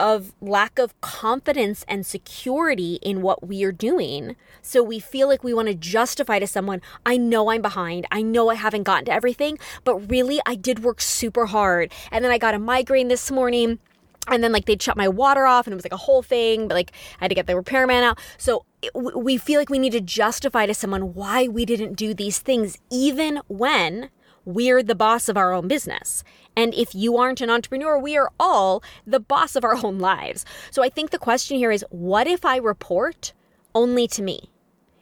of 0.00 0.32
lack 0.40 0.78
of 0.78 0.98
confidence 1.00 1.84
and 1.86 2.04
security 2.04 2.98
in 3.02 3.22
what 3.22 3.46
we 3.46 3.62
are 3.64 3.72
doing. 3.72 4.36
So 4.62 4.82
we 4.82 4.98
feel 4.98 5.28
like 5.28 5.44
we 5.44 5.54
want 5.54 5.68
to 5.68 5.74
justify 5.74 6.38
to 6.38 6.46
someone, 6.46 6.82
I 7.06 7.16
know 7.16 7.50
I'm 7.50 7.62
behind. 7.62 8.06
I 8.10 8.22
know 8.22 8.50
I 8.50 8.54
haven't 8.54 8.82
gotten 8.82 9.04
to 9.06 9.12
everything, 9.12 9.58
but 9.84 10.10
really 10.10 10.40
I 10.46 10.54
did 10.54 10.82
work 10.82 11.00
super 11.00 11.46
hard. 11.46 11.92
And 12.10 12.24
then 12.24 12.32
I 12.32 12.38
got 12.38 12.54
a 12.54 12.58
migraine 12.58 13.08
this 13.08 13.30
morning. 13.30 13.78
And 14.26 14.42
then, 14.42 14.52
like, 14.52 14.64
they'd 14.64 14.80
shut 14.80 14.96
my 14.96 15.06
water 15.06 15.44
off, 15.44 15.66
and 15.66 15.72
it 15.72 15.76
was 15.76 15.84
like 15.84 15.92
a 15.92 15.98
whole 15.98 16.22
thing, 16.22 16.66
but 16.66 16.74
like, 16.74 16.92
I 17.20 17.24
had 17.24 17.28
to 17.28 17.34
get 17.34 17.46
the 17.46 17.56
repairman 17.56 18.02
out. 18.02 18.18
So, 18.38 18.64
we 18.94 19.36
feel 19.36 19.60
like 19.60 19.68
we 19.68 19.78
need 19.78 19.92
to 19.92 20.00
justify 20.00 20.64
to 20.64 20.72
someone 20.72 21.12
why 21.12 21.46
we 21.46 21.66
didn't 21.66 21.92
do 21.92 22.14
these 22.14 22.38
things, 22.38 22.78
even 22.90 23.42
when 23.48 24.08
we're 24.44 24.82
the 24.82 24.94
boss 24.94 25.28
of 25.28 25.36
our 25.36 25.52
own 25.52 25.68
business. 25.68 26.24
And 26.56 26.74
if 26.74 26.94
you 26.94 27.16
aren't 27.16 27.40
an 27.40 27.50
entrepreneur, 27.50 27.98
we 27.98 28.16
are 28.16 28.30
all 28.38 28.82
the 29.06 29.20
boss 29.20 29.56
of 29.56 29.64
our 29.64 29.76
own 29.84 29.98
lives. 29.98 30.44
So 30.70 30.82
I 30.82 30.88
think 30.88 31.10
the 31.10 31.18
question 31.18 31.56
here 31.56 31.70
is 31.70 31.84
what 31.90 32.26
if 32.26 32.44
I 32.44 32.56
report 32.56 33.32
only 33.74 34.06
to 34.08 34.22
me? 34.22 34.50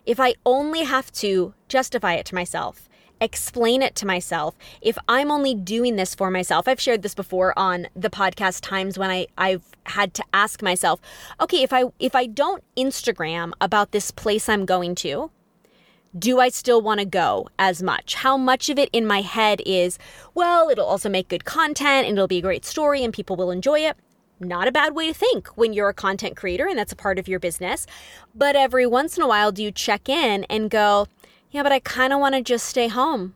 If 0.04 0.18
I 0.18 0.34
only 0.44 0.82
have 0.82 1.12
to 1.12 1.54
justify 1.68 2.14
it 2.14 2.26
to 2.26 2.34
myself, 2.34 2.88
explain 3.20 3.82
it 3.82 3.94
to 3.94 4.06
myself, 4.06 4.56
if 4.80 4.98
I'm 5.08 5.30
only 5.30 5.54
doing 5.54 5.94
this 5.94 6.14
for 6.14 6.28
myself, 6.30 6.66
I've 6.66 6.80
shared 6.80 7.02
this 7.02 7.14
before 7.14 7.56
on 7.56 7.86
the 7.94 8.10
podcast 8.10 8.62
times 8.62 8.98
when 8.98 9.10
I, 9.10 9.28
I've 9.38 9.62
had 9.86 10.12
to 10.14 10.24
ask 10.34 10.60
myself, 10.60 11.00
okay, 11.40 11.62
if 11.62 11.72
I 11.72 11.84
if 12.00 12.16
I 12.16 12.26
don't 12.26 12.64
Instagram 12.76 13.52
about 13.60 13.92
this 13.92 14.10
place 14.10 14.48
I'm 14.48 14.66
going 14.66 14.96
to, 14.96 15.30
do 16.18 16.40
I 16.40 16.50
still 16.50 16.82
want 16.82 17.00
to 17.00 17.06
go 17.06 17.48
as 17.58 17.82
much? 17.82 18.14
How 18.14 18.36
much 18.36 18.68
of 18.68 18.78
it 18.78 18.90
in 18.92 19.06
my 19.06 19.22
head 19.22 19.62
is, 19.64 19.98
well, 20.34 20.68
it'll 20.68 20.86
also 20.86 21.08
make 21.08 21.28
good 21.28 21.44
content 21.44 22.06
and 22.06 22.16
it'll 22.16 22.28
be 22.28 22.38
a 22.38 22.42
great 22.42 22.64
story 22.64 23.02
and 23.02 23.12
people 23.14 23.36
will 23.36 23.50
enjoy 23.50 23.80
it? 23.80 23.96
Not 24.38 24.68
a 24.68 24.72
bad 24.72 24.94
way 24.94 25.06
to 25.06 25.14
think 25.14 25.48
when 25.56 25.72
you're 25.72 25.88
a 25.88 25.94
content 25.94 26.36
creator 26.36 26.66
and 26.66 26.78
that's 26.78 26.92
a 26.92 26.96
part 26.96 27.18
of 27.18 27.28
your 27.28 27.38
business. 27.38 27.86
But 28.34 28.56
every 28.56 28.86
once 28.86 29.16
in 29.16 29.22
a 29.22 29.28
while, 29.28 29.52
do 29.52 29.62
you 29.62 29.70
check 29.70 30.08
in 30.08 30.44
and 30.44 30.70
go, 30.70 31.06
yeah, 31.50 31.62
but 31.62 31.72
I 31.72 31.80
kind 31.80 32.12
of 32.12 32.20
want 32.20 32.34
to 32.34 32.42
just 32.42 32.66
stay 32.66 32.88
home? 32.88 33.34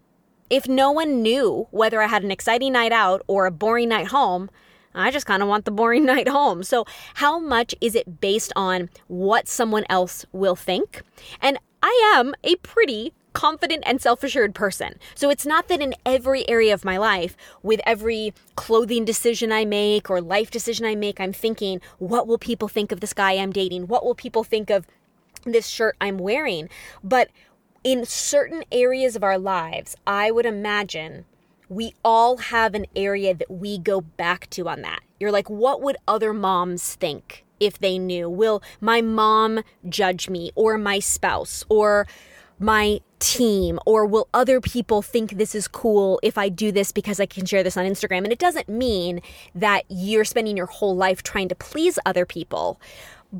If 0.50 0.68
no 0.68 0.90
one 0.90 1.22
knew 1.22 1.68
whether 1.70 2.02
I 2.02 2.06
had 2.06 2.24
an 2.24 2.30
exciting 2.30 2.72
night 2.72 2.92
out 2.92 3.22
or 3.26 3.46
a 3.46 3.50
boring 3.50 3.88
night 3.88 4.08
home, 4.08 4.50
I 4.94 5.10
just 5.10 5.26
kind 5.26 5.42
of 5.42 5.48
want 5.48 5.64
the 5.64 5.70
boring 5.70 6.04
night 6.06 6.28
home. 6.28 6.62
So, 6.62 6.86
how 7.14 7.38
much 7.38 7.74
is 7.80 7.94
it 7.94 8.20
based 8.20 8.52
on 8.56 8.88
what 9.08 9.48
someone 9.48 9.84
else 9.90 10.24
will 10.32 10.56
think? 10.56 11.02
And 11.40 11.58
I 11.82 12.12
am 12.16 12.34
a 12.42 12.56
pretty 12.56 13.12
confident 13.36 13.84
and 13.86 14.00
self 14.00 14.24
assured 14.24 14.54
person. 14.54 14.98
So 15.14 15.28
it's 15.28 15.44
not 15.44 15.68
that 15.68 15.82
in 15.82 15.94
every 16.06 16.48
area 16.48 16.72
of 16.72 16.84
my 16.84 16.96
life, 16.96 17.36
with 17.62 17.80
every 17.86 18.32
clothing 18.56 19.04
decision 19.04 19.52
I 19.52 19.66
make 19.66 20.08
or 20.08 20.20
life 20.22 20.50
decision 20.50 20.86
I 20.86 20.94
make, 20.94 21.20
I'm 21.20 21.34
thinking, 21.34 21.82
what 21.98 22.26
will 22.26 22.38
people 22.38 22.68
think 22.68 22.92
of 22.92 23.00
this 23.00 23.12
guy 23.12 23.32
I'm 23.32 23.52
dating? 23.52 23.88
What 23.88 24.04
will 24.04 24.14
people 24.14 24.42
think 24.42 24.70
of 24.70 24.86
this 25.44 25.66
shirt 25.66 25.96
I'm 26.00 26.16
wearing? 26.16 26.70
But 27.04 27.28
in 27.84 28.04
certain 28.04 28.64
areas 28.72 29.14
of 29.14 29.22
our 29.22 29.38
lives, 29.38 29.96
I 30.06 30.30
would 30.30 30.46
imagine 30.46 31.26
we 31.68 31.94
all 32.04 32.38
have 32.38 32.74
an 32.74 32.86
area 32.96 33.34
that 33.34 33.50
we 33.50 33.78
go 33.78 34.00
back 34.00 34.48
to 34.50 34.68
on 34.68 34.82
that. 34.82 35.00
You're 35.20 35.32
like, 35.32 35.50
what 35.50 35.82
would 35.82 35.96
other 36.08 36.32
moms 36.32 36.94
think? 36.94 37.44
If 37.60 37.78
they 37.78 37.98
knew? 37.98 38.28
Will 38.28 38.62
my 38.80 39.00
mom 39.00 39.62
judge 39.88 40.28
me 40.28 40.50
or 40.54 40.78
my 40.78 40.98
spouse 40.98 41.64
or 41.68 42.06
my 42.58 43.00
team 43.18 43.78
or 43.86 44.06
will 44.06 44.28
other 44.32 44.60
people 44.60 45.02
think 45.02 45.32
this 45.32 45.54
is 45.54 45.68
cool 45.68 46.20
if 46.22 46.38
I 46.38 46.48
do 46.48 46.70
this 46.70 46.92
because 46.92 47.20
I 47.20 47.26
can 47.26 47.46
share 47.46 47.62
this 47.62 47.76
on 47.76 47.84
Instagram? 47.84 48.18
And 48.18 48.32
it 48.32 48.38
doesn't 48.38 48.68
mean 48.68 49.20
that 49.54 49.84
you're 49.88 50.24
spending 50.24 50.56
your 50.56 50.66
whole 50.66 50.96
life 50.96 51.22
trying 51.22 51.48
to 51.48 51.54
please 51.54 51.98
other 52.06 52.26
people, 52.26 52.80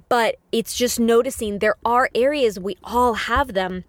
but 0.08 0.36
it's 0.52 0.76
just 0.76 0.98
noticing 0.98 1.58
there 1.58 1.76
are 1.84 2.10
areas 2.14 2.58
we 2.58 2.76
all 2.84 3.14
have 3.14 3.54
them 3.54 3.84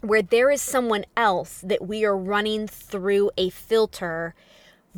where 0.00 0.22
there 0.22 0.50
is 0.50 0.62
someone 0.62 1.04
else 1.16 1.60
that 1.64 1.86
we 1.86 2.04
are 2.04 2.16
running 2.16 2.68
through 2.68 3.30
a 3.36 3.50
filter 3.50 4.34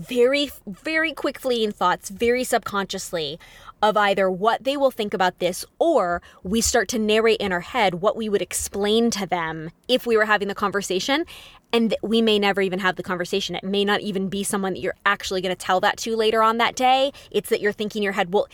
very, 0.00 0.50
very 0.66 1.12
quick 1.12 1.38
fleeting 1.38 1.72
thoughts, 1.72 2.08
very 2.08 2.42
subconsciously, 2.42 3.38
of 3.82 3.96
either 3.96 4.30
what 4.30 4.64
they 4.64 4.76
will 4.76 4.90
think 4.90 5.14
about 5.14 5.38
this 5.38 5.64
or 5.78 6.20
we 6.42 6.60
start 6.60 6.88
to 6.88 6.98
narrate 6.98 7.40
in 7.40 7.52
our 7.52 7.60
head 7.60 7.94
what 7.96 8.16
we 8.16 8.28
would 8.28 8.42
explain 8.42 9.10
to 9.10 9.26
them 9.26 9.70
if 9.88 10.06
we 10.06 10.16
were 10.16 10.26
having 10.26 10.48
the 10.48 10.54
conversation. 10.54 11.24
And 11.72 11.94
we 12.02 12.20
may 12.20 12.38
never 12.38 12.60
even 12.60 12.80
have 12.80 12.96
the 12.96 13.02
conversation. 13.02 13.54
It 13.54 13.64
may 13.64 13.84
not 13.84 14.00
even 14.00 14.28
be 14.28 14.42
someone 14.42 14.74
that 14.74 14.80
you're 14.80 14.96
actually 15.06 15.40
going 15.40 15.54
to 15.54 15.64
tell 15.64 15.80
that 15.80 15.98
to 15.98 16.16
later 16.16 16.42
on 16.42 16.58
that 16.58 16.74
day. 16.74 17.12
It's 17.30 17.48
that 17.50 17.60
you're 17.60 17.72
thinking 17.72 18.00
in 18.00 18.04
your 18.04 18.14
head, 18.14 18.32
well, 18.32 18.48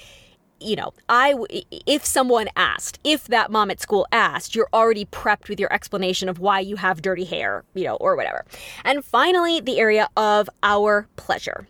you 0.60 0.76
know, 0.76 0.92
I 1.08 1.34
if 1.86 2.04
someone 2.04 2.48
asked, 2.56 2.98
if 3.04 3.24
that 3.28 3.50
mom 3.50 3.70
at 3.70 3.80
school 3.80 4.06
asked, 4.10 4.54
you're 4.54 4.68
already 4.72 5.04
prepped 5.04 5.48
with 5.48 5.60
your 5.60 5.72
explanation 5.72 6.28
of 6.28 6.38
why 6.38 6.60
you 6.60 6.76
have 6.76 7.02
dirty 7.02 7.24
hair, 7.24 7.64
you 7.74 7.84
know, 7.84 7.96
or 7.96 8.16
whatever. 8.16 8.44
And 8.84 9.04
finally, 9.04 9.60
the 9.60 9.78
area 9.78 10.08
of 10.16 10.48
our 10.62 11.08
pleasure. 11.16 11.68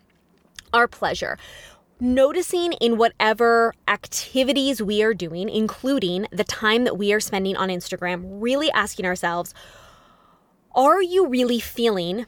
Our 0.72 0.86
pleasure. 0.86 1.38
Noticing 1.98 2.74
in 2.74 2.98
whatever 2.98 3.72
activities 3.88 4.82
we 4.82 5.02
are 5.02 5.14
doing, 5.14 5.48
including 5.48 6.26
the 6.30 6.44
time 6.44 6.84
that 6.84 6.98
we 6.98 7.12
are 7.12 7.20
spending 7.20 7.56
on 7.56 7.70
Instagram, 7.70 8.22
really 8.24 8.70
asking 8.72 9.06
ourselves, 9.06 9.54
are 10.74 11.02
you 11.02 11.26
really 11.26 11.58
feeling 11.58 12.26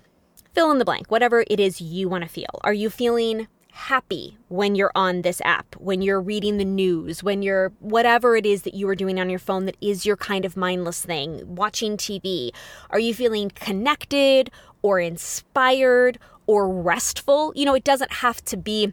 fill 0.55 0.73
in 0.73 0.79
the 0.79 0.85
blank, 0.85 1.11
whatever 1.11 1.45
it 1.49 1.61
is 1.61 1.81
you 1.83 2.09
want 2.09 2.25
to 2.25 2.29
feel? 2.29 2.61
Are 2.65 2.73
you 2.73 2.89
feeling 2.89 3.47
happy 3.79 4.37
when 4.49 4.75
you're 4.75 4.91
on 4.97 5.23
this 5.23 5.41
app, 5.45 5.77
when 5.77 6.03
you're 6.03 6.21
reading 6.21 6.59
the 6.59 6.65
news, 6.65 7.23
when 7.23 7.43
you're 7.43 7.73
whatever 7.79 8.35
it 8.35 8.45
is 8.45 8.63
that 8.63 8.75
you 8.75 8.89
are 8.89 8.97
doing 8.97 9.21
on 9.21 9.31
your 9.31 9.39
phone 9.39 9.67
that 9.67 9.77
is 9.81 10.05
your 10.05 10.17
kind 10.17 10.45
of 10.45 10.57
mindless 10.57 11.01
thing, 11.01 11.41
watching 11.47 11.97
TV? 11.97 12.51
Are 12.91 12.99
you 12.99 13.15
feeling 13.15 13.51
connected 13.51 14.51
or 14.83 14.99
inspired 14.99 16.19
or 16.49 16.69
restful? 16.69 17.53
You 17.55 17.67
know, 17.67 17.75
it 17.75 17.85
doesn't 17.85 18.15
have 18.15 18.45
to 18.47 18.57
be 18.57 18.93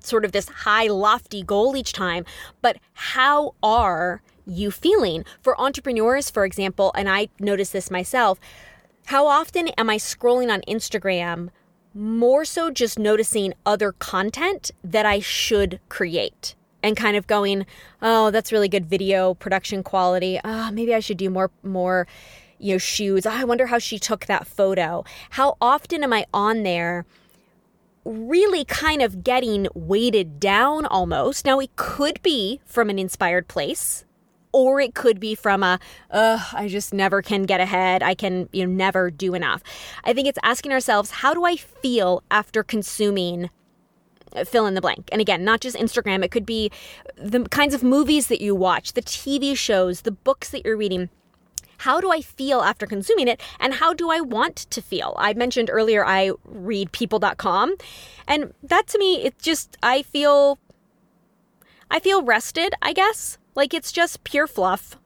sort 0.00 0.26
of 0.26 0.32
this 0.32 0.48
high, 0.50 0.86
lofty 0.86 1.42
goal 1.42 1.74
each 1.74 1.94
time, 1.94 2.26
but 2.60 2.76
how 2.92 3.54
are 3.62 4.22
you 4.46 4.70
feeling? 4.70 5.24
For 5.40 5.58
entrepreneurs, 5.58 6.30
for 6.30 6.44
example, 6.44 6.92
and 6.94 7.08
I 7.08 7.28
notice 7.40 7.70
this 7.70 7.90
myself, 7.90 8.38
how 9.06 9.26
often 9.26 9.68
am 9.68 9.88
I 9.88 9.96
scrolling 9.96 10.52
on 10.52 10.60
Instagram? 10.68 11.48
More 11.94 12.44
so 12.44 12.70
just 12.70 12.98
noticing 12.98 13.54
other 13.64 13.92
content 13.92 14.70
that 14.82 15.06
I 15.06 15.20
should 15.20 15.80
create 15.88 16.54
and 16.82 16.96
kind 16.96 17.16
of 17.16 17.26
going, 17.26 17.64
oh, 18.02 18.30
that's 18.30 18.52
really 18.52 18.68
good 18.68 18.86
video 18.86 19.34
production 19.34 19.82
quality. 19.82 20.38
Oh, 20.44 20.70
maybe 20.70 20.94
I 20.94 21.00
should 21.00 21.16
do 21.16 21.30
more 21.30 21.50
more 21.62 22.06
you 22.58 22.74
know 22.74 22.78
shoots. 22.78 23.26
Oh, 23.26 23.30
I 23.30 23.44
wonder 23.44 23.66
how 23.66 23.78
she 23.78 23.98
took 23.98 24.26
that 24.26 24.46
photo. 24.46 25.04
How 25.30 25.56
often 25.60 26.02
am 26.02 26.12
I 26.12 26.26
on 26.34 26.62
there? 26.62 27.06
really 28.04 28.64
kind 28.64 29.02
of 29.02 29.24
getting 29.24 29.66
weighted 29.74 30.38
down 30.38 30.86
almost. 30.86 31.44
Now, 31.44 31.58
it 31.58 31.74
could 31.76 32.22
be 32.22 32.60
from 32.64 32.90
an 32.90 32.98
inspired 32.98 33.48
place 33.48 34.04
or 34.54 34.80
it 34.80 34.94
could 34.94 35.18
be 35.18 35.34
from 35.34 35.64
a 35.64 35.80
Ugh, 36.12 36.40
I 36.52 36.68
just 36.68 36.94
never 36.94 37.20
can 37.20 37.42
get 37.42 37.60
ahead. 37.60 38.02
I 38.02 38.14
can 38.14 38.48
you 38.52 38.64
know 38.64 38.72
never 38.72 39.10
do 39.10 39.34
enough. 39.34 39.62
I 40.04 40.12
think 40.12 40.28
it's 40.28 40.38
asking 40.42 40.72
ourselves, 40.72 41.10
how 41.10 41.34
do 41.34 41.44
I 41.44 41.56
feel 41.56 42.22
after 42.30 42.62
consuming 42.62 43.50
uh, 44.34 44.44
fill 44.44 44.66
in 44.66 44.74
the 44.74 44.80
blank. 44.80 45.08
And 45.12 45.20
again, 45.20 45.44
not 45.44 45.60
just 45.60 45.76
Instagram, 45.76 46.24
it 46.24 46.30
could 46.30 46.46
be 46.46 46.70
the 47.16 47.44
kinds 47.50 47.74
of 47.74 47.82
movies 47.82 48.26
that 48.28 48.40
you 48.40 48.54
watch, 48.54 48.94
the 48.94 49.02
TV 49.02 49.56
shows, 49.56 50.00
the 50.00 50.10
books 50.10 50.50
that 50.50 50.64
you're 50.64 50.76
reading. 50.76 51.08
How 51.78 52.00
do 52.00 52.10
I 52.10 52.20
feel 52.20 52.60
after 52.60 52.86
consuming 52.86 53.28
it? 53.28 53.40
And 53.60 53.74
how 53.74 53.94
do 53.94 54.10
I 54.10 54.20
want 54.20 54.56
to 54.56 54.82
feel? 54.82 55.14
I 55.18 55.34
mentioned 55.34 55.70
earlier 55.70 56.04
I 56.04 56.32
read 56.44 56.90
people.com. 56.92 57.76
And 58.26 58.54
that 58.62 58.86
to 58.88 58.98
me, 58.98 59.22
it's 59.24 59.44
just, 59.44 59.76
I 59.82 60.02
feel, 60.02 60.58
I 61.90 62.00
feel 62.00 62.22
rested, 62.22 62.74
I 62.82 62.92
guess. 62.92 63.38
Like 63.54 63.74
it's 63.74 63.92
just 63.92 64.24
pure 64.24 64.46
fluff. 64.46 64.98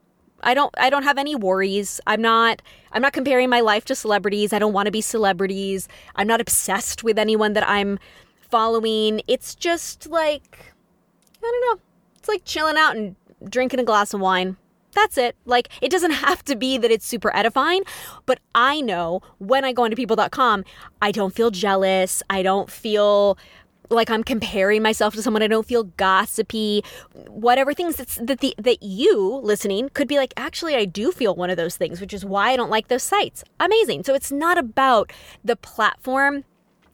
I 0.42 0.55
don't 0.55 0.74
I 0.78 0.90
don't 0.90 1.03
have 1.03 1.18
any 1.18 1.34
worries. 1.34 2.01
I'm 2.07 2.22
not 2.22 2.62
I'm 2.92 3.03
not 3.03 3.12
comparing 3.12 3.51
my 3.51 3.61
life 3.61 3.84
to 3.86 3.94
celebrities. 3.94 4.53
I 4.53 4.59
don't 4.59 4.72
want 4.72 4.86
to 4.86 4.92
be 4.92 5.01
celebrities. 5.01 5.88
I'm 6.16 6.26
not 6.26 6.40
obsessed 6.40 7.03
with 7.03 7.18
anyone 7.18 7.53
that 7.55 7.68
I'm 7.68 7.99
following. 8.40 9.20
It's 9.26 9.55
just 9.55 10.09
like 10.09 10.74
I 11.36 11.40
don't 11.40 11.78
know. 11.78 11.82
It's 12.16 12.28
like 12.28 12.44
chilling 12.44 12.76
out 12.76 12.96
and 12.96 13.16
drinking 13.49 13.80
a 13.80 13.84
glass 13.84 14.14
of 14.14 14.20
wine. 14.20 14.57
That's 14.92 15.18
it. 15.18 15.36
Like 15.44 15.68
it 15.80 15.90
doesn't 15.90 16.11
have 16.26 16.44
to 16.44 16.57
be 16.57 16.78
that 16.78 16.90
it's 16.90 17.07
super 17.07 17.34
edifying, 17.34 17.82
but 18.26 18.40
I 18.55 18.80
know 18.80 19.20
when 19.38 19.64
I 19.64 19.72
go 19.72 19.84
into 19.84 19.96
people.com, 19.96 20.64
I 21.03 21.12
don't 21.12 21.34
feel 21.34 21.51
jealous. 21.51 22.22
I 22.30 22.42
don't 22.42 22.70
feel 22.70 23.38
like 23.91 24.11
I'm 24.11 24.24
comparing 24.24 24.82
myself 24.82 25.14
to 25.14 25.22
someone. 25.22 25.43
I 25.43 25.47
don't 25.47 25.66
feel 25.66 25.84
gossipy. 25.84 26.82
Whatever 27.28 27.74
things 27.74 27.97
that 27.97 28.41
the 28.41 28.55
that 28.59 28.82
you 28.82 29.41
listening 29.43 29.91
could 29.91 30.09
be 30.09 30.16
like. 30.16 30.34
Actually, 30.36 30.74
I 30.74 30.84
do 30.84 31.12
feel 31.12 31.34
one 31.34 31.51
of 31.51 31.57
those 31.57 31.76
things, 31.76 32.01
which 32.01 32.14
is 32.14 32.24
why 32.24 32.51
I 32.51 32.57
don't 32.57 32.70
like 32.70 32.89
those 32.89 33.03
sites. 33.03 33.45
Amazing. 33.61 34.05
So 34.05 34.14
it's 34.14 34.32
not 34.32 34.59
about 34.59 35.12
the 35.45 35.57
platform. 35.57 36.45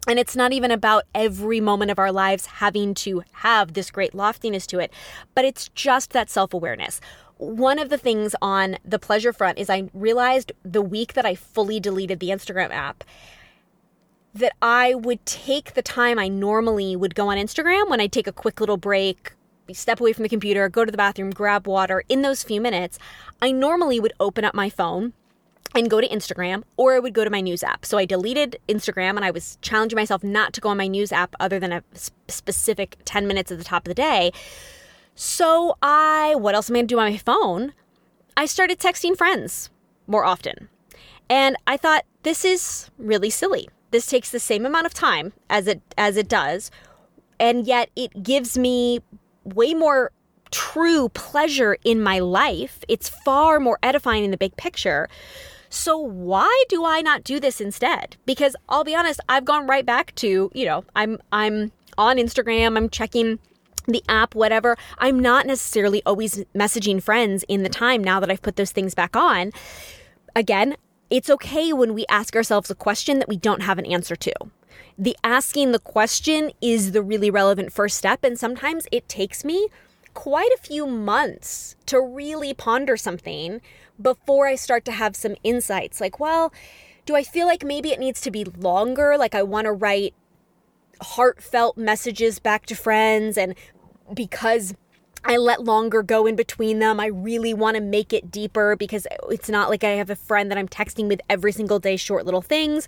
And 0.06 0.18
it's 0.18 0.36
not 0.36 0.52
even 0.52 0.70
about 0.70 1.04
every 1.14 1.62
moment 1.62 1.90
of 1.90 1.98
our 1.98 2.12
lives 2.12 2.44
having 2.44 2.92
to 2.96 3.22
have 3.32 3.72
this 3.72 3.90
great 3.90 4.14
loftiness 4.14 4.66
to 4.66 4.78
it, 4.78 4.92
but 5.34 5.46
it's 5.46 5.70
just 5.70 6.10
that 6.10 6.28
self 6.28 6.52
awareness 6.52 7.00
one 7.36 7.78
of 7.78 7.88
the 7.88 7.98
things 7.98 8.34
on 8.40 8.76
the 8.84 8.98
pleasure 8.98 9.32
front 9.32 9.58
is 9.58 9.68
I 9.68 9.88
realized 9.92 10.52
the 10.62 10.82
week 10.82 11.14
that 11.14 11.26
I 11.26 11.34
fully 11.34 11.80
deleted 11.80 12.20
the 12.20 12.28
Instagram 12.28 12.70
app 12.70 13.04
that 14.34 14.54
I 14.60 14.94
would 14.94 15.24
take 15.26 15.74
the 15.74 15.82
time 15.82 16.18
I 16.18 16.28
normally 16.28 16.96
would 16.96 17.14
go 17.14 17.28
on 17.28 17.38
Instagram 17.38 17.88
when 17.88 18.00
I 18.00 18.08
take 18.08 18.26
a 18.26 18.32
quick 18.32 18.60
little 18.60 18.76
break, 18.76 19.32
step 19.72 20.00
away 20.00 20.12
from 20.12 20.24
the 20.24 20.28
computer, 20.28 20.68
go 20.68 20.84
to 20.84 20.90
the 20.90 20.96
bathroom, 20.98 21.30
grab 21.30 21.66
water. 21.66 22.02
In 22.08 22.22
those 22.22 22.42
few 22.42 22.60
minutes, 22.60 22.98
I 23.40 23.52
normally 23.52 24.00
would 24.00 24.12
open 24.18 24.44
up 24.44 24.54
my 24.54 24.68
phone 24.68 25.12
and 25.74 25.88
go 25.88 26.00
to 26.00 26.08
Instagram 26.08 26.64
or 26.76 26.94
I 26.94 26.98
would 26.98 27.14
go 27.14 27.24
to 27.24 27.30
my 27.30 27.40
news 27.40 27.62
app. 27.62 27.84
So 27.84 27.96
I 27.96 28.04
deleted 28.04 28.58
Instagram 28.68 29.16
and 29.16 29.24
I 29.24 29.30
was 29.30 29.56
challenging 29.62 29.96
myself 29.96 30.22
not 30.22 30.52
to 30.54 30.60
go 30.60 30.68
on 30.68 30.76
my 30.76 30.88
news 30.88 31.12
app 31.12 31.34
other 31.38 31.58
than 31.60 31.72
a 31.72 31.82
specific 32.28 32.96
10 33.04 33.26
minutes 33.26 33.52
at 33.52 33.58
the 33.58 33.64
top 33.64 33.86
of 33.86 33.90
the 33.90 33.94
day. 33.94 34.32
So 35.14 35.76
I, 35.80 36.34
what 36.36 36.54
else 36.54 36.70
am 36.70 36.76
I 36.76 36.80
to 36.80 36.86
do 36.86 36.98
on 36.98 37.10
my 37.10 37.18
phone? 37.18 37.72
I 38.36 38.46
started 38.46 38.78
texting 38.80 39.16
friends 39.16 39.70
more 40.06 40.24
often. 40.24 40.68
And 41.30 41.56
I 41.66 41.76
thought, 41.76 42.04
this 42.22 42.44
is 42.44 42.90
really 42.98 43.30
silly. 43.30 43.68
This 43.94 44.06
takes 44.06 44.30
the 44.30 44.40
same 44.40 44.66
amount 44.66 44.86
of 44.86 44.92
time 44.92 45.34
as 45.48 45.68
it 45.68 45.80
as 45.96 46.16
it 46.16 46.26
does, 46.26 46.72
and 47.38 47.64
yet 47.64 47.90
it 47.94 48.24
gives 48.24 48.58
me 48.58 48.98
way 49.44 49.72
more 49.72 50.10
true 50.50 51.10
pleasure 51.10 51.76
in 51.84 52.02
my 52.02 52.18
life. 52.18 52.80
It's 52.88 53.08
far 53.08 53.60
more 53.60 53.78
edifying 53.84 54.24
in 54.24 54.32
the 54.32 54.36
big 54.36 54.56
picture. 54.56 55.08
So 55.70 55.96
why 55.96 56.64
do 56.68 56.84
I 56.84 57.02
not 57.02 57.22
do 57.22 57.38
this 57.38 57.60
instead? 57.60 58.16
Because 58.26 58.56
I'll 58.68 58.82
be 58.82 58.96
honest, 58.96 59.20
I've 59.28 59.44
gone 59.44 59.68
right 59.68 59.86
back 59.86 60.12
to, 60.16 60.50
you 60.52 60.64
know, 60.64 60.84
I'm 60.96 61.18
I'm 61.30 61.70
on 61.96 62.16
Instagram, 62.16 62.76
I'm 62.76 62.90
checking 62.90 63.38
the 63.86 64.02
app, 64.08 64.34
whatever. 64.34 64.76
I'm 64.98 65.20
not 65.20 65.46
necessarily 65.46 66.02
always 66.04 66.44
messaging 66.52 67.00
friends 67.00 67.44
in 67.46 67.62
the 67.62 67.68
time 67.68 68.02
now 68.02 68.18
that 68.18 68.28
I've 68.28 68.42
put 68.42 68.56
those 68.56 68.72
things 68.72 68.92
back 68.92 69.14
on. 69.14 69.52
Again, 70.34 70.76
it's 71.10 71.30
okay 71.30 71.72
when 71.72 71.94
we 71.94 72.06
ask 72.08 72.34
ourselves 72.34 72.70
a 72.70 72.74
question 72.74 73.18
that 73.18 73.28
we 73.28 73.36
don't 73.36 73.62
have 73.62 73.78
an 73.78 73.86
answer 73.86 74.16
to. 74.16 74.32
The 74.96 75.16
asking 75.24 75.72
the 75.72 75.78
question 75.78 76.50
is 76.60 76.92
the 76.92 77.02
really 77.02 77.30
relevant 77.30 77.72
first 77.72 77.96
step, 77.96 78.24
and 78.24 78.38
sometimes 78.38 78.86
it 78.92 79.08
takes 79.08 79.44
me 79.44 79.68
quite 80.14 80.50
a 80.52 80.62
few 80.62 80.86
months 80.86 81.74
to 81.86 82.00
really 82.00 82.54
ponder 82.54 82.96
something 82.96 83.60
before 84.00 84.46
I 84.46 84.54
start 84.54 84.84
to 84.86 84.92
have 84.92 85.16
some 85.16 85.36
insights. 85.42 86.00
Like, 86.00 86.20
well, 86.20 86.52
do 87.06 87.14
I 87.16 87.22
feel 87.22 87.46
like 87.46 87.64
maybe 87.64 87.90
it 87.90 87.98
needs 87.98 88.20
to 88.22 88.30
be 88.30 88.44
longer? 88.44 89.16
Like, 89.18 89.34
I 89.34 89.42
want 89.42 89.66
to 89.66 89.72
write 89.72 90.14
heartfelt 91.02 91.76
messages 91.76 92.38
back 92.38 92.66
to 92.66 92.76
friends, 92.76 93.36
and 93.36 93.54
because 94.12 94.74
I 95.24 95.38
let 95.38 95.64
longer 95.64 96.02
go 96.02 96.26
in 96.26 96.36
between 96.36 96.80
them. 96.80 97.00
I 97.00 97.06
really 97.06 97.54
want 97.54 97.76
to 97.76 97.80
make 97.80 98.12
it 98.12 98.30
deeper 98.30 98.76
because 98.76 99.06
it's 99.30 99.48
not 99.48 99.70
like 99.70 99.82
I 99.82 99.90
have 99.90 100.10
a 100.10 100.16
friend 100.16 100.50
that 100.50 100.58
I'm 100.58 100.68
texting 100.68 101.08
with 101.08 101.20
every 101.30 101.52
single 101.52 101.78
day, 101.78 101.96
short 101.96 102.26
little 102.26 102.42
things. 102.42 102.86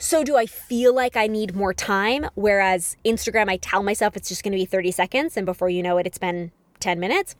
So, 0.00 0.22
do 0.22 0.36
I 0.36 0.46
feel 0.46 0.94
like 0.94 1.16
I 1.16 1.26
need 1.26 1.56
more 1.56 1.74
time? 1.74 2.26
Whereas 2.36 2.96
Instagram, 3.04 3.50
I 3.50 3.56
tell 3.56 3.82
myself 3.82 4.16
it's 4.16 4.28
just 4.28 4.44
going 4.44 4.52
to 4.52 4.58
be 4.58 4.64
30 4.64 4.92
seconds, 4.92 5.36
and 5.36 5.44
before 5.44 5.68
you 5.68 5.82
know 5.82 5.98
it, 5.98 6.06
it's 6.06 6.18
been 6.18 6.52
10 6.78 7.00
minutes. 7.00 7.34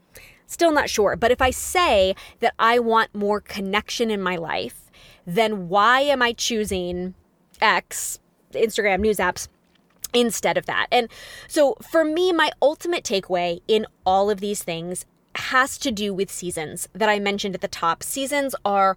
Still 0.46 0.72
not 0.72 0.90
sure. 0.90 1.14
But 1.14 1.30
if 1.30 1.40
I 1.40 1.50
say 1.50 2.16
that 2.40 2.54
I 2.58 2.80
want 2.80 3.14
more 3.14 3.40
connection 3.40 4.10
in 4.10 4.20
my 4.20 4.34
life, 4.36 4.90
then 5.24 5.68
why 5.68 6.00
am 6.00 6.20
I 6.20 6.32
choosing 6.32 7.14
X, 7.60 8.18
Instagram, 8.52 9.00
news 9.00 9.18
apps? 9.18 9.46
Instead 10.14 10.56
of 10.56 10.66
that. 10.66 10.86
And 10.90 11.08
so 11.46 11.76
for 11.90 12.04
me, 12.04 12.32
my 12.32 12.50
ultimate 12.60 13.04
takeaway 13.04 13.60
in 13.68 13.86
all 14.04 14.30
of 14.30 14.40
these 14.40 14.62
things 14.62 15.04
has 15.34 15.78
to 15.78 15.90
do 15.90 16.12
with 16.12 16.30
seasons 16.30 16.88
that 16.92 17.08
I 17.08 17.18
mentioned 17.18 17.54
at 17.54 17.60
the 17.60 17.68
top. 17.68 18.02
Seasons 18.02 18.54
are 18.64 18.96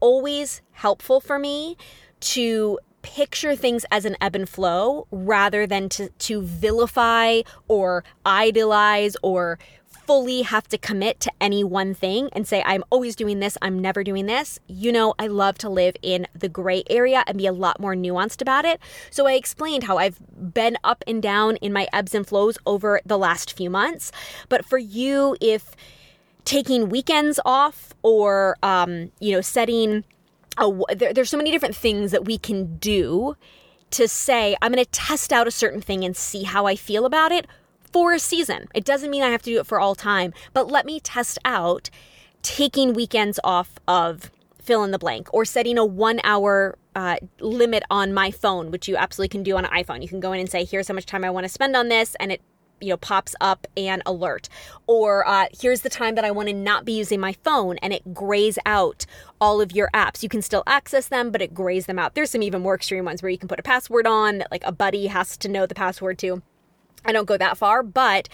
always 0.00 0.62
helpful 0.72 1.20
for 1.20 1.38
me 1.38 1.76
to 2.20 2.78
picture 3.02 3.54
things 3.56 3.84
as 3.90 4.04
an 4.04 4.16
ebb 4.20 4.34
and 4.34 4.48
flow 4.48 5.06
rather 5.10 5.66
than 5.66 5.88
to, 5.88 6.08
to 6.08 6.40
vilify 6.40 7.42
or 7.68 8.04
idolize 8.24 9.16
or 9.22 9.58
fully 10.06 10.42
have 10.42 10.68
to 10.68 10.78
commit 10.78 11.20
to 11.20 11.32
any 11.40 11.62
one 11.64 11.94
thing 11.94 12.28
and 12.32 12.46
say, 12.46 12.62
I'm 12.64 12.84
always 12.90 13.16
doing 13.16 13.40
this, 13.40 13.56
I'm 13.62 13.78
never 13.78 14.02
doing 14.02 14.26
this. 14.26 14.58
You 14.66 14.92
know, 14.92 15.14
I 15.18 15.26
love 15.26 15.58
to 15.58 15.68
live 15.68 15.96
in 16.02 16.26
the 16.34 16.48
gray 16.48 16.82
area 16.90 17.24
and 17.26 17.38
be 17.38 17.46
a 17.46 17.52
lot 17.52 17.80
more 17.80 17.94
nuanced 17.94 18.42
about 18.42 18.64
it. 18.64 18.80
So 19.10 19.26
I 19.26 19.34
explained 19.34 19.84
how 19.84 19.98
I've 19.98 20.18
been 20.54 20.76
up 20.84 21.04
and 21.06 21.22
down 21.22 21.56
in 21.56 21.72
my 21.72 21.88
ebbs 21.92 22.14
and 22.14 22.26
flows 22.26 22.58
over 22.66 23.00
the 23.06 23.18
last 23.18 23.56
few 23.56 23.70
months. 23.70 24.12
But 24.48 24.64
for 24.64 24.78
you, 24.78 25.36
if 25.40 25.76
taking 26.44 26.88
weekends 26.88 27.38
off 27.44 27.94
or, 28.02 28.56
um, 28.62 29.12
you 29.20 29.32
know, 29.32 29.40
setting, 29.40 30.04
a, 30.58 30.70
there, 30.94 31.12
there's 31.12 31.30
so 31.30 31.36
many 31.36 31.50
different 31.50 31.76
things 31.76 32.10
that 32.10 32.24
we 32.24 32.38
can 32.38 32.76
do 32.78 33.36
to 33.90 34.08
say, 34.08 34.56
I'm 34.60 34.72
going 34.72 34.84
to 34.84 34.90
test 34.90 35.32
out 35.32 35.46
a 35.46 35.50
certain 35.50 35.80
thing 35.80 36.04
and 36.04 36.16
see 36.16 36.42
how 36.44 36.66
I 36.66 36.76
feel 36.76 37.04
about 37.04 37.30
it 37.30 37.46
for 37.92 38.12
a 38.12 38.18
season. 38.18 38.68
It 38.74 38.84
doesn't 38.84 39.10
mean 39.10 39.22
I 39.22 39.30
have 39.30 39.42
to 39.42 39.50
do 39.50 39.60
it 39.60 39.66
for 39.66 39.78
all 39.80 39.94
time, 39.94 40.32
but 40.52 40.68
let 40.68 40.86
me 40.86 41.00
test 41.00 41.38
out 41.44 41.90
taking 42.42 42.92
weekends 42.92 43.38
off 43.44 43.78
of 43.86 44.30
fill 44.60 44.84
in 44.84 44.90
the 44.92 44.98
blank 44.98 45.32
or 45.32 45.44
setting 45.44 45.78
a 45.78 45.84
one 45.84 46.20
hour 46.24 46.76
uh, 46.94 47.16
limit 47.40 47.82
on 47.90 48.12
my 48.12 48.30
phone, 48.30 48.70
which 48.70 48.88
you 48.88 48.96
absolutely 48.96 49.28
can 49.28 49.42
do 49.42 49.56
on 49.56 49.64
an 49.64 49.70
iPhone. 49.70 50.02
You 50.02 50.08
can 50.08 50.20
go 50.20 50.32
in 50.32 50.40
and 50.40 50.50
say, 50.50 50.64
here's 50.64 50.88
how 50.88 50.94
much 50.94 51.06
time 51.06 51.24
I 51.24 51.30
want 51.30 51.44
to 51.44 51.48
spend 51.48 51.76
on 51.76 51.88
this, 51.88 52.14
and 52.20 52.32
it 52.32 52.42
you 52.80 52.88
know 52.88 52.96
pops 52.96 53.36
up 53.40 53.66
an 53.76 54.02
alert 54.04 54.48
or 54.88 55.26
uh, 55.28 55.46
here's 55.56 55.82
the 55.82 55.88
time 55.88 56.16
that 56.16 56.24
i 56.24 56.32
want 56.32 56.48
to 56.48 56.52
not 56.52 56.84
be 56.84 56.92
using 56.92 57.20
my 57.20 57.32
phone 57.44 57.78
and 57.78 57.92
it 57.92 58.12
grays 58.12 58.58
out 58.66 59.06
all 59.40 59.60
of 59.60 59.70
your 59.70 59.88
apps 59.94 60.20
you 60.24 60.28
can 60.28 60.42
still 60.42 60.64
access 60.66 61.06
them 61.06 61.30
but 61.30 61.40
it 61.40 61.54
grays 61.54 61.86
them 61.86 61.96
out 61.96 62.16
there's 62.16 62.30
some 62.30 62.42
even 62.42 62.60
more 62.60 62.74
extreme 62.74 63.04
ones 63.04 63.22
where 63.22 63.30
you 63.30 63.38
can 63.38 63.46
put 63.46 63.60
a 63.60 63.62
password 63.62 64.04
on 64.04 64.38
that 64.38 64.50
like 64.50 64.64
a 64.64 64.72
buddy 64.72 65.06
has 65.06 65.36
to 65.36 65.48
know 65.48 65.64
the 65.64 65.76
password 65.76 66.18
to 66.18 66.42
I 67.04 67.12
don't 67.12 67.26
go 67.26 67.36
that 67.36 67.58
far, 67.58 67.82
but 67.82 68.28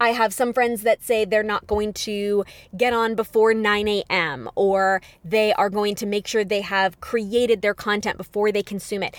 I 0.00 0.10
have 0.10 0.34
some 0.34 0.52
friends 0.52 0.82
that 0.82 1.02
say 1.02 1.24
they're 1.24 1.42
not 1.42 1.66
going 1.66 1.92
to 1.92 2.44
get 2.76 2.92
on 2.92 3.14
before 3.14 3.54
9 3.54 3.88
a.m. 3.88 4.50
or 4.54 5.00
they 5.24 5.52
are 5.54 5.70
going 5.70 5.94
to 5.96 6.06
make 6.06 6.26
sure 6.26 6.44
they 6.44 6.62
have 6.62 7.00
created 7.00 7.62
their 7.62 7.74
content 7.74 8.18
before 8.18 8.50
they 8.50 8.62
consume 8.62 9.02
it. 9.02 9.16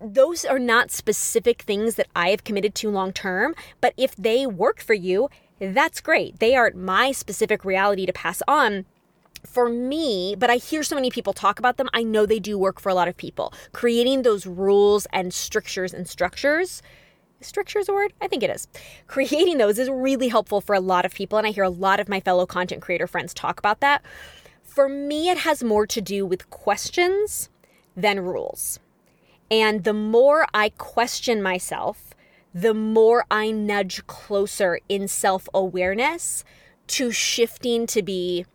Those 0.00 0.44
are 0.44 0.58
not 0.58 0.90
specific 0.90 1.62
things 1.62 1.94
that 1.96 2.08
I 2.14 2.28
have 2.28 2.44
committed 2.44 2.74
to 2.76 2.90
long 2.90 3.12
term, 3.12 3.54
but 3.80 3.94
if 3.96 4.14
they 4.16 4.46
work 4.46 4.80
for 4.80 4.94
you, 4.94 5.28
that's 5.58 6.00
great. 6.00 6.40
They 6.40 6.54
aren't 6.54 6.76
my 6.76 7.12
specific 7.12 7.64
reality 7.64 8.06
to 8.06 8.12
pass 8.12 8.42
on 8.46 8.84
for 9.46 9.68
me, 9.68 10.34
but 10.38 10.50
I 10.50 10.56
hear 10.56 10.82
so 10.82 10.94
many 10.94 11.10
people 11.10 11.32
talk 11.32 11.58
about 11.58 11.76
them. 11.76 11.88
I 11.92 12.02
know 12.02 12.26
they 12.26 12.38
do 12.38 12.58
work 12.58 12.80
for 12.80 12.88
a 12.88 12.94
lot 12.94 13.08
of 13.08 13.16
people. 13.16 13.52
Creating 13.72 14.22
those 14.22 14.46
rules 14.46 15.06
and 15.12 15.32
strictures 15.32 15.92
and 15.92 16.08
structures 16.08 16.82
structure 17.44 17.78
is 17.78 17.88
a 17.88 17.92
word? 17.92 18.12
I 18.20 18.28
think 18.28 18.42
it 18.42 18.50
is. 18.50 18.68
Creating 19.06 19.58
those 19.58 19.78
is 19.78 19.90
really 19.90 20.28
helpful 20.28 20.60
for 20.60 20.74
a 20.74 20.80
lot 20.80 21.04
of 21.04 21.14
people, 21.14 21.38
and 21.38 21.46
I 21.46 21.50
hear 21.50 21.64
a 21.64 21.70
lot 21.70 22.00
of 22.00 22.08
my 22.08 22.20
fellow 22.20 22.46
content 22.46 22.82
creator 22.82 23.06
friends 23.06 23.34
talk 23.34 23.58
about 23.58 23.80
that. 23.80 24.02
For 24.62 24.88
me, 24.88 25.28
it 25.28 25.38
has 25.38 25.62
more 25.62 25.86
to 25.86 26.00
do 26.00 26.26
with 26.26 26.50
questions 26.50 27.48
than 27.96 28.20
rules. 28.20 28.80
And 29.50 29.84
the 29.84 29.92
more 29.92 30.46
I 30.52 30.70
question 30.70 31.42
myself, 31.42 32.14
the 32.52 32.74
more 32.74 33.24
I 33.30 33.50
nudge 33.50 34.06
closer 34.06 34.80
in 34.88 35.08
self 35.08 35.48
awareness 35.52 36.44
to 36.88 37.10
shifting 37.10 37.86
to 37.88 38.02
be 38.02 38.46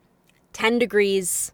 10 0.54 0.80
degrees 0.80 1.54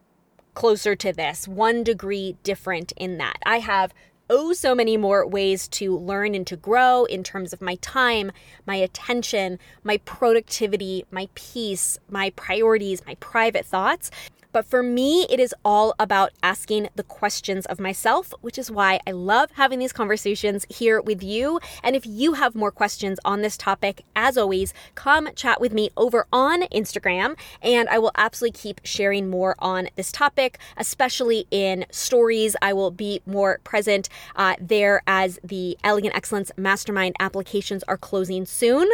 closer 0.54 0.96
to 0.96 1.12
this, 1.12 1.48
one 1.48 1.84
degree 1.84 2.38
different 2.44 2.92
in 2.94 3.18
that. 3.18 3.38
I 3.46 3.60
have 3.60 3.94
oh 4.30 4.54
so 4.54 4.74
many 4.74 4.98
more 4.98 5.28
ways 5.28 5.68
to 5.68 5.98
learn 5.98 6.36
and 6.36 6.48
to 6.48 6.56
grow 6.56 7.06
in 7.06 7.24
terms 7.24 7.54
of 7.54 7.62
my 7.62 7.76
time, 7.76 8.32
my 8.66 8.76
attention, 8.76 9.60
my 9.84 9.98
productivity, 9.98 11.06
my 11.12 11.28
peace, 11.36 11.98
my 12.10 12.32
priorities, 12.32 13.06
my 13.06 13.16
private 13.16 13.66
thoughts. 13.66 14.12
But 14.56 14.66
for 14.66 14.82
me, 14.82 15.28
it 15.30 15.38
is 15.38 15.54
all 15.66 15.94
about 16.00 16.32
asking 16.42 16.88
the 16.96 17.04
questions 17.04 17.66
of 17.66 17.78
myself, 17.78 18.34
which 18.40 18.58
is 18.58 18.72
why 18.72 19.02
I 19.06 19.12
love 19.12 19.52
having 19.56 19.80
these 19.80 19.92
conversations 19.92 20.66
here 20.70 21.02
with 21.02 21.22
you. 21.22 21.60
And 21.84 21.94
if 21.94 22.06
you 22.06 22.36
have 22.36 22.56
more 22.56 22.72
questions 22.72 23.20
on 23.26 23.42
this 23.42 23.58
topic, 23.58 24.06
as 24.16 24.38
always, 24.38 24.74
come 24.96 25.28
chat 25.36 25.60
with 25.60 25.74
me 25.74 25.90
over 25.98 26.26
on 26.32 26.62
Instagram, 26.68 27.36
and 27.62 27.90
I 27.90 28.00
will 28.00 28.14
absolutely 28.16 28.58
keep 28.58 28.80
sharing 28.86 29.30
more 29.30 29.58
on 29.60 29.90
this 29.98 30.10
topic, 30.10 30.58
especially 30.78 31.48
in 31.52 31.86
stories. 31.92 32.56
I 32.62 32.72
will 32.72 32.92
be 32.92 33.22
more 33.26 33.60
present 33.66 34.08
uh, 34.38 34.56
there 34.58 35.02
as 35.06 35.38
the 35.44 35.78
Elegant 35.84 36.16
Excellence 36.16 36.54
Mastermind 36.56 37.18
applications 37.20 37.84
are 37.90 37.98
closing 37.98 38.46
soon. 38.46 38.88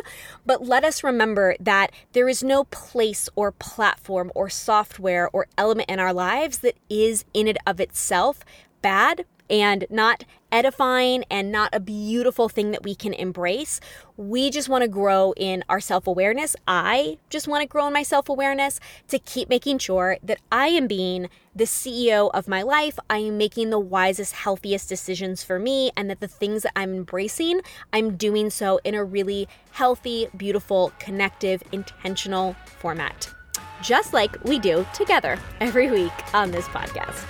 But 0.43 0.65
let 0.65 0.83
us 0.83 1.03
remember 1.03 1.55
that 1.59 1.91
there 2.13 2.27
is 2.27 2.41
no 2.41 2.63
place 2.63 3.29
or 3.35 3.51
platform 3.51 4.31
or 4.33 4.49
software 4.49 5.29
or 5.31 5.45
element 5.57 5.89
in 5.89 5.99
our 5.99 6.13
lives 6.13 6.59
that 6.59 6.77
is 6.89 7.25
in 7.33 7.47
and 7.47 7.57
of 7.65 7.79
itself 7.79 8.39
bad 8.81 9.25
and 9.51 9.85
not 9.89 10.23
edifying 10.51 11.25
and 11.29 11.51
not 11.51 11.69
a 11.73 11.79
beautiful 11.79 12.47
thing 12.47 12.71
that 12.71 12.83
we 12.83 12.95
can 12.95 13.13
embrace. 13.13 13.79
We 14.15 14.49
just 14.49 14.69
want 14.69 14.83
to 14.83 14.87
grow 14.87 15.33
in 15.35 15.63
our 15.67 15.81
self 15.81 16.07
awareness. 16.07 16.55
I 16.67 17.17
just 17.29 17.47
want 17.47 17.61
to 17.61 17.67
grow 17.67 17.87
in 17.87 17.93
my 17.93 18.03
self 18.03 18.29
awareness 18.29 18.79
to 19.09 19.19
keep 19.19 19.49
making 19.49 19.79
sure 19.79 20.17
that 20.23 20.39
I 20.51 20.67
am 20.67 20.87
being 20.87 21.29
the 21.53 21.65
CEO 21.65 22.31
of 22.33 22.47
my 22.47 22.61
life. 22.61 22.97
I 23.09 23.17
am 23.17 23.37
making 23.37 23.69
the 23.69 23.79
wisest, 23.79 24.33
healthiest 24.33 24.87
decisions 24.87 25.43
for 25.43 25.59
me, 25.59 25.91
and 25.97 26.09
that 26.09 26.21
the 26.21 26.27
things 26.29 26.63
that 26.63 26.71
I'm 26.75 26.95
embracing, 26.95 27.61
I'm 27.91 28.15
doing 28.15 28.49
so 28.49 28.79
in 28.85 28.95
a 28.95 29.03
really 29.03 29.49
healthy, 29.71 30.27
beautiful, 30.35 30.93
connective, 30.97 31.61
intentional 31.73 32.55
format 32.79 33.33
just 33.81 34.13
like 34.13 34.43
we 34.43 34.59
do 34.59 34.85
together 34.93 35.37
every 35.59 35.89
week 35.91 36.13
on 36.33 36.51
this 36.51 36.67
podcast. 36.67 37.25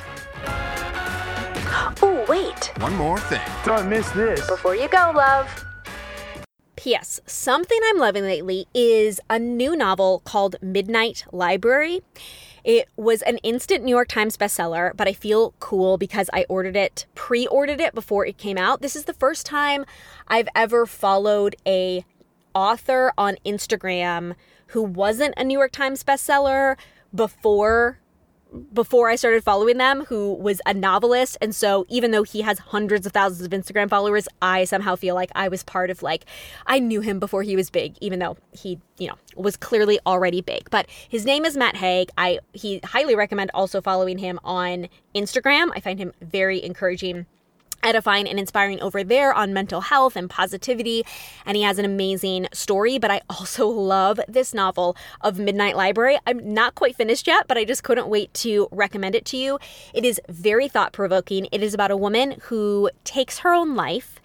Oh, 2.01 2.25
wait. 2.27 2.71
One 2.81 2.95
more 2.95 3.19
thing. 3.19 3.41
Don't 3.63 3.89
miss 3.89 4.09
this. 4.11 4.45
Before 4.47 4.75
you 4.75 4.87
go, 4.89 5.11
love. 5.15 5.65
P.S. 6.75 7.21
Something 7.25 7.79
I'm 7.85 7.99
loving 7.99 8.23
lately 8.23 8.65
is 8.73 9.19
a 9.29 9.37
new 9.37 9.75
novel 9.75 10.21
called 10.25 10.55
Midnight 10.61 11.25
Library. 11.31 12.01
It 12.63 12.89
was 12.95 13.21
an 13.23 13.37
instant 13.39 13.83
New 13.83 13.91
York 13.91 14.07
Times 14.07 14.37
bestseller, 14.37 14.95
but 14.95 15.07
I 15.07 15.13
feel 15.13 15.53
cool 15.59 15.97
because 15.97 16.29
I 16.33 16.45
ordered 16.49 16.75
it, 16.75 17.05
pre 17.15 17.47
ordered 17.47 17.81
it 17.81 17.95
before 17.95 18.25
it 18.25 18.37
came 18.37 18.57
out. 18.57 18.81
This 18.81 18.95
is 18.95 19.05
the 19.05 19.13
first 19.13 19.45
time 19.45 19.85
I've 20.27 20.49
ever 20.55 20.85
followed 20.85 21.55
a 21.67 22.03
author 22.53 23.13
on 23.17 23.37
Instagram 23.45 24.35
who 24.67 24.81
wasn't 24.81 25.33
a 25.37 25.43
New 25.43 25.57
York 25.57 25.71
Times 25.71 26.03
bestseller 26.03 26.77
before 27.13 27.99
before 28.73 29.09
I 29.09 29.15
started 29.15 29.43
following 29.43 29.77
them, 29.77 30.05
who 30.05 30.33
was 30.33 30.61
a 30.65 30.73
novelist. 30.73 31.37
And 31.41 31.55
so 31.55 31.85
even 31.87 32.11
though 32.11 32.23
he 32.23 32.41
has 32.41 32.59
hundreds 32.59 33.05
of 33.05 33.13
thousands 33.13 33.45
of 33.45 33.51
Instagram 33.51 33.89
followers, 33.89 34.27
I 34.41 34.65
somehow 34.65 34.95
feel 34.95 35.15
like 35.15 35.31
I 35.35 35.47
was 35.47 35.63
part 35.63 35.89
of 35.89 36.03
like 36.03 36.25
I 36.67 36.79
knew 36.79 37.01
him 37.01 37.19
before 37.19 37.43
he 37.43 37.55
was 37.55 37.69
big, 37.69 37.95
even 38.01 38.19
though 38.19 38.37
he, 38.51 38.79
you 38.97 39.07
know, 39.07 39.15
was 39.35 39.55
clearly 39.55 39.99
already 40.05 40.41
big. 40.41 40.69
But 40.69 40.87
his 41.07 41.25
name 41.25 41.45
is 41.45 41.55
Matt 41.55 41.77
Haig. 41.77 42.09
I 42.17 42.39
he 42.53 42.81
highly 42.83 43.15
recommend 43.15 43.51
also 43.53 43.81
following 43.81 44.17
him 44.17 44.39
on 44.43 44.89
Instagram. 45.15 45.71
I 45.73 45.79
find 45.79 45.97
him 45.97 46.11
very 46.21 46.61
encouraging 46.63 47.25
edifying 47.83 48.27
and 48.27 48.39
inspiring 48.39 48.81
over 48.81 49.03
there 49.03 49.33
on 49.33 49.53
mental 49.53 49.81
health 49.81 50.15
and 50.15 50.29
positivity. 50.29 51.03
And 51.45 51.57
he 51.57 51.63
has 51.63 51.79
an 51.79 51.85
amazing 51.85 52.47
story. 52.53 52.97
But 52.97 53.11
I 53.11 53.21
also 53.29 53.67
love 53.67 54.19
this 54.27 54.53
novel 54.53 54.95
of 55.21 55.39
Midnight 55.39 55.75
Library. 55.75 56.17
I'm 56.25 56.53
not 56.53 56.75
quite 56.75 56.95
finished 56.95 57.27
yet, 57.27 57.47
but 57.47 57.57
I 57.57 57.65
just 57.65 57.83
couldn't 57.83 58.07
wait 58.07 58.33
to 58.35 58.67
recommend 58.71 59.15
it 59.15 59.25
to 59.25 59.37
you. 59.37 59.59
It 59.93 60.05
is 60.05 60.19
very 60.29 60.67
thought 60.67 60.93
provoking. 60.93 61.47
It 61.51 61.63
is 61.63 61.73
about 61.73 61.91
a 61.91 61.97
woman 61.97 62.37
who 62.43 62.89
takes 63.03 63.39
her 63.39 63.53
own 63.53 63.75
life, 63.75 64.19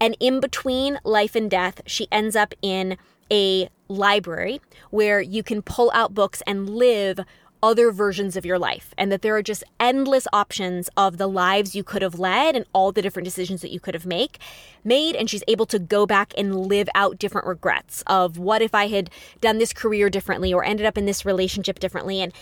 and 0.00 0.16
in 0.20 0.40
between 0.40 0.98
life 1.04 1.34
and 1.34 1.50
death, 1.50 1.80
she 1.86 2.08
ends 2.10 2.36
up 2.36 2.54
in 2.62 2.96
a 3.30 3.68
library 3.88 4.60
where 4.90 5.20
you 5.20 5.42
can 5.42 5.62
pull 5.62 5.90
out 5.94 6.14
books 6.14 6.42
and 6.46 6.68
live 6.68 7.20
other 7.62 7.92
versions 7.92 8.36
of 8.36 8.44
your 8.44 8.58
life 8.58 8.92
and 8.98 9.12
that 9.12 9.22
there 9.22 9.36
are 9.36 9.42
just 9.42 9.62
endless 9.78 10.26
options 10.32 10.90
of 10.96 11.16
the 11.16 11.28
lives 11.28 11.74
you 11.74 11.84
could 11.84 12.02
have 12.02 12.18
led 12.18 12.56
and 12.56 12.64
all 12.72 12.90
the 12.90 13.02
different 13.02 13.24
decisions 13.24 13.60
that 13.60 13.70
you 13.70 13.78
could 13.78 13.94
have 13.94 14.04
make 14.04 14.38
made 14.84 15.14
and 15.14 15.30
she's 15.30 15.44
able 15.46 15.66
to 15.66 15.78
go 15.78 16.04
back 16.04 16.34
and 16.36 16.66
live 16.66 16.88
out 16.94 17.18
different 17.18 17.46
regrets 17.46 18.02
of 18.08 18.36
what 18.36 18.62
if 18.62 18.74
I 18.74 18.88
had 18.88 19.10
done 19.40 19.58
this 19.58 19.72
career 19.72 20.10
differently 20.10 20.52
or 20.52 20.64
ended 20.64 20.86
up 20.86 20.98
in 20.98 21.06
this 21.06 21.24
relationship 21.24 21.78
differently 21.78 22.20
and 22.20 22.32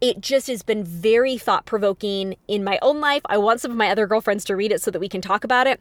it 0.00 0.20
just 0.20 0.46
has 0.46 0.62
been 0.62 0.84
very 0.84 1.36
thought 1.36 1.66
provoking 1.66 2.36
in 2.48 2.64
my 2.64 2.78
own 2.80 3.00
life. 3.00 3.22
I 3.26 3.36
want 3.36 3.60
some 3.60 3.70
of 3.70 3.76
my 3.76 3.90
other 3.90 4.06
girlfriends 4.06 4.44
to 4.46 4.56
read 4.56 4.72
it 4.72 4.80
so 4.80 4.90
that 4.90 5.00
we 5.00 5.10
can 5.10 5.20
talk 5.20 5.44
about 5.44 5.66
it. 5.66 5.78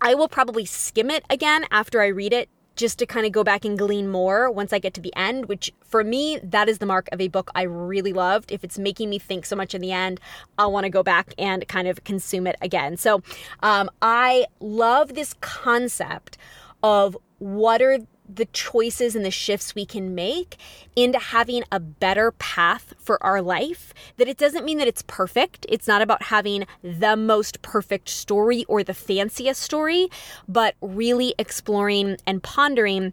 I 0.00 0.14
will 0.14 0.28
probably 0.28 0.64
skim 0.64 1.10
it 1.10 1.24
again 1.28 1.66
after 1.70 2.00
I 2.00 2.06
read 2.06 2.32
it 2.32 2.48
just 2.78 2.98
to 3.00 3.06
kind 3.06 3.26
of 3.26 3.32
go 3.32 3.44
back 3.44 3.64
and 3.64 3.76
glean 3.76 4.08
more 4.08 4.50
once 4.50 4.72
I 4.72 4.78
get 4.78 4.94
to 4.94 5.00
the 5.00 5.12
end, 5.16 5.46
which 5.46 5.72
for 5.84 6.02
me, 6.04 6.38
that 6.42 6.68
is 6.68 6.78
the 6.78 6.86
mark 6.86 7.08
of 7.12 7.20
a 7.20 7.28
book 7.28 7.50
I 7.54 7.62
really 7.62 8.12
loved. 8.12 8.52
If 8.52 8.64
it's 8.64 8.78
making 8.78 9.10
me 9.10 9.18
think 9.18 9.44
so 9.44 9.56
much 9.56 9.74
in 9.74 9.82
the 9.82 9.92
end, 9.92 10.20
I'll 10.56 10.72
want 10.72 10.84
to 10.84 10.90
go 10.90 11.02
back 11.02 11.34
and 11.36 11.66
kind 11.68 11.88
of 11.88 12.04
consume 12.04 12.46
it 12.46 12.56
again. 12.62 12.96
So 12.96 13.20
um, 13.62 13.90
I 14.00 14.46
love 14.60 15.14
this 15.14 15.34
concept 15.40 16.38
of 16.82 17.18
what 17.38 17.82
are 17.82 17.98
the 18.28 18.46
choices 18.46 19.16
and 19.16 19.24
the 19.24 19.30
shifts 19.30 19.74
we 19.74 19.86
can 19.86 20.14
make 20.14 20.56
into 20.94 21.18
having 21.18 21.64
a 21.72 21.80
better 21.80 22.32
path 22.32 22.94
for 22.98 23.22
our 23.24 23.40
life. 23.40 23.94
That 24.16 24.28
it 24.28 24.36
doesn't 24.36 24.64
mean 24.64 24.78
that 24.78 24.88
it's 24.88 25.02
perfect. 25.02 25.66
It's 25.68 25.88
not 25.88 26.02
about 26.02 26.24
having 26.24 26.66
the 26.82 27.16
most 27.16 27.62
perfect 27.62 28.08
story 28.08 28.64
or 28.64 28.84
the 28.84 28.94
fanciest 28.94 29.62
story, 29.62 30.08
but 30.46 30.74
really 30.80 31.34
exploring 31.38 32.16
and 32.26 32.42
pondering 32.42 33.12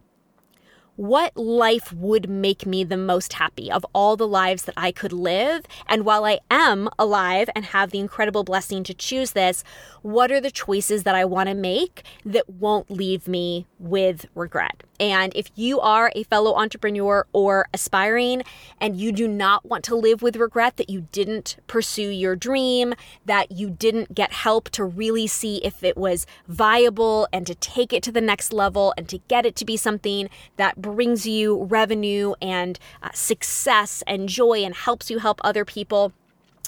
what 0.95 1.36
life 1.36 1.91
would 1.91 2.30
make 2.30 2.66
me 2.66 2.84
the 2.84 2.97
most 2.97 3.34
happy 3.34 3.72
of 3.72 3.86
all 3.93 4.16
the 4.16 4.28
lives 4.28 4.63
that 4.63 4.76
I 4.78 4.91
could 4.91 5.11
live. 5.11 5.66
And 5.88 6.05
while 6.05 6.26
I 6.26 6.39
am 6.49 6.89
alive 6.97 7.49
and 7.55 7.66
have 7.66 7.91
the 7.91 7.99
incredible 7.99 8.43
blessing 8.43 8.84
to 8.86 8.93
choose 8.93 9.32
this, 9.32 9.63
what 10.01 10.32
are 10.32 10.39
the 10.39 10.51
choices 10.51 11.03
that 11.03 11.16
I 11.16 11.26
want 11.26 11.49
to 11.49 11.55
make 11.55 12.03
that 12.26 12.49
won't 12.49 12.89
leave 12.89 13.28
me 13.28 13.68
with 13.78 14.26
regret? 14.36 14.84
And 15.00 15.34
if 15.36 15.52
you 15.56 15.80
are 15.80 16.12
a 16.16 16.24
fellow 16.24 16.56
entrepreneur 16.56 17.26
or 17.34 17.68
aspiring 17.74 18.43
and 18.80 18.98
you 19.00 19.12
do 19.12 19.28
not 19.28 19.66
want 19.66 19.84
to 19.86 19.96
live 19.96 20.22
with 20.22 20.36
regret 20.36 20.78
that 20.78 20.89
you 20.89 21.08
didn't 21.12 21.58
pursue 21.68 22.10
your 22.10 22.36
dream, 22.36 22.93
that 23.26 23.52
you 23.52 23.70
didn't 23.70 24.16
get 24.16 24.32
help 24.32 24.70
to 24.72 24.86
really 24.86 25.28
see 25.28 25.58
if 25.58 25.84
it 25.84 25.98
was 25.98 26.26
viable 26.48 27.28
and 27.34 27.46
to 27.48 27.56
take 27.56 27.91
it 27.91 28.04
to 28.04 28.12
the 28.12 28.22
next 28.22 28.54
level 28.54 28.93
and 28.98 29.10
to 29.10 29.18
get 29.28 29.46
it 29.46 29.56
to 29.58 29.66
be 29.66 29.78
something 29.78 30.30
that 30.58 30.82
brings 30.82 31.26
you 31.26 31.64
revenue 31.64 32.34
and 32.41 32.80
uh, 33.04 33.10
success 33.14 34.04
and 34.08 34.30
joy 34.30 34.64
and 34.64 34.76
helps 34.76 35.10
you 35.10 35.20
help 35.20 35.41
other 35.43 35.66
people 35.66 36.14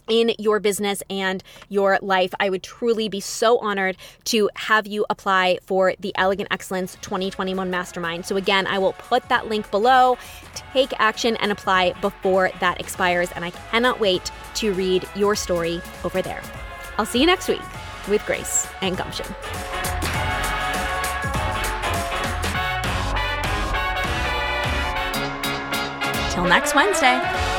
in 0.08 0.32
your 0.38 0.60
business 0.60 1.04
and 1.10 1.44
your 1.70 2.00
life. 2.02 2.34
I 2.40 2.50
would 2.50 2.64
truly 2.64 3.10
be 3.10 3.20
so 3.20 3.58
honored 3.60 3.98
to 4.26 4.50
have 4.56 4.88
you 4.88 5.06
apply 5.10 5.60
for 5.66 5.94
the 6.00 6.14
Elegant 6.16 6.50
Excellence 6.52 6.98
2021 7.02 7.70
Mastermind. 7.70 8.26
So, 8.26 8.38
again, 8.38 8.68
I 8.68 8.80
will 8.80 8.94
put 8.94 9.28
that 9.30 9.48
link 9.48 9.70
below. 9.72 10.18
Take 10.74 10.94
action 11.00 11.36
and 11.38 11.52
apply 11.52 11.94
before 12.02 12.52
that 12.60 12.80
expires. 12.80 13.32
And 13.34 13.46
I 13.46 13.52
cannot 13.52 14.00
wait 14.00 14.32
to 14.56 14.74
read 14.74 15.08
your 15.16 15.36
story 15.36 15.82
over 16.04 16.22
there. 16.22 16.42
I'll 16.98 17.06
see 17.06 17.20
you 17.20 17.26
next 17.26 17.48
week 17.48 17.62
with 18.08 18.26
grace 18.26 18.68
and 18.82 18.98
gumption. 18.98 19.28
Till 26.32 26.46
next 26.46 26.76
Wednesday. 26.76 27.57